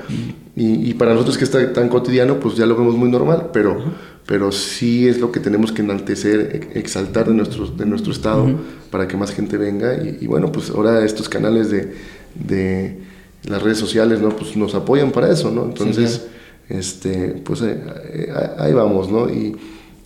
Y, 0.58 0.90
y, 0.90 0.94
para 0.94 1.12
nosotros 1.12 1.38
que 1.38 1.44
está 1.44 1.74
tan 1.74 1.90
cotidiano 1.90 2.40
pues 2.40 2.56
ya 2.56 2.66
lo 2.66 2.78
vemos 2.78 2.96
muy 2.96 3.10
normal 3.10 3.50
pero 3.52 3.78
pero 4.26 4.54
sí 4.54 5.06
es 5.06 5.20
lo 5.20 5.30
que 5.30 5.42
tenemos 5.42 5.74
que 5.74 5.82
enaltecer 5.82 6.70
exaltar 6.76 7.28
de 7.28 7.34
nuestro 7.34 7.68
de 7.68 7.86
nuestro 7.86 8.14
estado 8.14 8.48
para 8.90 9.06
que 9.06 9.18
más 9.18 9.32
gente 9.32 9.58
venga 9.58 9.96
y, 9.96 10.20
y, 10.22 10.28
bueno 10.28 10.54
pues 10.54 10.70
ahora 10.70 11.04
estos 11.04 11.28
canales 11.28 11.72
de, 11.72 11.94
de 12.36 13.15
las 13.48 13.62
redes 13.62 13.78
sociales, 13.78 14.20
¿no? 14.22 14.30
Pues 14.30 14.56
nos 14.56 14.76
apoyan 14.76 15.12
para 15.12 15.32
eso, 15.32 15.52
¿no? 15.52 15.66
Entonces, 15.66 16.28
este, 16.70 17.42
pues 17.44 17.62
eh, 17.62 17.80
eh, 18.14 18.34
ahí 18.58 18.74
vamos, 18.74 19.10
¿no? 19.10 19.30
Y, 19.30 19.56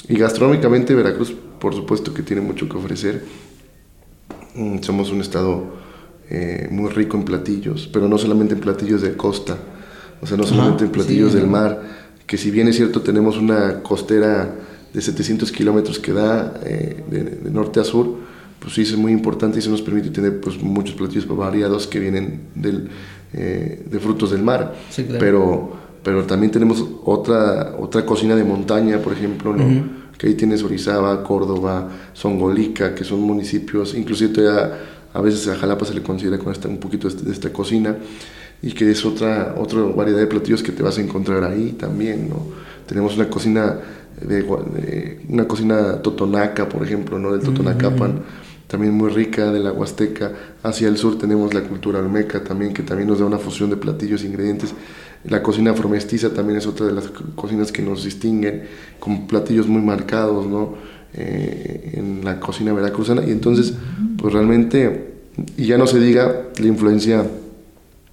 y, 0.08 0.15
gastronómicamente 0.15 0.93
Veracruz, 0.93 1.34
por 1.60 1.73
supuesto 1.73 2.13
que 2.13 2.23
tiene 2.23 2.41
mucho 2.41 2.67
que 2.67 2.78
ofrecer. 2.78 3.23
Mm, 4.56 4.80
somos 4.82 5.12
un 5.12 5.21
estado 5.21 5.63
eh, 6.30 6.67
muy 6.71 6.89
rico 6.89 7.17
en 7.17 7.23
platillos, 7.23 7.89
pero 7.91 8.08
no 8.08 8.17
solamente 8.17 8.56
en 8.56 8.60
platillos 8.60 9.02
de 9.02 9.15
costa, 9.15 9.58
o 10.21 10.28
sea, 10.28 10.36
no 10.36 10.43
solamente 10.43 10.84
en 10.84 10.91
platillos 10.91 11.34
del 11.34 11.47
mar, 11.47 11.82
que 12.28 12.38
si 12.38 12.52
bien 12.52 12.67
es 12.67 12.75
cierto 12.75 13.02
tenemos 13.02 13.38
una 13.38 13.82
costera 13.82 14.54
de 14.93 15.02
700 15.02 15.52
kilómetros 15.52 15.99
que 15.99 16.12
da 16.12 16.49
de, 16.49 17.39
de 17.41 17.52
norte 17.52 17.80
a 17.80 17.84
sur, 17.84 18.17
pues 18.60 18.73
sí 18.73 18.82
es 18.82 18.95
muy 18.97 19.12
importante 19.12 19.60
y 19.60 19.62
se 19.62 19.69
nos 19.69 19.82
permite 19.82 20.10
tener 20.10 20.41
pues 20.41 20.62
muchos 20.62 20.95
platillos 20.95 21.28
variados 21.28 21.88
que 21.88 21.99
vienen 21.99 22.41
del, 22.56 22.89
eh, 23.34 23.86
de 23.86 24.00
frutos 24.00 24.32
del 24.32 24.42
mar. 24.42 24.74
pero, 25.20 25.72
pero 26.04 26.24
también 26.24 26.52
tenemos 26.52 26.84
otra, 27.06 27.76
otra 27.78 28.06
cocina 28.06 28.36
de 28.36 28.44
montaña, 28.44 29.00
por 29.00 29.13
ejemplo, 29.13 29.56
¿no? 29.56 30.00
que 30.18 30.28
ahí 30.28 30.34
tienes 30.34 30.63
Orizaba, 30.63 31.24
Córdoba, 31.24 31.89
Songolica, 32.13 32.94
que 32.94 33.04
son 33.04 33.22
municipios, 33.22 33.94
inclusive 33.96 34.50
a 35.13 35.22
veces 35.22 35.48
a 35.48 35.56
Jalapa 35.56 35.86
se 35.86 35.94
le 35.94 36.04
considera 36.04 36.38
con 36.38 36.52
esta, 36.52 36.68
un 36.68 36.78
poquito 36.78 37.08
de, 37.08 37.32
esta 37.32 37.54
cocina, 37.54 37.96
y 38.62 38.74
que 38.74 38.92
es 38.92 39.06
otra, 39.06 39.56
otra 39.58 39.82
variedad 39.82 40.20
de 40.20 40.28
platillos 40.28 40.62
que 40.62 40.74
te 40.74 40.84
vas 40.84 40.98
a 40.98 41.02
encontrar 41.02 41.44
ahí 41.44 41.72
también. 41.72 42.28
¿no? 42.30 42.48
Tenemos 42.86 43.15
una 43.15 43.30
cocina, 43.30 43.80
de, 44.22 45.20
una 45.30 45.48
cocina 45.48 46.02
totonaca, 46.02 46.68
por 46.68 46.84
ejemplo, 46.84 47.18
¿no? 47.18 47.32
del 47.32 47.42
Totonacapan 47.42 48.22
también 48.70 48.94
muy 48.94 49.10
rica 49.10 49.52
de 49.52 49.60
la 49.60 49.72
Huasteca. 49.72 50.32
Hacia 50.62 50.88
el 50.88 50.98
sur 50.98 51.18
tenemos 51.18 51.56
la 51.56 51.62
cultura 51.62 52.00
olmeca 52.00 52.44
también, 52.44 52.72
que 52.72 52.84
también 52.84 53.10
nos 53.10 53.18
da 53.18 53.26
una 53.26 53.40
fusión 53.40 53.72
de 53.72 53.78
platillos 53.78 54.24
e 54.24 54.28
ingredientes. 54.28 54.76
La 55.24 55.42
cocina 55.42 55.72
afromestiza 55.72 56.34
también 56.36 56.60
es 56.60 56.68
otra 56.68 56.86
de 56.86 56.94
las 56.94 57.10
cocinas 57.36 57.72
que 57.72 57.82
nos 57.82 58.04
distinguen, 58.04 58.66
con 59.00 59.26
platillos 59.26 59.68
muy 59.68 59.82
marcados, 59.82 60.46
¿no? 60.46 60.76
Eh, 61.16 61.94
en 61.96 62.24
la 62.24 62.40
cocina 62.40 62.72
veracruzana. 62.72 63.26
Y 63.26 63.32
entonces, 63.32 63.74
pues 64.20 64.32
realmente, 64.32 65.14
y 65.58 65.66
ya 65.66 65.80
no 65.80 65.88
se 65.88 66.00
diga 66.00 66.50
la 66.60 66.68
influencia, 66.68 67.26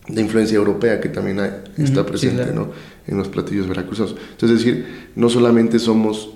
la 0.09 0.21
influencia 0.23 0.57
europea 0.57 1.03
que 1.03 1.11
también 1.11 1.39
está 1.77 2.07
presente, 2.07 2.55
¿no? 2.55 2.71
En 3.07 3.19
los 3.19 3.29
platillos 3.29 3.69
veracruzanos. 3.69 4.17
Entonces, 4.33 4.59
es 4.59 4.65
decir, 4.65 4.87
no 5.17 5.29
solamente 5.29 5.79
somos 5.79 6.31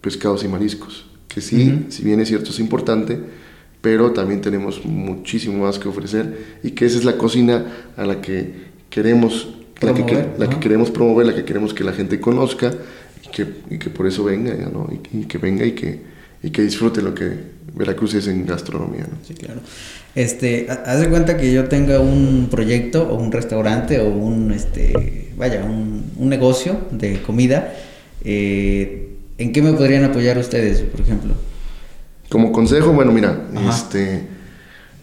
pescados 0.00 0.42
y 0.42 0.48
mariscos, 0.48 1.04
que 1.28 1.42
sí, 1.42 1.84
si 1.90 2.02
bien 2.02 2.18
es 2.20 2.28
cierto, 2.28 2.48
es 2.48 2.60
importante, 2.60 3.20
pero 3.88 4.12
también 4.12 4.42
tenemos 4.42 4.84
muchísimo 4.84 5.64
más 5.64 5.78
que 5.78 5.88
ofrecer 5.88 6.58
y 6.62 6.72
que 6.72 6.84
esa 6.84 6.98
es 6.98 7.06
la 7.06 7.16
cocina 7.16 7.64
a 7.96 8.04
la 8.04 8.20
que 8.20 8.52
queremos 8.90 9.48
la 9.80 9.94
que, 9.94 10.26
la 10.36 10.50
que, 10.50 10.60
queremos 10.60 10.90
promover, 10.90 11.24
la 11.24 11.34
que 11.34 11.46
queremos 11.46 11.72
que 11.72 11.84
la 11.84 11.92
gente 11.94 12.20
conozca 12.20 12.70
y 13.24 13.28
que, 13.30 13.46
y 13.70 13.78
que 13.78 13.88
por 13.88 14.06
eso 14.06 14.24
venga, 14.24 14.52
¿no? 14.70 14.90
y, 14.92 15.24
que 15.24 15.38
venga 15.38 15.64
y 15.64 15.72
que, 15.72 16.00
y 16.42 16.50
que 16.50 16.60
disfrute 16.60 17.00
lo 17.00 17.14
que 17.14 17.32
Veracruz 17.74 18.12
es 18.12 18.26
en 18.28 18.44
gastronomía. 18.44 19.06
¿no? 19.10 19.16
Sí, 19.26 19.32
claro. 19.32 19.60
Este, 20.14 20.66
haz 20.68 21.00
de 21.00 21.08
cuenta 21.08 21.38
que 21.38 21.50
yo 21.50 21.64
tenga 21.64 21.98
un 21.98 22.48
proyecto 22.50 23.08
o 23.08 23.14
un 23.14 23.32
restaurante 23.32 24.00
o 24.00 24.10
un, 24.10 24.52
este, 24.52 25.32
vaya, 25.38 25.64
un, 25.64 26.12
un 26.14 26.28
negocio 26.28 26.76
de 26.90 27.22
comida. 27.22 27.72
Eh, 28.22 29.14
¿En 29.38 29.50
qué 29.50 29.62
me 29.62 29.72
podrían 29.72 30.04
apoyar 30.04 30.36
ustedes, 30.36 30.82
por 30.82 31.00
ejemplo? 31.00 31.32
Como 32.28 32.52
consejo, 32.52 32.92
bueno, 32.92 33.12
mira, 33.12 33.48
este, 33.68 34.26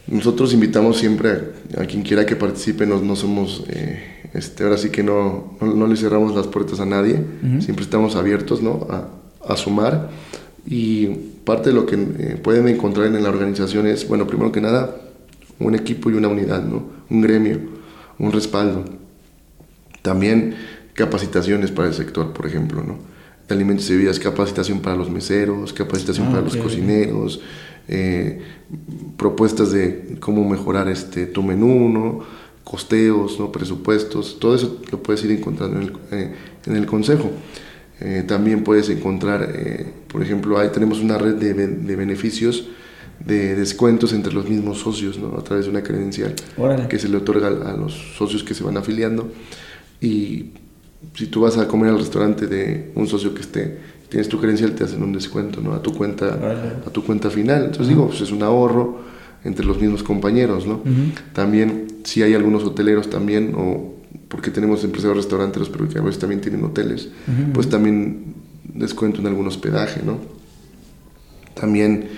nosotros 0.07 0.53
invitamos 0.53 0.97
siempre 0.97 1.53
a, 1.77 1.85
quien 1.85 2.03
quiera 2.03 2.25
que 2.25 2.35
participe, 2.35 2.85
no, 2.85 2.99
no 3.01 3.15
somos, 3.15 3.63
eh, 3.69 4.29
este, 4.33 4.63
ahora 4.63 4.77
sí 4.77 4.89
que 4.89 5.01
no, 5.01 5.57
no, 5.59 5.88
le 5.88 5.95
cerramos 5.95 6.35
las 6.35 6.45
puertas 6.47 6.79
a 6.79 6.85
nadie, 6.85 7.19
siempre 7.61 7.83
estamos 7.83 8.15
abiertos 8.15 8.61
¿no? 8.61 8.88
a, 8.89 9.07
a, 9.51 9.57
sumar 9.57 10.11
y 10.67 11.07
parte 11.45 11.69
de 11.69 11.76
lo 11.76 11.88
que 11.88 11.95
eh, 11.95 12.39
pueden 12.41 12.67
encontrar 12.67 13.07
en 13.07 13.23
la 13.23 13.30
organización 13.30 13.88
es, 13.88 14.07
bueno, 14.07 14.28
primero 14.28 14.51
que 14.51 14.61
nada, 14.61 14.95
un 15.59 15.73
equipo 15.73 16.11
y 16.11 16.13
una 16.13 16.28
unidad, 16.28 16.63
¿no? 16.63 16.84
un 17.09 17.21
gremio, 17.21 17.59
un 18.19 18.32
respaldo. 18.32 18.86
También 20.03 20.55
capacitaciones 20.93 21.71
para 21.71 21.88
el 21.88 21.95
sector, 21.95 22.32
por 22.34 22.45
ejemplo, 22.45 22.84
¿no? 22.84 23.14
De 23.47 23.53
alimentos 23.53 23.89
y 23.89 23.93
bebidas, 23.93 24.19
capacitación 24.19 24.79
para 24.79 24.95
los 24.95 25.09
meseros, 25.09 25.73
capacitación 25.73 26.27
ah, 26.27 26.31
para 26.31 26.41
los 26.41 26.55
cocineros, 26.57 27.41
eh, 27.87 28.41
propuestas 29.17 29.71
de 29.71 30.17
cómo 30.19 30.47
mejorar 30.49 30.87
este, 30.87 31.27
tu 31.27 31.43
menú, 31.43 31.89
¿no? 31.89 32.45
costeos, 32.63 33.39
¿no? 33.39 33.51
presupuestos, 33.51 34.39
todo 34.39 34.55
eso 34.55 34.81
lo 34.91 35.03
puedes 35.03 35.23
ir 35.23 35.31
encontrando 35.31 35.77
en 35.77 35.83
el, 35.83 35.93
eh, 36.11 36.35
en 36.65 36.75
el 36.75 36.85
consejo. 36.87 37.31
Eh, 38.01 38.23
también 38.27 38.63
puedes 38.63 38.89
encontrar, 38.89 39.47
por 40.07 40.21
ejemplo, 40.21 40.57
ahí 40.57 40.69
tenemos 40.69 40.99
una 40.99 41.17
red 41.17 41.35
de, 41.35 41.53
de, 41.53 41.95
beneficios, 41.95 42.67
de 43.23 43.55
descuentos 43.55 44.11
entre 44.11 44.33
los 44.33 44.49
mismos 44.49 44.79
socios, 44.79 45.17
¿no? 45.19 45.37
a 45.37 45.43
través 45.43 45.65
de 45.65 45.71
una 45.71 45.83
credencial 45.83 46.33
que 46.89 46.99
se 46.99 47.07
le 47.07 47.17
otorga 47.17 47.47
a 47.47 47.77
los 47.77 47.93
socios 48.17 48.43
que 48.43 48.53
se 48.55 48.63
van 48.63 48.75
afiliando. 48.75 49.31
Y 50.01 50.51
si 51.14 51.28
tú 51.28 51.41
vas 51.41 51.58
a 51.58 51.68
comer 51.68 51.91
al 51.91 51.99
restaurante 51.99 52.47
de 52.47 52.91
un 52.95 53.08
socio 53.08 53.34
que 53.34 53.41
esté, 53.41 53.78
tienes 54.10 54.30
tu 54.30 54.39
credencial, 54.39 54.74
te 54.74 54.84
hacen 54.84 55.03
un 55.03 55.14
descuento 55.14 55.62
¿no? 55.62 55.74
a, 55.74 55.82
tu 55.82 55.93
cuenta, 55.93 56.82
a 56.86 56.89
tu 56.89 57.03
cuenta 57.03 57.30
final. 57.30 57.66
Entonces 57.66 57.88
digo, 57.88 58.08
pues 58.08 58.22
es 58.22 58.32
un 58.32 58.43
ahorro 58.43 58.99
entre 59.43 59.66
los 59.66 59.80
mismos 59.80 60.03
compañeros. 60.03 60.66
¿no? 60.66 60.82
También, 61.34 61.88
si 62.03 62.24
hay 62.24 62.34
algunos 62.34 62.64
hoteleros 62.64 63.10
también, 63.10 63.53
o 63.56 63.95
porque 64.28 64.51
tenemos 64.51 64.84
empresas 64.84 65.10
de 65.10 65.16
restaurantes, 65.16 65.60
los 65.60 65.70
predicadores 65.70 66.18
también 66.18 66.41
tienen 66.41 66.64
hoteles, 66.64 67.10
pues 67.53 67.70
también 67.70 68.36
descuento 68.64 69.20
en 69.20 69.28
algún 69.28 69.47
hospedaje. 69.47 70.01
¿no? 70.03 70.20
También, 71.53 72.10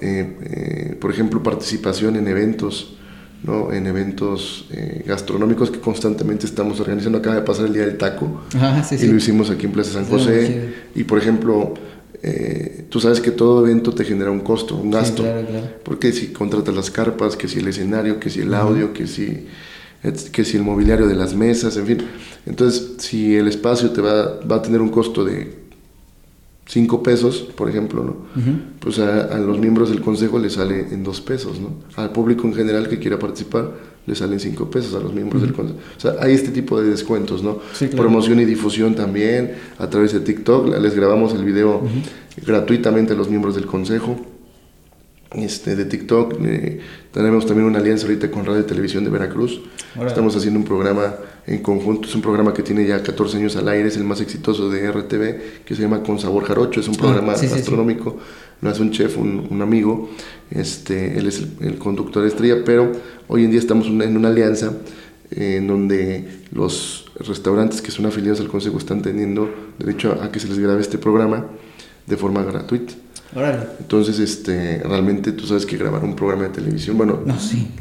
eh, 0.00 0.36
eh, 0.42 0.96
por 1.00 1.10
ejemplo, 1.10 1.42
participación 1.42 2.16
en 2.16 2.28
eventos 2.28 2.96
¿no? 3.44 3.72
en 3.72 3.86
eventos 3.86 4.66
eh, 4.70 5.04
gastronómicos 5.06 5.70
que 5.70 5.78
constantemente 5.78 6.46
estamos 6.46 6.80
organizando. 6.80 7.18
Acaba 7.18 7.36
de 7.36 7.42
pasar 7.42 7.66
el 7.66 7.72
Día 7.72 7.86
del 7.86 7.96
Taco 7.96 8.42
y 8.90 9.06
lo 9.06 9.16
hicimos 9.16 9.50
aquí 9.50 9.66
en 9.66 9.72
Plaza 9.72 9.92
San 9.92 10.06
José. 10.06 10.74
Y 10.94 11.04
por 11.04 11.18
ejemplo, 11.18 11.74
eh, 12.22 12.86
tú 12.88 13.00
sabes 13.00 13.20
que 13.20 13.30
todo 13.30 13.64
evento 13.66 13.92
te 13.92 14.04
genera 14.04 14.30
un 14.30 14.40
costo, 14.40 14.76
un 14.76 14.90
gasto. 14.90 15.24
Porque 15.84 16.12
si 16.12 16.28
contratas 16.28 16.74
las 16.74 16.90
carpas, 16.90 17.36
que 17.36 17.48
si 17.48 17.58
el 17.58 17.68
escenario, 17.68 18.18
que 18.18 18.30
si 18.30 18.40
el 18.40 18.54
audio, 18.54 18.92
que 18.92 19.06
si 19.06 19.46
que 20.32 20.44
si 20.44 20.58
el 20.58 20.62
mobiliario 20.62 21.06
de 21.06 21.14
las 21.14 21.34
mesas, 21.34 21.78
en 21.78 21.86
fin. 21.86 21.98
Entonces, 22.44 22.96
si 22.98 23.36
el 23.36 23.48
espacio 23.48 23.90
te 23.90 24.02
va, 24.02 24.38
va 24.40 24.56
a 24.56 24.62
tener 24.62 24.82
un 24.82 24.90
costo 24.90 25.24
de 25.24 25.63
5 26.66 27.02
pesos, 27.02 27.48
por 27.54 27.68
ejemplo, 27.68 28.02
¿no? 28.02 28.16
Pues 28.80 28.98
a, 28.98 29.38
los 29.38 29.58
miembros 29.58 29.90
del 29.90 30.00
consejo 30.00 30.38
les 30.38 30.54
sale 30.54 30.80
en 30.92 31.02
2 31.02 31.20
pesos, 31.20 31.60
¿no? 31.60 31.74
Al 31.96 32.10
público 32.10 32.46
en 32.46 32.54
general 32.54 32.88
que 32.88 32.98
quiera 32.98 33.18
participar 33.18 33.70
le 34.06 34.14
salen 34.14 34.40
5 34.40 34.70
pesos 34.70 34.94
a 34.94 35.00
los 35.00 35.12
miembros 35.12 35.42
del 35.42 35.52
consejo. 35.52 35.78
O 35.96 36.00
sea, 36.00 36.14
hay 36.20 36.32
este 36.32 36.50
tipo 36.50 36.80
de 36.80 36.88
descuentos, 36.88 37.42
¿no? 37.42 37.58
Promoción 37.96 38.40
y 38.40 38.44
difusión 38.44 38.94
también 38.94 39.54
a 39.78 39.88
través 39.88 40.12
de 40.12 40.20
TikTok. 40.20 40.78
Les 40.78 40.94
grabamos 40.94 41.34
el 41.34 41.44
video 41.44 41.82
gratuitamente 42.46 43.12
a 43.12 43.16
los 43.16 43.28
miembros 43.28 43.54
del 43.54 43.66
consejo 43.66 44.18
este, 45.34 45.76
de 45.76 45.84
TikTok. 45.84 46.34
Eh, 46.44 46.80
tenemos 47.12 47.46
también 47.46 47.66
una 47.66 47.78
alianza 47.78 48.06
ahorita 48.06 48.30
con 48.30 48.44
Radio 48.44 48.60
y 48.60 48.64
Televisión 48.64 49.04
de 49.04 49.10
Veracruz. 49.10 49.60
Estamos 50.06 50.34
haciendo 50.36 50.58
un 50.58 50.64
programa 50.64 51.14
en 51.46 51.58
conjunto. 51.58 52.08
Es 52.08 52.14
un 52.14 52.22
programa 52.22 52.54
que 52.54 52.62
tiene 52.62 52.86
ya 52.86 53.02
14 53.02 53.36
años 53.36 53.56
al 53.56 53.68
aire, 53.68 53.88
es 53.88 53.96
el 53.96 54.04
más 54.04 54.20
exitoso 54.20 54.70
de 54.70 54.90
RTV, 54.90 55.64
que 55.64 55.74
se 55.74 55.82
llama 55.82 56.02
Con 56.02 56.18
Sabor 56.18 56.44
Jarocho. 56.44 56.80
Es 56.80 56.88
un 56.88 56.94
ah, 56.94 56.98
programa 56.98 57.34
gastronómico. 57.34 58.16
Lo 58.60 58.70
hace 58.70 58.82
un 58.82 58.90
chef, 58.90 59.16
un, 59.18 59.60
amigo. 59.60 60.10
Este, 60.50 61.18
él 61.18 61.26
es 61.26 61.42
el, 61.60 61.78
conductor 61.78 62.24
estrella, 62.26 62.62
pero 62.64 62.92
hoy 63.28 63.44
en 63.44 63.50
día 63.50 63.60
estamos 63.60 63.86
en 63.86 64.16
una 64.16 64.28
alianza 64.28 64.72
eh, 65.30 65.56
en 65.56 65.66
donde 65.66 66.28
los 66.52 67.10
restaurantes 67.18 67.82
que 67.82 67.90
son 67.90 68.06
afiliados 68.06 68.40
al 68.40 68.48
Consejo 68.48 68.78
están 68.78 69.02
teniendo 69.02 69.50
derecho 69.78 70.18
a 70.22 70.30
que 70.30 70.40
se 70.40 70.48
les 70.48 70.58
grabe 70.58 70.80
este 70.80 70.98
programa 70.98 71.46
de 72.06 72.16
forma 72.16 72.42
gratuita. 72.42 72.94
Entonces, 73.80 74.20
este, 74.20 74.80
realmente 74.84 75.32
tú 75.32 75.46
sabes 75.46 75.66
que 75.66 75.76
grabar 75.76 76.04
un 76.04 76.14
programa 76.14 76.44
de 76.44 76.50
televisión, 76.50 76.96
bueno, 76.96 77.20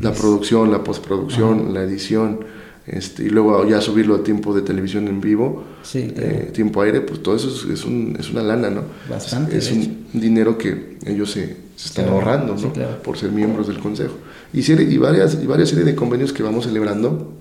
la 0.02 0.12
producción, 0.12 0.72
la 0.72 0.84
postproducción, 0.84 1.74
la 1.74 1.84
edición, 1.84 2.40
este, 2.86 3.24
y 3.24 3.30
luego 3.30 3.68
ya 3.68 3.80
subirlo 3.80 4.16
a 4.16 4.24
tiempo 4.24 4.54
de 4.54 4.62
televisión 4.62 5.08
en 5.08 5.22
vivo, 5.22 5.64
eh, 5.94 6.52
tiempo 6.54 6.82
aire, 6.82 7.02
pues 7.02 7.24
todo 7.24 7.36
eso 7.36 7.50
es, 7.72 7.86
un, 7.86 8.16
es, 8.20 8.30
una 8.32 8.44
lana, 8.44 8.70
¿no? 8.70 8.84
Bastante. 9.10 9.58
Es, 9.58 9.72
un 9.72 10.08
dinero 10.14 10.58
que 10.58 10.98
ellos 11.06 11.32
se, 11.32 11.56
están 11.78 12.10
ahorrando, 12.10 12.56
¿no? 12.56 12.74
Por 13.02 13.18
ser 13.18 13.32
miembros 13.32 13.68
del 13.68 13.80
consejo. 13.80 14.16
Y, 14.52 14.60
y, 14.70 14.98
varias, 14.98 15.38
y 15.42 15.48
varias 15.48 15.70
series 15.70 15.86
de 15.86 15.96
convenios 15.96 16.34
que 16.34 16.44
vamos 16.44 16.66
celebrando. 16.66 17.34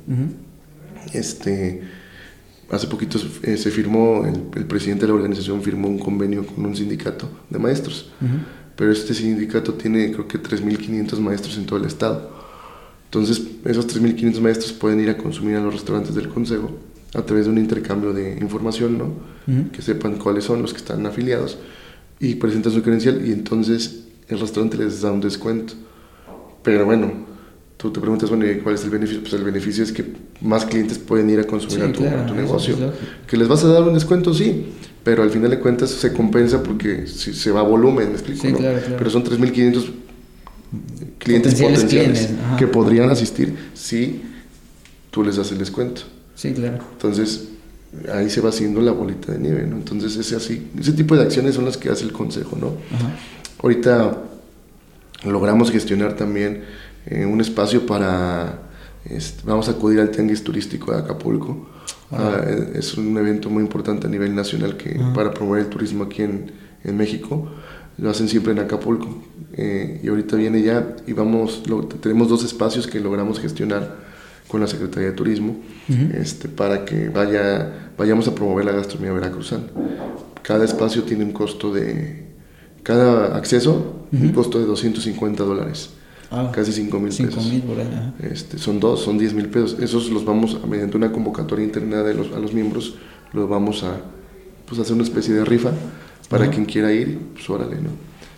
Este 1.13 1.83
hace 2.73 2.87
poquito 2.87 3.19
eh, 3.43 3.57
se 3.57 3.71
firmó, 3.71 4.25
el, 4.25 4.65
presidente 4.65 5.03
de 5.03 5.09
la 5.09 5.15
organización 5.15 5.63
firmó 5.63 5.89
un 5.89 5.99
convenio 5.99 6.47
con 6.47 6.65
un 6.65 6.75
sindicato 6.75 7.29
de 7.51 7.59
maestros, 7.59 8.11
pero 8.77 8.91
este 8.91 9.13
sindicato 9.13 9.75
tiene 9.75 10.11
creo 10.11 10.27
que 10.27 10.43
3.500 10.43 11.19
maestros 11.19 11.57
en 11.59 11.67
todo 11.67 11.79
el 11.79 11.85
estado. 11.85 12.42
Entonces, 13.13 13.43
esos 13.67 13.87
3.500 13.89 14.41
maestros 14.41 14.73
pueden 14.73 14.99
ir 14.99 15.11
a 15.11 15.19
consumir 15.19 15.57
a 15.57 15.61
los 15.61 15.75
restaurantes 15.75 16.15
del 16.15 16.31
consejo 16.31 16.71
a 17.13 17.21
través 17.21 17.45
de 17.45 17.53
un 17.53 17.59
intercambio 17.59 18.15
de 18.15 18.39
información, 18.41 18.97
¿no? 18.97 19.13
Que 19.71 19.83
sepan 19.83 20.17
cuáles 20.17 20.45
son 20.45 20.63
los 20.63 20.73
que 20.73 20.79
están 20.79 21.05
afiliados 21.05 21.59
y 22.19 22.37
presentan 22.37 22.73
su 22.73 22.81
credencial 22.83 23.21
y 23.27 23.33
entonces 23.33 24.05
el 24.29 24.41
restaurante 24.41 24.79
les 24.79 25.03
da 25.03 25.13
un 25.13 25.21
descuento. 25.21 25.75
Pero 26.63 26.87
bueno, 26.87 27.13
tú 27.77 27.91
te 27.91 28.01
preguntas, 28.01 28.31
bueno, 28.31 28.47
¿cuál 28.63 28.77
es 28.77 28.85
el 28.85 28.91
beneficio? 28.91 29.21
Pues 29.21 29.35
el 29.35 29.45
beneficio 29.45 29.85
es 29.85 29.93
que 29.93 30.07
más 30.41 30.65
clientes 30.65 30.99
pueden 30.99 31.29
ir 31.29 31.39
a 31.39 31.45
consumir 31.45 31.85
a, 31.85 31.93
tu, 31.93 32.35
negocio. 32.35 32.77
que 33.27 33.37
les 33.37 33.47
vas 33.47 33.63
a 33.63 33.69
dar 33.69 33.83
un 33.83 33.93
descuento, 33.93 34.33
sí, 34.33 34.69
pero 35.05 35.23
al 35.23 35.29
final 35.29 35.51
de 35.51 35.59
cuentas 35.59 35.91
se 35.91 36.15
compensa 36.15 36.63
porque 36.63 37.07
se 37.07 37.51
va 37.51 37.61
a 37.61 37.65
volumen, 37.65 38.09
¿me 38.09 38.15
explico? 38.15 38.59
Pero 38.97 39.11
son 39.11 39.23
3.500 39.23 39.85
clientes 41.19 41.61
potenciales, 41.61 42.31
que 42.59 42.67
podrían 42.67 43.11
asistir 43.11 43.57
si 43.75 44.23
tú 45.11 45.23
les 45.23 45.37
das 45.37 45.53
el 45.53 45.59
descuento. 45.59 46.03
Sí, 46.35 46.53
claro. 46.53 46.79
Entonces, 46.93 47.49
ahí 48.13 48.31
se 48.31 48.41
va 48.41 48.49
haciendo 48.49 48.81
la 48.81 48.93
bolita 48.93 49.33
de 49.33 49.39
nieve, 49.39 49.67
¿no? 49.67 49.77
Entonces, 49.77 50.17
ese, 50.17 50.37
así, 50.37 50.71
ese 50.79 50.93
tipo 50.93 51.15
de 51.15 51.23
acciones 51.23 51.55
son 51.55 51.65
las 51.65 51.77
que 51.77 51.91
hace 51.91 52.05
el 52.05 52.13
consejo, 52.13 52.57
¿no? 52.57 52.73
Ahorita 53.63 54.19
logramos 55.25 55.71
gestionar 55.71 56.17
también 56.17 56.65
eh, 57.07 57.27
un 57.27 57.41
espacio 57.41 57.87
para, 57.87 58.63
este, 59.05 59.43
vamos 59.45 59.69
a 59.69 59.73
acudir 59.73 60.01
al 60.01 60.11
Tianguis 60.11 60.43
Turístico 60.43 60.93
de 60.93 60.99
Acapulco. 60.99 61.69
Ah, 62.11 62.45
es 62.75 62.95
un 62.99 63.17
evento 63.17 63.49
muy 63.49 63.63
importante 63.63 64.07
a 64.07 64.11
nivel 64.11 64.35
nacional 64.35 64.77
que, 64.77 65.01
para 65.15 65.33
promover 65.33 65.63
el 65.63 65.69
turismo 65.69 66.05
aquí 66.05 66.23
en, 66.23 66.53
en, 66.85 66.97
México. 66.97 67.51
Lo 67.99 68.11
hacen 68.11 68.29
siempre 68.29 68.53
en 68.53 68.61
Acapulco. 68.61 69.09
Eh, 69.55 70.01
y 70.03 70.09
ahorita 70.09 70.37
viene 70.37 70.63
ya 70.63 70.97
y 71.07 71.13
vamos, 71.13 71.63
tenemos 72.01 72.29
dos 72.29 72.43
espacios 72.45 72.87
que 72.87 73.01
logramos 73.01 73.39
gestionar 73.39 73.97
con 74.49 74.61
la 74.61 74.67
Secretaría 74.67 75.11
de 75.11 75.15
Turismo 75.15 75.57
este, 76.15 76.49
para 76.49 76.85
que 76.85 77.09
vaya, 77.09 77.91
vayamos 77.99 78.29
a 78.29 78.35
promover 78.35 78.65
la 78.65 78.73
gastronomía 78.73 79.13
veracruzana. 79.13 79.65
Cada 80.43 80.65
espacio 80.65 81.03
tiene 81.05 81.25
un 81.25 81.33
costo 81.33 81.73
de, 81.73 82.33
cada 82.83 83.37
acceso, 83.37 84.07
un 84.13 84.29
costo 84.33 84.59
de 84.59 84.67
250 84.67 85.43
dólares. 85.45 85.91
Ah, 86.31 86.51
casi 86.51 86.73
5 86.73 86.99
mil 86.99 87.15
pesos. 87.15 87.53
este, 88.23 88.57
son 88.57 88.81
dos, 88.81 89.03
son 89.03 89.19
10 89.19 89.35
mil 89.35 89.49
pesos. 89.49 89.77
Esos 89.81 90.11
los 90.11 90.25
vamos, 90.25 90.59
mediante 90.67 90.97
una 90.97 91.13
convocatoria 91.13 91.65
interna 91.65 92.03
de 92.03 92.15
los, 92.15 92.33
a 92.33 92.39
los 92.39 92.55
miembros, 92.55 92.97
los 93.35 93.49
vamos 93.49 93.85
a 93.85 94.01
pues, 94.67 94.81
hacer 94.81 94.95
una 94.95 95.05
especie 95.05 95.35
de 95.35 95.45
rifa 95.45 95.73
para 96.29 96.51
quien 96.51 96.65
quiera 96.65 96.93
ir, 96.93 97.19
pues 97.35 97.49
órale, 97.51 97.77
¿no? 97.77 97.91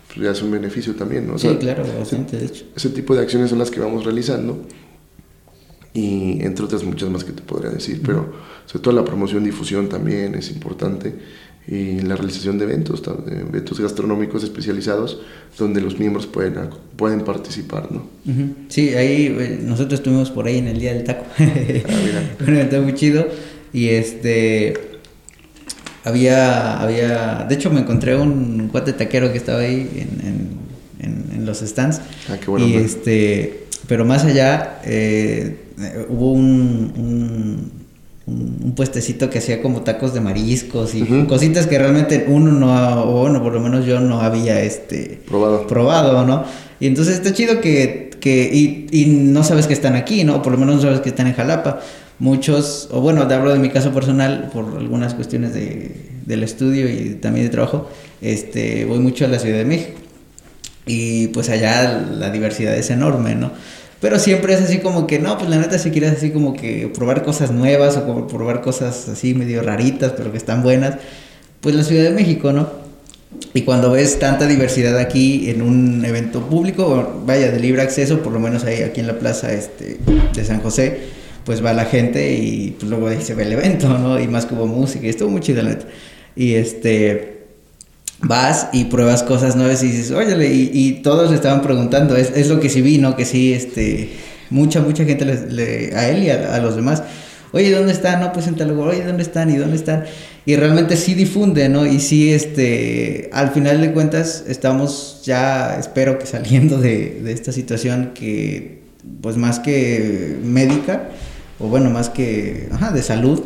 Pues 0.09 0.25
ya 0.25 0.31
es 0.33 0.43
un 0.43 0.51
beneficio 0.51 0.95
también, 0.95 1.27
¿no? 1.27 1.39
sí, 1.39 1.49
claro, 1.59 1.85
bastante, 1.99 2.37
de 2.37 2.47
hecho. 2.47 2.65
Ese 2.77 2.91
tipo 2.91 3.15
de 3.15 3.23
acciones 3.23 3.51
son 3.51 3.59
las 3.59 3.71
que 3.71 3.81
vamos 3.81 4.05
realizando 4.05 4.65
y 5.93 6.43
entre 6.43 6.65
otras 6.65 6.83
muchas 6.85 7.09
más 7.09 7.25
que 7.25 7.33
te 7.33 7.43
podría 7.43 7.71
decir, 7.71 8.01
pero 8.05 8.33
sobre 8.67 8.83
todo 8.83 8.95
la 8.95 9.05
promoción, 9.05 9.45
difusión 9.45 9.89
también 9.89 10.35
es 10.35 10.51
importante 10.51 11.15
y 11.67 12.01
la 12.01 12.17
realización 12.17 12.59
de 12.59 12.65
eventos, 12.65 13.03
eventos 13.27 13.81
gastronómicos 13.81 14.45
especializados 14.45 15.21
donde 15.57 15.81
los 15.81 15.99
miembros 15.99 16.27
pueden, 16.27 16.55
pueden 16.97 17.23
participar, 17.23 17.91
¿no? 17.91 18.07
Sí, 18.69 18.91
ahí 18.91 19.35
eh, 19.39 19.61
nosotros 19.63 20.01
estuvimos 20.01 20.31
por 20.31 20.47
ahí 20.47 20.59
en 20.59 20.69
el 20.69 20.79
Día 20.79 20.93
del 20.93 21.05
Taco, 21.05 21.25
ah, 21.39 21.45
un 22.41 22.49
evento 22.49 22.83
muy 22.83 22.95
chido 22.95 23.27
y 23.73 23.89
este 23.89 24.94
había, 26.05 26.81
había, 26.81 27.47
de 27.49 27.55
hecho 27.55 27.71
me 27.71 27.81
encontré 27.81 28.17
un 28.17 28.69
cuate 28.71 28.93
taquero 28.93 29.33
que 29.33 29.39
estaba 29.39 29.61
ahí 29.61 29.91
en, 29.97 30.59
en, 31.01 31.25
en, 31.35 31.47
los 31.47 31.59
stands 31.59 32.01
ah, 32.31 32.37
qué 32.43 32.51
bueno, 32.51 32.67
y 32.67 32.77
este, 32.77 33.67
pero 33.87 34.05
más 34.05 34.25
allá 34.25 34.81
eh, 34.85 35.57
hubo 36.09 36.33
un 36.33 37.85
un, 38.27 38.73
puestecito 38.75 39.31
que 39.31 39.39
hacía 39.39 39.63
como 39.63 39.83
tacos 39.83 40.15
de 40.15 40.21
mariscos 40.21 40.95
y 40.95 41.05
cositas 41.29 41.67
que 41.67 41.79
realmente 41.79 42.25
uno 42.27 42.51
no, 42.53 43.03
o 43.05 43.21
bueno, 43.21 43.43
por 43.43 43.53
lo 43.53 43.61
menos 43.61 43.85
yo 43.85 44.01
no 44.01 44.21
había 44.21 44.61
este 44.63 45.21
probado, 45.27 45.67
probado 45.67 46.25
¿no? 46.25 46.45
Y 46.81 46.87
entonces 46.87 47.15
está 47.15 47.33
chido 47.33 47.61
que, 47.61 48.11
que 48.21 48.51
y, 48.53 48.87
y, 48.91 49.07
no 49.07 49.45
sabes 49.45 49.67
que 49.67 49.75
están 49.75 49.95
aquí, 49.95 50.25
¿no? 50.25 50.43
Por 50.43 50.53
lo 50.53 50.59
menos 50.59 50.77
no 50.77 50.83
sabes 50.83 51.01
que 51.01 51.11
están 51.11 51.29
en 51.29 51.35
Jalapa. 51.35 51.81
Muchos, 52.25 52.89
o 52.91 53.03
bueno, 53.03 53.29
te 53.29 53.35
hablo 53.35 53.53
de 53.53 53.59
mi 53.59 53.69
caso 53.69 53.93
personal 53.93 54.49
por 54.51 54.79
algunas 54.79 55.13
cuestiones 55.13 55.53
de, 55.53 55.95
del 56.25 56.43
estudio 56.43 56.89
y 56.89 57.17
también 57.21 57.45
de 57.45 57.51
trabajo, 57.51 57.87
este, 58.23 58.87
voy 58.87 58.99
mucho 58.99 59.27
a 59.27 59.29
la 59.29 59.39
Ciudad 59.39 59.59
de 59.59 59.67
México. 59.67 59.99
Y 60.87 61.27
pues 61.29 61.51
allá 61.51 62.01
la 62.01 62.31
diversidad 62.31 62.75
es 62.79 62.89
enorme, 62.89 63.35
¿no? 63.35 63.51
Pero 64.01 64.19
siempre 64.19 64.55
es 64.55 64.63
así 64.63 64.79
como 64.79 65.07
que, 65.07 65.19
no, 65.19 65.37
pues 65.37 65.51
la 65.51 65.59
neta 65.59 65.79
si 65.79 65.91
quieres 65.91 66.13
así 66.13 66.31
como 66.31 66.55
que 66.55 66.91
probar 66.95 67.25
cosas 67.25 67.51
nuevas 67.51 67.99
o 67.99 68.27
probar 68.27 68.63
cosas 68.63 69.07
así 69.07 69.35
medio 69.35 69.61
raritas, 69.61 70.15
pero 70.17 70.33
que 70.33 70.39
están 70.39 70.63
buenas, 70.63 70.95
pues 71.61 71.75
la 71.75 71.85
Ciudad 71.85 72.05
de 72.05 72.13
México, 72.13 72.53
¿no? 72.53 72.71
Y 73.53 73.61
cuando 73.63 73.91
ves 73.91 74.19
tanta 74.19 74.47
diversidad 74.47 74.97
aquí 74.97 75.51
en 75.51 75.61
un 75.61 76.03
evento 76.07 76.41
público, 76.41 77.23
vaya, 77.27 77.51
de 77.51 77.61
libre 77.61 77.83
acceso, 77.83 78.23
por 78.23 78.33
lo 78.33 78.41
menos 78.41 78.65
ahí 78.65 78.81
aquí 78.81 79.01
en 79.01 79.09
la 79.09 79.19
plaza 79.19 79.53
este, 79.53 79.99
de 80.35 80.45
San 80.47 80.61
José, 80.63 81.23
pues 81.45 81.65
va 81.65 81.73
la 81.73 81.85
gente 81.85 82.35
y 82.35 82.75
pues 82.79 82.91
luego 82.91 83.09
se 83.21 83.35
ve 83.35 83.45
el 83.45 83.53
evento, 83.53 83.89
¿no? 83.99 84.19
Y 84.19 84.27
más 84.29 84.47
que 84.47 84.55
música, 84.55 85.07
y 85.07 85.11
estuvo 85.11 85.31
muy 85.31 85.41
chido, 85.41 85.63
la 85.63 85.71
neta. 85.71 85.87
Y 86.37 86.55
este, 86.55 87.47
vas 88.21 88.69
y 88.73 88.85
pruebas 88.85 89.23
cosas 89.23 89.57
nuevas 89.57 89.83
y 89.83 89.89
dices, 89.89 90.11
óyale, 90.11 90.53
y, 90.53 91.03
todos 91.03 91.31
le 91.31 91.37
estaban 91.37 91.63
preguntando, 91.63 92.17
es, 92.17 92.33
es, 92.35 92.49
lo 92.49 92.61
que 92.61 92.69
sí 92.69 92.83
vi, 92.83 92.99
¿no? 92.99 93.17
Que 93.17 93.25
sí, 93.25 93.53
este, 93.53 94.11
mucha, 94.51 94.81
mucha 94.81 95.05
gente 95.05 95.25
le, 95.25 95.95
a 95.95 96.09
él 96.09 96.25
y 96.25 96.31
a, 96.31 96.59
los 96.59 96.77
demás, 96.77 97.03
oye, 97.53 97.71
¿dónde 97.71 97.93
están? 97.93 98.21
No, 98.21 98.33
pues 98.33 98.47
en 98.47 98.57
tal 98.57 98.69
lugar, 98.69 98.89
oye, 98.91 99.05
¿dónde 99.05 99.23
están? 99.23 99.51
¿Y 99.51 99.57
dónde 99.57 99.77
están? 99.77 100.05
Y 100.47 100.57
realmente 100.57 100.97
sí 100.97 101.15
difunde, 101.15 101.69
¿no? 101.69 101.87
Y 101.87 102.01
sí, 102.01 102.33
este, 102.33 103.31
al 103.33 103.51
final 103.51 103.81
de 103.81 103.93
cuentas, 103.93 104.45
estamos 104.49 105.23
ya, 105.25 105.77
espero 105.79 106.19
que 106.19 106.27
saliendo 106.27 106.79
de, 106.79 107.21
de 107.23 107.33
esta 107.33 107.53
situación 107.53 108.13
que, 108.15 108.83
pues 109.21 109.37
más 109.37 109.59
que 109.59 110.37
médica, 110.43 111.11
o 111.59 111.69
bueno, 111.69 111.91
más 111.91 112.09
que, 112.09 112.69
de 112.93 113.03
salud, 113.03 113.43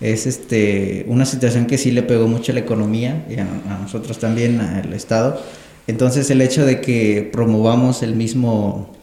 es 0.00 0.26
este, 0.26 1.04
una 1.08 1.24
situación 1.24 1.66
que 1.66 1.76
sí 1.76 1.90
le 1.90 2.02
pegó 2.02 2.28
mucho 2.28 2.52
a 2.52 2.54
la 2.54 2.60
economía 2.60 3.26
y 3.28 3.34
a, 3.38 3.46
nosotros 3.82 4.18
también, 4.18 4.60
al 4.60 4.92
Estado. 4.92 5.40
Entonces 5.86 6.30
el 6.30 6.40
hecho 6.40 6.64
de 6.64 6.80
que 6.80 7.28
promovamos 7.32 8.02
el 8.02 8.14
mismo, 8.14 8.94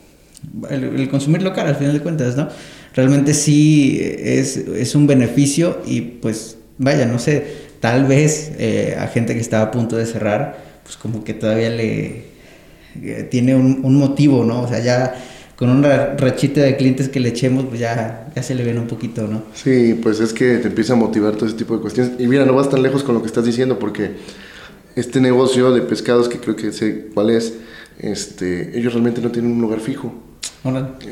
el, 0.70 1.10
consumir 1.10 1.41
local 1.41 1.68
al 1.68 1.76
final 1.76 1.93
de 1.93 1.99
cuentas, 1.99 2.38
¿no? 2.38 2.47
Realmente 2.93 3.34
sí 3.34 3.99
es, 4.01 4.56
es 4.56 4.95
un 4.95 5.06
beneficio 5.06 5.82
y 5.86 6.01
pues 6.01 6.58
vaya, 6.78 7.06
no 7.06 7.20
sé, 7.20 7.45
tal 7.82 8.06
vez 8.06 8.51
eh, 8.58 8.95
a 8.97 9.08
gente 9.08 9.34
que 9.34 9.41
estaba 9.41 9.66
a 9.66 9.72
punto 9.72 9.97
de 9.97 10.06
cerrar, 10.06 10.64
pues 10.84 10.95
como 10.95 11.24
que 11.24 11.34
todavía 11.34 11.70
le 11.72 12.24
eh, 13.01 13.28
tiene 13.30 13.56
un, 13.56 13.82
un 13.84 13.95
motivo, 13.95 14.45
¿no? 14.45 14.62
O 14.62 14.68
sea, 14.68 14.80
ya 14.80 15.16
con 15.56 15.70
una 15.70 16.16
rachita 16.18 16.62
de 16.62 16.76
clientes 16.76 17.10
que 17.10 17.20
le 17.20 17.30
echemos, 17.30 17.66
pues 17.66 17.80
ya, 17.80 18.28
ya 18.36 18.43
se 18.43 18.56
le 18.56 18.64
viene 18.64 18.80
un 18.80 18.88
poquito, 18.88 19.28
¿no? 19.28 19.43
Sí, 19.53 19.97
pues 20.01 20.20
es 20.20 20.34
que 20.34 20.58
te 20.58 20.68
empieza 20.68 20.93
a 20.93 20.95
motivar 20.97 21.36
todo 21.36 21.45
ese 21.45 21.56
tipo 21.56 21.76
de 21.76 21.82
cuestiones. 21.82 22.20
Y 22.20 22.28
mira, 22.28 22.45
no 22.45 22.53
vas 22.53 22.70
tan 22.70 22.84
lejos 22.84 23.03
con 23.03 23.16
lo 23.16 23.22
que 23.22 23.28
estás 23.28 23.45
diciendo, 23.45 23.80
porque 23.80 24.12
este 24.95 25.22
negocio 25.22 25.72
de 25.72 25.82
pescados, 25.82 26.28
que 26.28 26.39
creo 26.39 26.56
que 26.56 26.72
sé 26.72 27.08
cuál 27.14 27.30
es, 27.30 27.53
este, 27.99 28.78
ellos 28.78 28.93
realmente 28.93 29.22
no 29.22 29.32
tienen 29.32 29.51
un 29.51 29.62
lugar 29.62 29.80
fijo. 29.80 30.14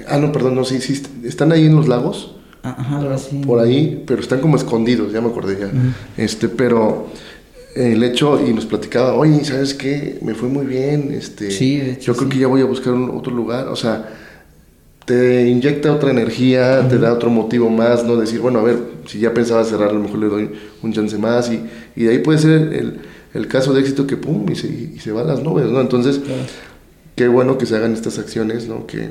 Ah, 0.08 0.18
no, 0.18 0.32
perdón, 0.32 0.56
no, 0.56 0.66
sí, 0.66 0.82
sí, 0.82 1.02
están 1.24 1.52
ahí 1.52 1.66
en 1.66 1.76
los 1.76 1.88
lagos. 1.88 2.36
Ah, 2.64 2.76
ajá, 2.78 2.98
ahora 2.98 3.18
sí. 3.18 3.42
Por 3.46 3.60
ahí, 3.60 4.04
pero 4.06 4.22
están 4.22 4.42
como 4.42 4.58
escondidos, 4.58 5.14
ya 5.14 5.22
me 5.22 5.28
acordé 5.28 5.60
ya. 5.60 5.72
Este, 6.18 6.50
pero 6.50 7.08
el 7.76 8.04
hecho 8.04 8.46
y 8.46 8.54
nos 8.54 8.66
platicaba, 8.66 9.14
oye, 9.14 9.44
¿sabes 9.46 9.74
qué? 9.74 10.20
Me 10.22 10.34
fue 10.34 10.50
muy 10.50 10.66
bien, 10.66 11.14
este, 11.14 11.52
sí, 11.52 11.78
de 11.78 11.92
hecho, 11.94 12.14
yo 12.14 12.18
creo 12.18 12.30
que 12.30 12.38
ya 12.40 12.48
voy 12.48 12.62
a 12.62 12.66
buscar 12.66 12.94
un, 12.94 13.12
otro 13.12 13.34
lugar, 13.34 13.68
o 13.68 13.76
sea, 13.76 14.10
te 15.06 15.48
inyecta 15.48 15.94
otra 15.94 16.12
energía, 16.12 16.88
te 16.88 16.98
da 16.98 17.14
otro 17.14 17.30
motivo 17.30 17.70
más, 17.70 18.06
¿no? 18.06 18.16
Decir, 18.16 18.40
bueno, 18.40 18.60
a 18.60 18.64
ver, 18.64 18.80
si 19.06 19.20
ya 19.20 19.34
pensaba 19.34 19.64
cerrar, 19.64 19.90
a 19.90 19.94
lo 19.94 20.00
mejor 20.00 20.20
le 20.20 20.28
doy 20.28 20.50
un 20.82 20.94
chance 20.94 21.18
más 21.18 21.52
y, 21.52 21.62
y 21.96 22.06
de 22.06 22.12
ahí 22.12 22.20
puede 22.20 22.40
ser 22.40 22.52
el, 22.52 23.02
el, 23.34 23.48
caso 23.48 23.74
de 23.74 23.82
éxito 23.82 24.08
que 24.08 24.16
pum, 24.16 24.46
y 24.50 24.56
se, 24.56 24.68
y 24.68 25.00
se 25.00 25.12
van 25.12 25.28
las 25.28 25.42
nubes, 25.42 25.66
¿no? 25.66 25.82
Entonces, 25.82 26.22
qué 27.16 27.28
bueno 27.28 27.58
que 27.58 27.66
se 27.66 27.76
hagan 27.76 27.94
estas 27.94 28.18
acciones, 28.18 28.68
¿no? 28.68 28.88
Que, 28.88 29.10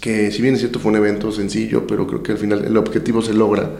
que 0.00 0.30
si 0.32 0.42
bien 0.42 0.54
es 0.54 0.60
cierto 0.60 0.80
fue 0.80 0.90
un 0.90 0.98
evento 0.98 1.30
sencillo, 1.30 1.86
pero 1.86 2.06
creo 2.06 2.22
que 2.22 2.32
al 2.32 2.38
final 2.38 2.64
el 2.64 2.76
objetivo 2.76 3.22
se 3.22 3.34
logra 3.34 3.70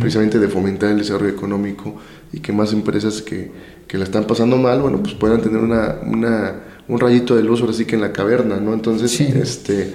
precisamente 0.00 0.40
de 0.40 0.48
fomentar 0.48 0.90
el 0.90 0.98
desarrollo 0.98 1.30
económico 1.30 1.94
y 2.32 2.40
que 2.40 2.52
más 2.52 2.72
empresas 2.72 3.22
que, 3.22 3.52
que 3.86 3.96
la 3.96 4.04
están 4.04 4.24
pasando 4.24 4.56
mal, 4.56 4.82
bueno, 4.82 5.00
pues 5.00 5.14
puedan 5.14 5.40
tener 5.40 5.60
una, 5.60 6.00
una, 6.04 6.54
un 6.88 6.98
rayito 6.98 7.36
de 7.36 7.44
luz 7.44 7.60
ahora 7.60 7.72
sí 7.72 7.84
que 7.84 7.94
en 7.94 8.00
la 8.00 8.12
caverna, 8.12 8.56
¿no? 8.56 8.74
Entonces, 8.74 9.20
este 9.20 9.94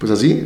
pues 0.00 0.10
así, 0.10 0.42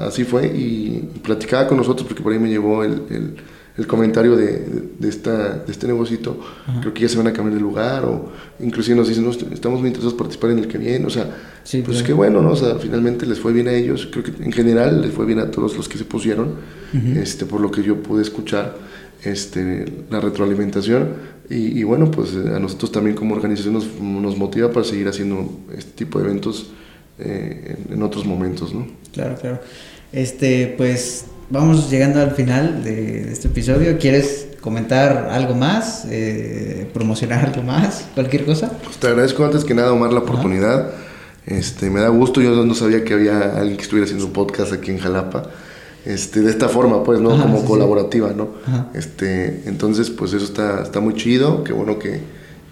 así 0.00 0.24
fue 0.24 0.46
y, 0.46 1.08
platicaba 1.22 1.68
con 1.68 1.76
nosotros 1.76 2.06
porque 2.06 2.20
por 2.20 2.32
ahí 2.32 2.38
me 2.40 2.48
llevó 2.48 2.82
el, 2.82 3.36
el, 3.76 3.86
comentario 3.86 4.34
de, 4.34 4.90
de, 4.98 5.08
esta, 5.08 5.50
de 5.58 5.70
este 5.70 5.86
negocito, 5.86 6.40
creo 6.80 6.92
que 6.92 7.02
ya 7.02 7.08
se 7.08 7.16
van 7.16 7.28
a 7.28 7.32
cambiar 7.32 7.54
de 7.54 7.60
lugar 7.60 8.04
o 8.04 8.32
inclusive 8.58 8.96
nos 8.96 9.06
dicen, 9.06 9.24
no, 9.24 9.30
estamos 9.30 9.78
muy 9.78 9.86
interesados 9.86 10.14
en 10.14 10.18
participar 10.18 10.50
en 10.50 10.58
el 10.58 10.66
que 10.66 10.78
viene, 10.78 11.06
o 11.06 11.10
sea, 11.10 11.30
pues 11.84 12.02
qué 12.02 12.12
bueno, 12.12 12.42
¿no? 12.42 12.50
O 12.50 12.56
sea, 12.56 12.74
finalmente 12.74 13.24
les 13.24 13.38
fue 13.38 13.52
bien 13.52 13.68
a 13.68 13.72
ellos, 13.72 14.08
creo 14.10 14.24
que 14.24 14.32
en 14.42 14.50
general 14.50 15.00
les 15.00 15.12
fue 15.12 15.26
bien 15.26 15.38
a 15.38 15.48
todos 15.48 15.76
los 15.76 15.88
que 15.88 15.96
se 15.96 16.04
pusieron, 16.04 16.54
este, 17.14 17.46
por 17.46 17.60
lo 17.60 17.70
que 17.70 17.84
yo 17.84 18.02
pude 18.02 18.22
escuchar 18.22 18.74
este, 19.22 19.84
la 20.10 20.20
retroalimentación. 20.20 21.38
Y, 21.48 21.78
y, 21.78 21.82
bueno, 21.82 22.10
pues 22.10 22.34
a 22.34 22.58
nosotros 22.58 22.92
también 22.92 23.16
como 23.16 23.34
organización 23.34 23.74
nos, 23.74 23.86
nos 24.00 24.36
motiva 24.36 24.70
para 24.70 24.84
seguir 24.84 25.08
haciendo 25.08 25.48
este 25.76 25.92
tipo 25.92 26.18
de 26.18 26.26
eventos 26.26 26.72
eh, 27.18 27.76
en, 27.90 28.02
otros 28.02 28.24
momentos, 28.24 28.72
¿no? 28.74 28.86
Claro, 29.12 29.36
claro. 29.36 29.60
Este, 30.12 30.74
pues 30.76 31.26
vamos 31.50 31.90
llegando 31.90 32.20
al 32.20 32.32
final 32.32 32.82
de, 32.84 33.32
este 33.32 33.48
episodio. 33.48 33.98
¿Quieres 33.98 34.48
comentar 34.60 35.28
algo 35.30 35.54
más? 35.54 36.06
Eh, 36.10 36.88
¿Promocionar 36.92 37.46
algo 37.46 37.62
más? 37.62 38.06
¿Cualquier 38.14 38.44
cosa? 38.44 38.70
Pues 38.82 38.96
te 38.96 39.08
agradezco 39.08 39.44
antes 39.44 39.64
que 39.64 39.74
nada, 39.74 39.92
Omar, 39.92 40.12
la 40.12 40.20
oportunidad. 40.20 40.90
Este, 41.46 41.90
me 41.90 42.00
da 42.00 42.08
gusto, 42.08 42.40
yo 42.40 42.64
no 42.64 42.74
sabía 42.74 43.04
que 43.04 43.14
había 43.14 43.56
alguien 43.56 43.76
que 43.76 43.82
estuviera 43.82 44.04
haciendo 44.04 44.26
un 44.26 44.32
podcast 44.32 44.72
aquí 44.72 44.90
en 44.90 44.98
Jalapa. 44.98 45.44
Este, 46.04 46.40
de 46.40 46.50
esta 46.50 46.68
forma, 46.68 47.02
pues, 47.02 47.20
¿no? 47.20 47.30
Como 47.30 47.64
colaborativa, 47.64 48.32
¿no? 48.34 48.48
Este, 48.94 49.62
entonces, 49.66 50.10
pues 50.10 50.32
eso 50.32 50.44
está, 50.44 50.82
está 50.82 51.00
muy 51.00 51.14
chido, 51.14 51.64
qué 51.64 51.72
bueno 51.72 51.98
que, 51.98 52.20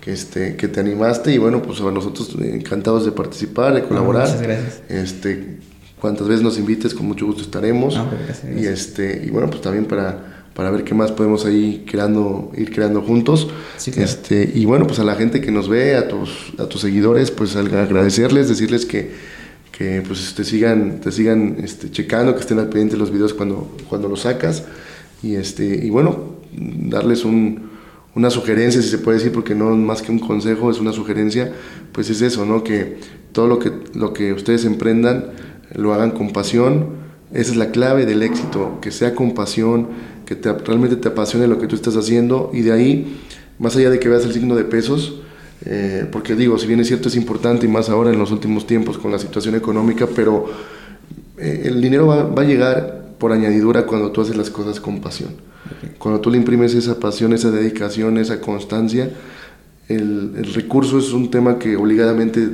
que, 0.07 0.13
este, 0.13 0.55
que 0.55 0.69
te 0.69 0.79
animaste 0.79 1.35
y 1.35 1.39
bueno, 1.39 1.61
pues 1.61 1.81
a 1.81 1.91
nosotros 1.91 2.37
encantados 2.41 3.05
de 3.05 3.11
participar, 3.11 3.75
de 3.75 3.83
colaborar. 3.83 4.29
muchas 4.29 4.41
gracias. 4.41 4.83
Este, 4.89 5.59
cuantas 6.01 6.29
veces 6.29 6.45
nos 6.45 6.59
invites, 6.59 6.95
con 6.95 7.07
mucho 7.07 7.27
gusto 7.27 7.43
estaremos. 7.43 7.99
Pues, 7.99 8.45
y 8.57 8.67
este, 8.67 9.25
y 9.27 9.31
bueno, 9.31 9.51
pues 9.51 9.63
también 9.63 9.87
para, 9.87 10.45
para 10.55 10.71
ver 10.71 10.85
qué 10.85 10.95
más 10.95 11.11
podemos 11.11 11.45
ahí 11.45 11.85
creando, 11.91 12.53
ir 12.57 12.73
creando 12.73 13.03
juntos. 13.03 13.49
este, 13.85 14.49
y 14.55 14.65
bueno, 14.65 14.87
pues 14.87 15.01
a 15.01 15.05
la 15.05 15.17
gente 15.17 15.41
que 15.41 15.51
nos 15.51 15.69
ve, 15.69 15.97
a 15.97 16.07
tus, 16.07 16.53
a 16.57 16.69
tus 16.69 16.83
seguidores, 16.83 17.33
pues 17.33 17.57
agradecerles, 17.57 18.49
decirles 18.49 18.87
que, 18.87 19.11
que 19.77 20.05
pues 20.07 20.35
te 20.37 20.45
sigan, 20.45 21.01
te 21.01 21.11
sigan 21.11 21.57
este, 21.65 21.91
checando, 21.91 22.33
que 22.37 22.43
estén 22.43 22.61
al 22.61 22.69
pendiente 22.69 22.95
de 22.95 23.01
los 23.01 23.11
videos 23.11 23.35
cuando, 23.35 23.77
cuando 23.89 24.09
los 24.09 24.21
sacas. 24.21 24.63
Y 25.21 25.35
este, 25.35 25.65
y 25.85 25.91
bueno, 25.91 26.37
darles 26.53 27.25
un 27.25 27.75
una 28.17 28.31
sugerencia, 28.31 28.81
si 28.81 28.89
se 28.89 28.97
puede 28.97 29.19
decir, 29.19 29.31
porque 29.31 29.55
no 29.55 29.77
más 29.77 30.01
que 30.01 30.11
un 30.11 30.19
consejo, 30.19 30.71
es 30.71 30.81
una 30.81 30.93
sugerencia, 30.93 31.53
pues 31.93 32.09
es 32.09 32.23
eso, 32.23 32.47
¿no? 32.47 32.65
Que 32.65 32.97
todo 33.33 33.47
lo 33.47 33.59
que, 33.59 33.71
lo 33.93 34.15
que 34.15 34.33
ustedes 34.33 34.65
emprendan 34.65 35.27
lo 35.75 35.93
hagan 35.93 36.13
con 36.13 36.33
pasión. 36.33 36.97
Esa 37.35 37.51
es 37.51 37.59
la 37.59 37.71
clave 37.73 38.07
del 38.07 38.23
éxito, 38.23 38.79
que 38.81 38.91
sea 38.91 39.15
con 39.15 39.35
pasión, 39.35 39.89
que 40.25 40.35
te, 40.35 40.51
realmente 40.51 40.97
te 40.97 41.09
apasione 41.09 41.47
lo 41.47 41.59
que 41.59 41.67
tú 41.67 41.77
estás 41.77 41.95
haciendo 41.95 42.51
y 42.55 42.63
de 42.63 42.73
ahí, 42.73 43.19
más 43.59 43.77
allá 43.77 43.91
de 43.91 44.01
que 44.01 44.09
veas 44.09 44.25
el 44.25 44.33
signo 44.33 44.57
de 44.57 44.65
pesos, 44.65 45.21
eh, 45.67 46.07
porque 46.11 46.35
digo, 46.35 46.59
si 46.59 46.67
bien 46.67 46.81
es 46.81 46.87
cierto 46.87 47.09
es 47.09 47.17
importante 47.17 47.67
y 47.67 47.69
más 47.69 47.91
ahora 47.91 48.11
en 48.11 48.19
los 48.19 48.31
últimos 48.31 48.67
tiempos 48.67 48.97
con 48.97 49.13
la 49.13 49.19
situación 49.19 49.57
económica, 49.57 50.07
pero 50.17 50.47
eh, 51.37 51.65
el 51.67 51.83
dinero 51.83 52.07
va, 52.07 52.23
va 52.23 52.41
a 52.41 52.47
llegar 52.47 53.06
por 53.19 53.33
añadidura 53.33 53.87
cuando 53.87 54.11
tú 54.11 54.21
haces 54.21 54.37
las 54.37 54.51
cosas 54.51 54.81
con 54.81 55.01
pasión. 55.01 55.31
Cuando 55.99 56.21
tú 56.21 56.31
le 56.31 56.37
imprimes 56.37 56.75
esa 56.75 57.01
pasión, 57.01 57.33
esa 57.33 57.51
dedicación, 57.51 58.19
esa 58.19 58.41
constancia, 58.41 59.11
el, 59.89 60.33
el, 60.37 60.55
recurso 60.55 60.99
es 60.99 61.13
un 61.13 61.31
tema 61.31 61.59
que 61.59 61.77
obligadamente 61.77 62.49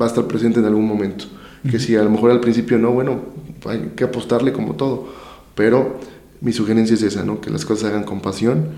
va 0.00 0.06
a 0.06 0.08
estar 0.08 0.26
presente 0.26 0.60
en 0.60 0.66
algún 0.66 0.86
momento. 0.86 1.26
Que 1.70 1.78
si 1.78 1.96
a 1.96 2.02
lo 2.02 2.10
mejor 2.10 2.30
al 2.30 2.40
principio 2.40 2.78
no, 2.78 2.92
bueno, 2.92 3.22
hay 3.64 3.92
que 3.96 4.04
apostarle 4.04 4.52
como 4.52 4.74
todo. 4.74 5.08
Pero 5.54 5.98
mi 6.40 6.52
sugerencia 6.52 6.94
es 6.94 7.02
esa, 7.02 7.24
¿no? 7.24 7.40
que 7.40 7.50
las 7.50 7.64
cosas 7.64 7.80
se 7.80 7.86
hagan 7.88 8.04
con 8.04 8.20
pasión, 8.20 8.68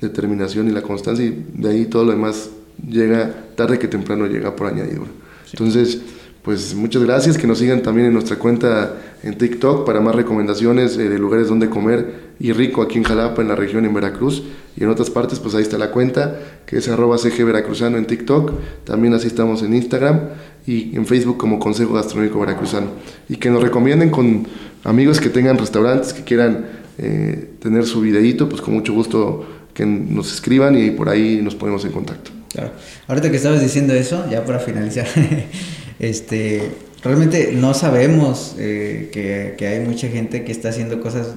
determinación 0.00 0.68
y 0.68 0.72
la 0.72 0.82
constancia 0.82 1.24
y 1.24 1.46
de 1.54 1.70
ahí 1.70 1.86
todo 1.86 2.04
lo 2.04 2.12
demás 2.12 2.50
llega, 2.86 3.34
tarde 3.56 3.78
que 3.78 3.88
temprano 3.88 4.26
llega 4.26 4.54
por 4.54 4.66
añadidura. 4.66 5.10
Entonces, 5.52 6.02
pues 6.46 6.76
muchas 6.76 7.02
gracias, 7.02 7.38
que 7.38 7.48
nos 7.48 7.58
sigan 7.58 7.82
también 7.82 8.06
en 8.06 8.12
nuestra 8.12 8.36
cuenta 8.36 8.94
en 9.24 9.36
TikTok 9.36 9.84
para 9.84 10.00
más 10.00 10.14
recomendaciones 10.14 10.96
eh, 10.96 11.08
de 11.08 11.18
lugares 11.18 11.48
donde 11.48 11.68
comer 11.68 12.34
y 12.38 12.52
rico 12.52 12.82
aquí 12.82 12.98
en 12.98 13.02
Jalapa, 13.02 13.42
en 13.42 13.48
la 13.48 13.56
región, 13.56 13.84
en 13.84 13.92
Veracruz 13.92 14.44
y 14.76 14.84
en 14.84 14.90
otras 14.90 15.10
partes, 15.10 15.40
pues 15.40 15.56
ahí 15.56 15.62
está 15.62 15.76
la 15.76 15.90
cuenta, 15.90 16.38
que 16.64 16.76
es 16.76 16.88
arroba 16.88 17.18
CG 17.18 17.44
Veracruzano 17.44 17.98
en 17.98 18.06
TikTok, 18.06 18.52
también 18.84 19.12
así 19.14 19.26
estamos 19.26 19.64
en 19.64 19.74
Instagram 19.74 20.20
y 20.68 20.94
en 20.94 21.04
Facebook 21.04 21.36
como 21.36 21.58
Consejo 21.58 21.94
Gastronómico 21.94 22.38
Veracruzano. 22.38 22.90
Y 23.28 23.38
que 23.38 23.50
nos 23.50 23.60
recomienden 23.60 24.10
con 24.10 24.46
amigos 24.84 25.18
que 25.18 25.30
tengan 25.30 25.58
restaurantes, 25.58 26.12
que 26.12 26.22
quieran 26.22 26.64
eh, 26.98 27.54
tener 27.60 27.86
su 27.86 28.00
videíto, 28.00 28.48
pues 28.48 28.62
con 28.62 28.72
mucho 28.72 28.92
gusto 28.92 29.44
que 29.74 29.84
nos 29.84 30.32
escriban 30.32 30.78
y 30.78 30.92
por 30.92 31.08
ahí 31.08 31.40
nos 31.42 31.56
ponemos 31.56 31.84
en 31.84 31.90
contacto. 31.90 32.30
Claro. 32.52 32.70
Ahorita 33.08 33.30
que 33.32 33.36
estabas 33.36 33.60
diciendo 33.60 33.94
eso, 33.94 34.24
ya 34.30 34.44
para 34.44 34.60
finalizar, 34.60 35.08
este, 35.98 36.72
realmente 37.02 37.52
no 37.52 37.74
sabemos 37.74 38.56
eh, 38.58 39.10
que, 39.12 39.54
que, 39.56 39.66
hay 39.66 39.80
mucha 39.80 40.08
gente 40.08 40.44
que 40.44 40.52
está 40.52 40.68
haciendo 40.68 41.00
cosas 41.00 41.28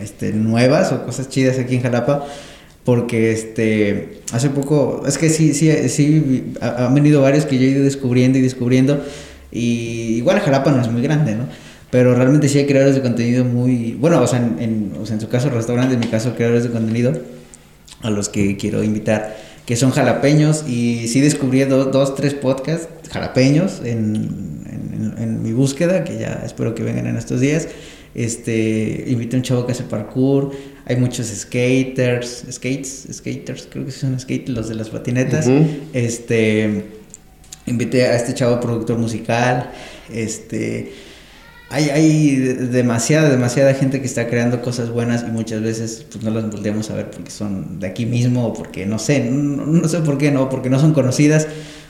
este, 0.00 0.32
nuevas 0.32 0.92
o 0.92 1.04
cosas 1.04 1.28
chidas 1.28 1.58
aquí 1.58 1.74
en 1.74 1.82
Jalapa, 1.82 2.26
porque 2.84 3.32
este 3.32 4.22
hace 4.32 4.48
poco 4.48 5.02
es 5.06 5.18
que 5.18 5.28
sí 5.28 5.52
sí 5.52 5.70
sí 5.90 6.54
han 6.60 6.94
venido 6.94 7.20
varios 7.20 7.44
que 7.44 7.58
yo 7.58 7.64
he 7.64 7.70
ido 7.70 7.84
descubriendo 7.84 8.38
y 8.38 8.40
descubriendo 8.40 9.04
y 9.52 10.16
igual 10.16 10.40
Jalapa 10.40 10.70
no 10.70 10.80
es 10.80 10.90
muy 10.90 11.02
grande 11.02 11.34
no 11.34 11.44
pero 11.90 12.14
realmente 12.14 12.48
sí 12.48 12.58
hay 12.58 12.66
creadores 12.66 12.94
de 12.94 13.02
contenido 13.02 13.44
muy 13.44 13.92
bueno 13.92 14.22
o 14.22 14.26
sea 14.26 14.38
en, 14.38 14.92
o 15.00 15.04
sea, 15.04 15.16
en 15.16 15.20
su 15.20 15.28
caso 15.28 15.50
restaurante 15.50 15.94
en 15.94 16.00
mi 16.00 16.06
caso 16.06 16.34
creadores 16.34 16.64
de 16.64 16.70
contenido 16.70 17.12
a 18.00 18.08
los 18.08 18.30
que 18.30 18.56
quiero 18.56 18.82
invitar 18.82 19.36
que 19.66 19.76
son 19.76 19.90
jalapeños 19.90 20.64
y 20.66 21.08
sí 21.08 21.20
descubrí 21.20 21.62
dos, 21.64 22.14
tres 22.14 22.32
podcasts 22.32 22.88
jalapeños 23.10 23.80
en, 23.84 24.64
en, 24.66 25.14
en, 25.18 25.42
mi 25.42 25.52
búsqueda 25.52 26.04
que 26.04 26.18
ya 26.18 26.42
espero 26.44 26.74
que 26.74 26.82
vengan 26.82 27.06
en 27.06 27.16
estos 27.16 27.40
días 27.40 27.68
este 28.14 29.04
invité 29.06 29.36
a 29.36 29.38
un 29.38 29.42
chavo 29.42 29.66
que 29.66 29.72
hace 29.72 29.84
parkour 29.84 30.52
hay 30.88 30.96
muchos 30.96 31.26
skaters, 31.26 32.46
skates, 32.50 33.08
skaters, 33.12 33.68
creo 33.70 33.84
que 33.84 33.92
son 33.92 34.18
skates, 34.18 34.48
los 34.48 34.70
de 34.70 34.74
las 34.74 34.88
patinetas. 34.88 35.46
Este, 35.92 36.86
invité 37.66 38.06
a 38.06 38.16
este 38.16 38.32
chavo 38.32 38.58
productor 38.58 38.96
musical, 38.96 39.70
este, 40.10 40.94
hay, 41.68 41.90
hay 41.90 42.36
demasiada, 42.36 43.28
demasiada 43.28 43.74
gente 43.74 44.00
que 44.00 44.06
está 44.06 44.28
creando 44.28 44.62
cosas 44.62 44.88
buenas 44.88 45.26
y 45.28 45.30
muchas 45.30 45.60
veces 45.60 46.06
pues 46.10 46.24
no 46.24 46.30
las 46.30 46.50
volteamos 46.50 46.90
a 46.90 46.94
ver 46.94 47.10
porque 47.10 47.30
son 47.30 47.78
de 47.78 47.86
aquí 47.86 48.06
mismo 48.06 48.46
o 48.46 48.54
porque 48.54 48.86
no 48.86 48.98
sé, 48.98 49.20
no, 49.20 49.66
no 49.66 49.88
sé 49.88 49.98
por 49.98 50.16
qué 50.16 50.30
no, 50.30 50.48
porque 50.48 50.70
no 50.70 50.80
son 50.80 50.94
conocidas. 50.94 51.46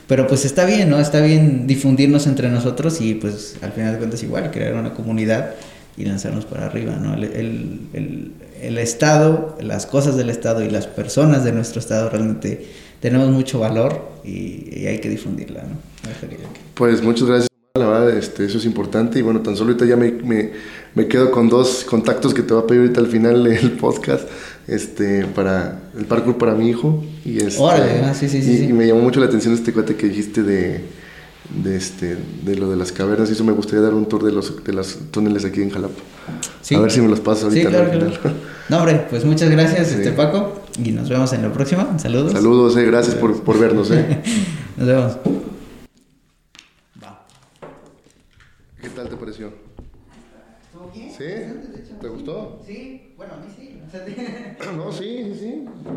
Pero 0.08 0.26
pues 0.26 0.46
está 0.46 0.64
bien, 0.64 0.88
¿no? 0.88 0.98
Está 0.98 1.20
bien 1.20 1.66
difundirnos 1.66 2.26
entre 2.26 2.48
nosotros 2.48 3.00
y 3.02 3.14
pues 3.14 3.56
al 3.60 3.72
final 3.72 3.92
de 3.92 3.98
cuentas 3.98 4.22
igual 4.22 4.50
crear 4.50 4.74
una 4.74 4.94
comunidad 4.94 5.54
y 5.98 6.06
lanzarnos 6.06 6.46
para 6.46 6.64
arriba, 6.64 6.96
¿no? 6.96 7.12
El, 7.12 7.24
el, 7.92 8.32
el, 8.62 8.78
Estado, 8.78 9.58
las 9.60 9.84
cosas 9.84 10.16
del 10.16 10.30
Estado 10.30 10.64
y 10.64 10.70
las 10.70 10.86
personas 10.86 11.44
de 11.44 11.52
nuestro 11.52 11.78
Estado 11.78 12.08
realmente 12.08 12.66
tenemos 13.00 13.28
mucho 13.28 13.58
valor 13.58 14.12
y, 14.24 14.86
hay 14.86 14.98
que 14.98 15.10
difundirla, 15.10 15.64
¿no? 15.64 15.76
Pues 16.74 17.02
muchas 17.02 17.28
gracias, 17.28 17.48
la 17.74 17.86
verdad, 17.86 18.16
este, 18.16 18.46
eso 18.46 18.56
es 18.56 18.64
importante 18.64 19.18
y 19.18 19.22
bueno, 19.22 19.42
tan 19.42 19.56
solo 19.56 19.72
ahorita 19.72 19.84
ya 19.84 19.96
me, 19.96 20.10
me, 20.12 20.52
me 20.94 21.06
quedo 21.06 21.30
con 21.30 21.50
dos 21.50 21.84
contactos 21.84 22.32
que 22.32 22.42
te 22.42 22.54
voy 22.54 22.62
a 22.62 22.66
pedir 22.66 22.80
ahorita 22.82 23.00
al 23.00 23.08
final 23.08 23.44
del 23.44 23.72
podcast 23.72 24.26
este, 24.68 25.24
para 25.24 25.80
el 25.98 26.04
parkour 26.04 26.38
para 26.38 26.54
mi 26.54 26.68
hijo 26.68 27.02
y, 27.24 27.38
este, 27.38 27.62
ah, 27.62 28.14
sí, 28.14 28.28
sí, 28.28 28.42
sí, 28.42 28.66
y 28.68 28.72
me 28.72 28.86
llamó 28.86 29.00
mucho 29.00 29.18
la 29.18 29.26
atención 29.26 29.54
este 29.54 29.72
cuate 29.72 29.96
que 29.96 30.08
dijiste 30.08 30.42
de 30.42 30.84
de 31.48 31.76
este 31.76 32.18
de 32.44 32.56
lo 32.56 32.68
de 32.68 32.76
las 32.76 32.92
cavernas 32.92 33.30
y 33.30 33.32
eso 33.32 33.42
me 33.42 33.52
gustaría 33.52 33.80
dar 33.80 33.94
un 33.94 34.06
tour 34.06 34.22
de 34.22 34.32
los 34.32 34.62
de 34.62 34.72
los 34.72 34.98
túneles 35.10 35.44
aquí 35.46 35.62
en 35.62 35.70
Jalapa. 35.70 35.94
A 36.74 36.78
ver 36.78 36.90
si 36.90 37.00
me 37.00 37.08
los 37.08 37.20
paso 37.20 37.46
ahorita 37.46 37.70
sí, 37.70 37.74
claro, 37.74 38.34
no 38.68 38.78
hombre 38.78 39.06
pues 39.08 39.24
muchas 39.24 39.48
gracias 39.50 39.90
este 39.92 40.12
Paco 40.12 40.60
y 40.82 40.90
nos 40.90 41.08
vemos 41.08 41.32
en 41.32 41.42
la 41.42 41.52
próxima 41.52 41.98
saludos. 41.98 42.32
Saludos 42.32 42.76
eh, 42.76 42.84
gracias 42.84 43.14
por, 43.14 43.42
por 43.42 43.58
vernos 43.58 43.90
eh. 43.90 44.22
nos 44.76 44.86
vemos. 44.86 45.16
Qué 48.82 48.88
tal 48.90 49.08
te 49.08 49.16
pareció 49.16 49.46
¿Estuvo 49.46 49.67
bien? 50.98 51.10
sí 51.10 51.96
te 52.00 52.08
gustó 52.08 52.62
sí 52.66 53.12
bueno 53.16 53.34
a 53.34 53.38
mí 53.38 53.48
sí. 53.50 53.84
No 54.76 54.92
sí 54.92 55.24
sí 55.24 55.34
sí 55.34 55.80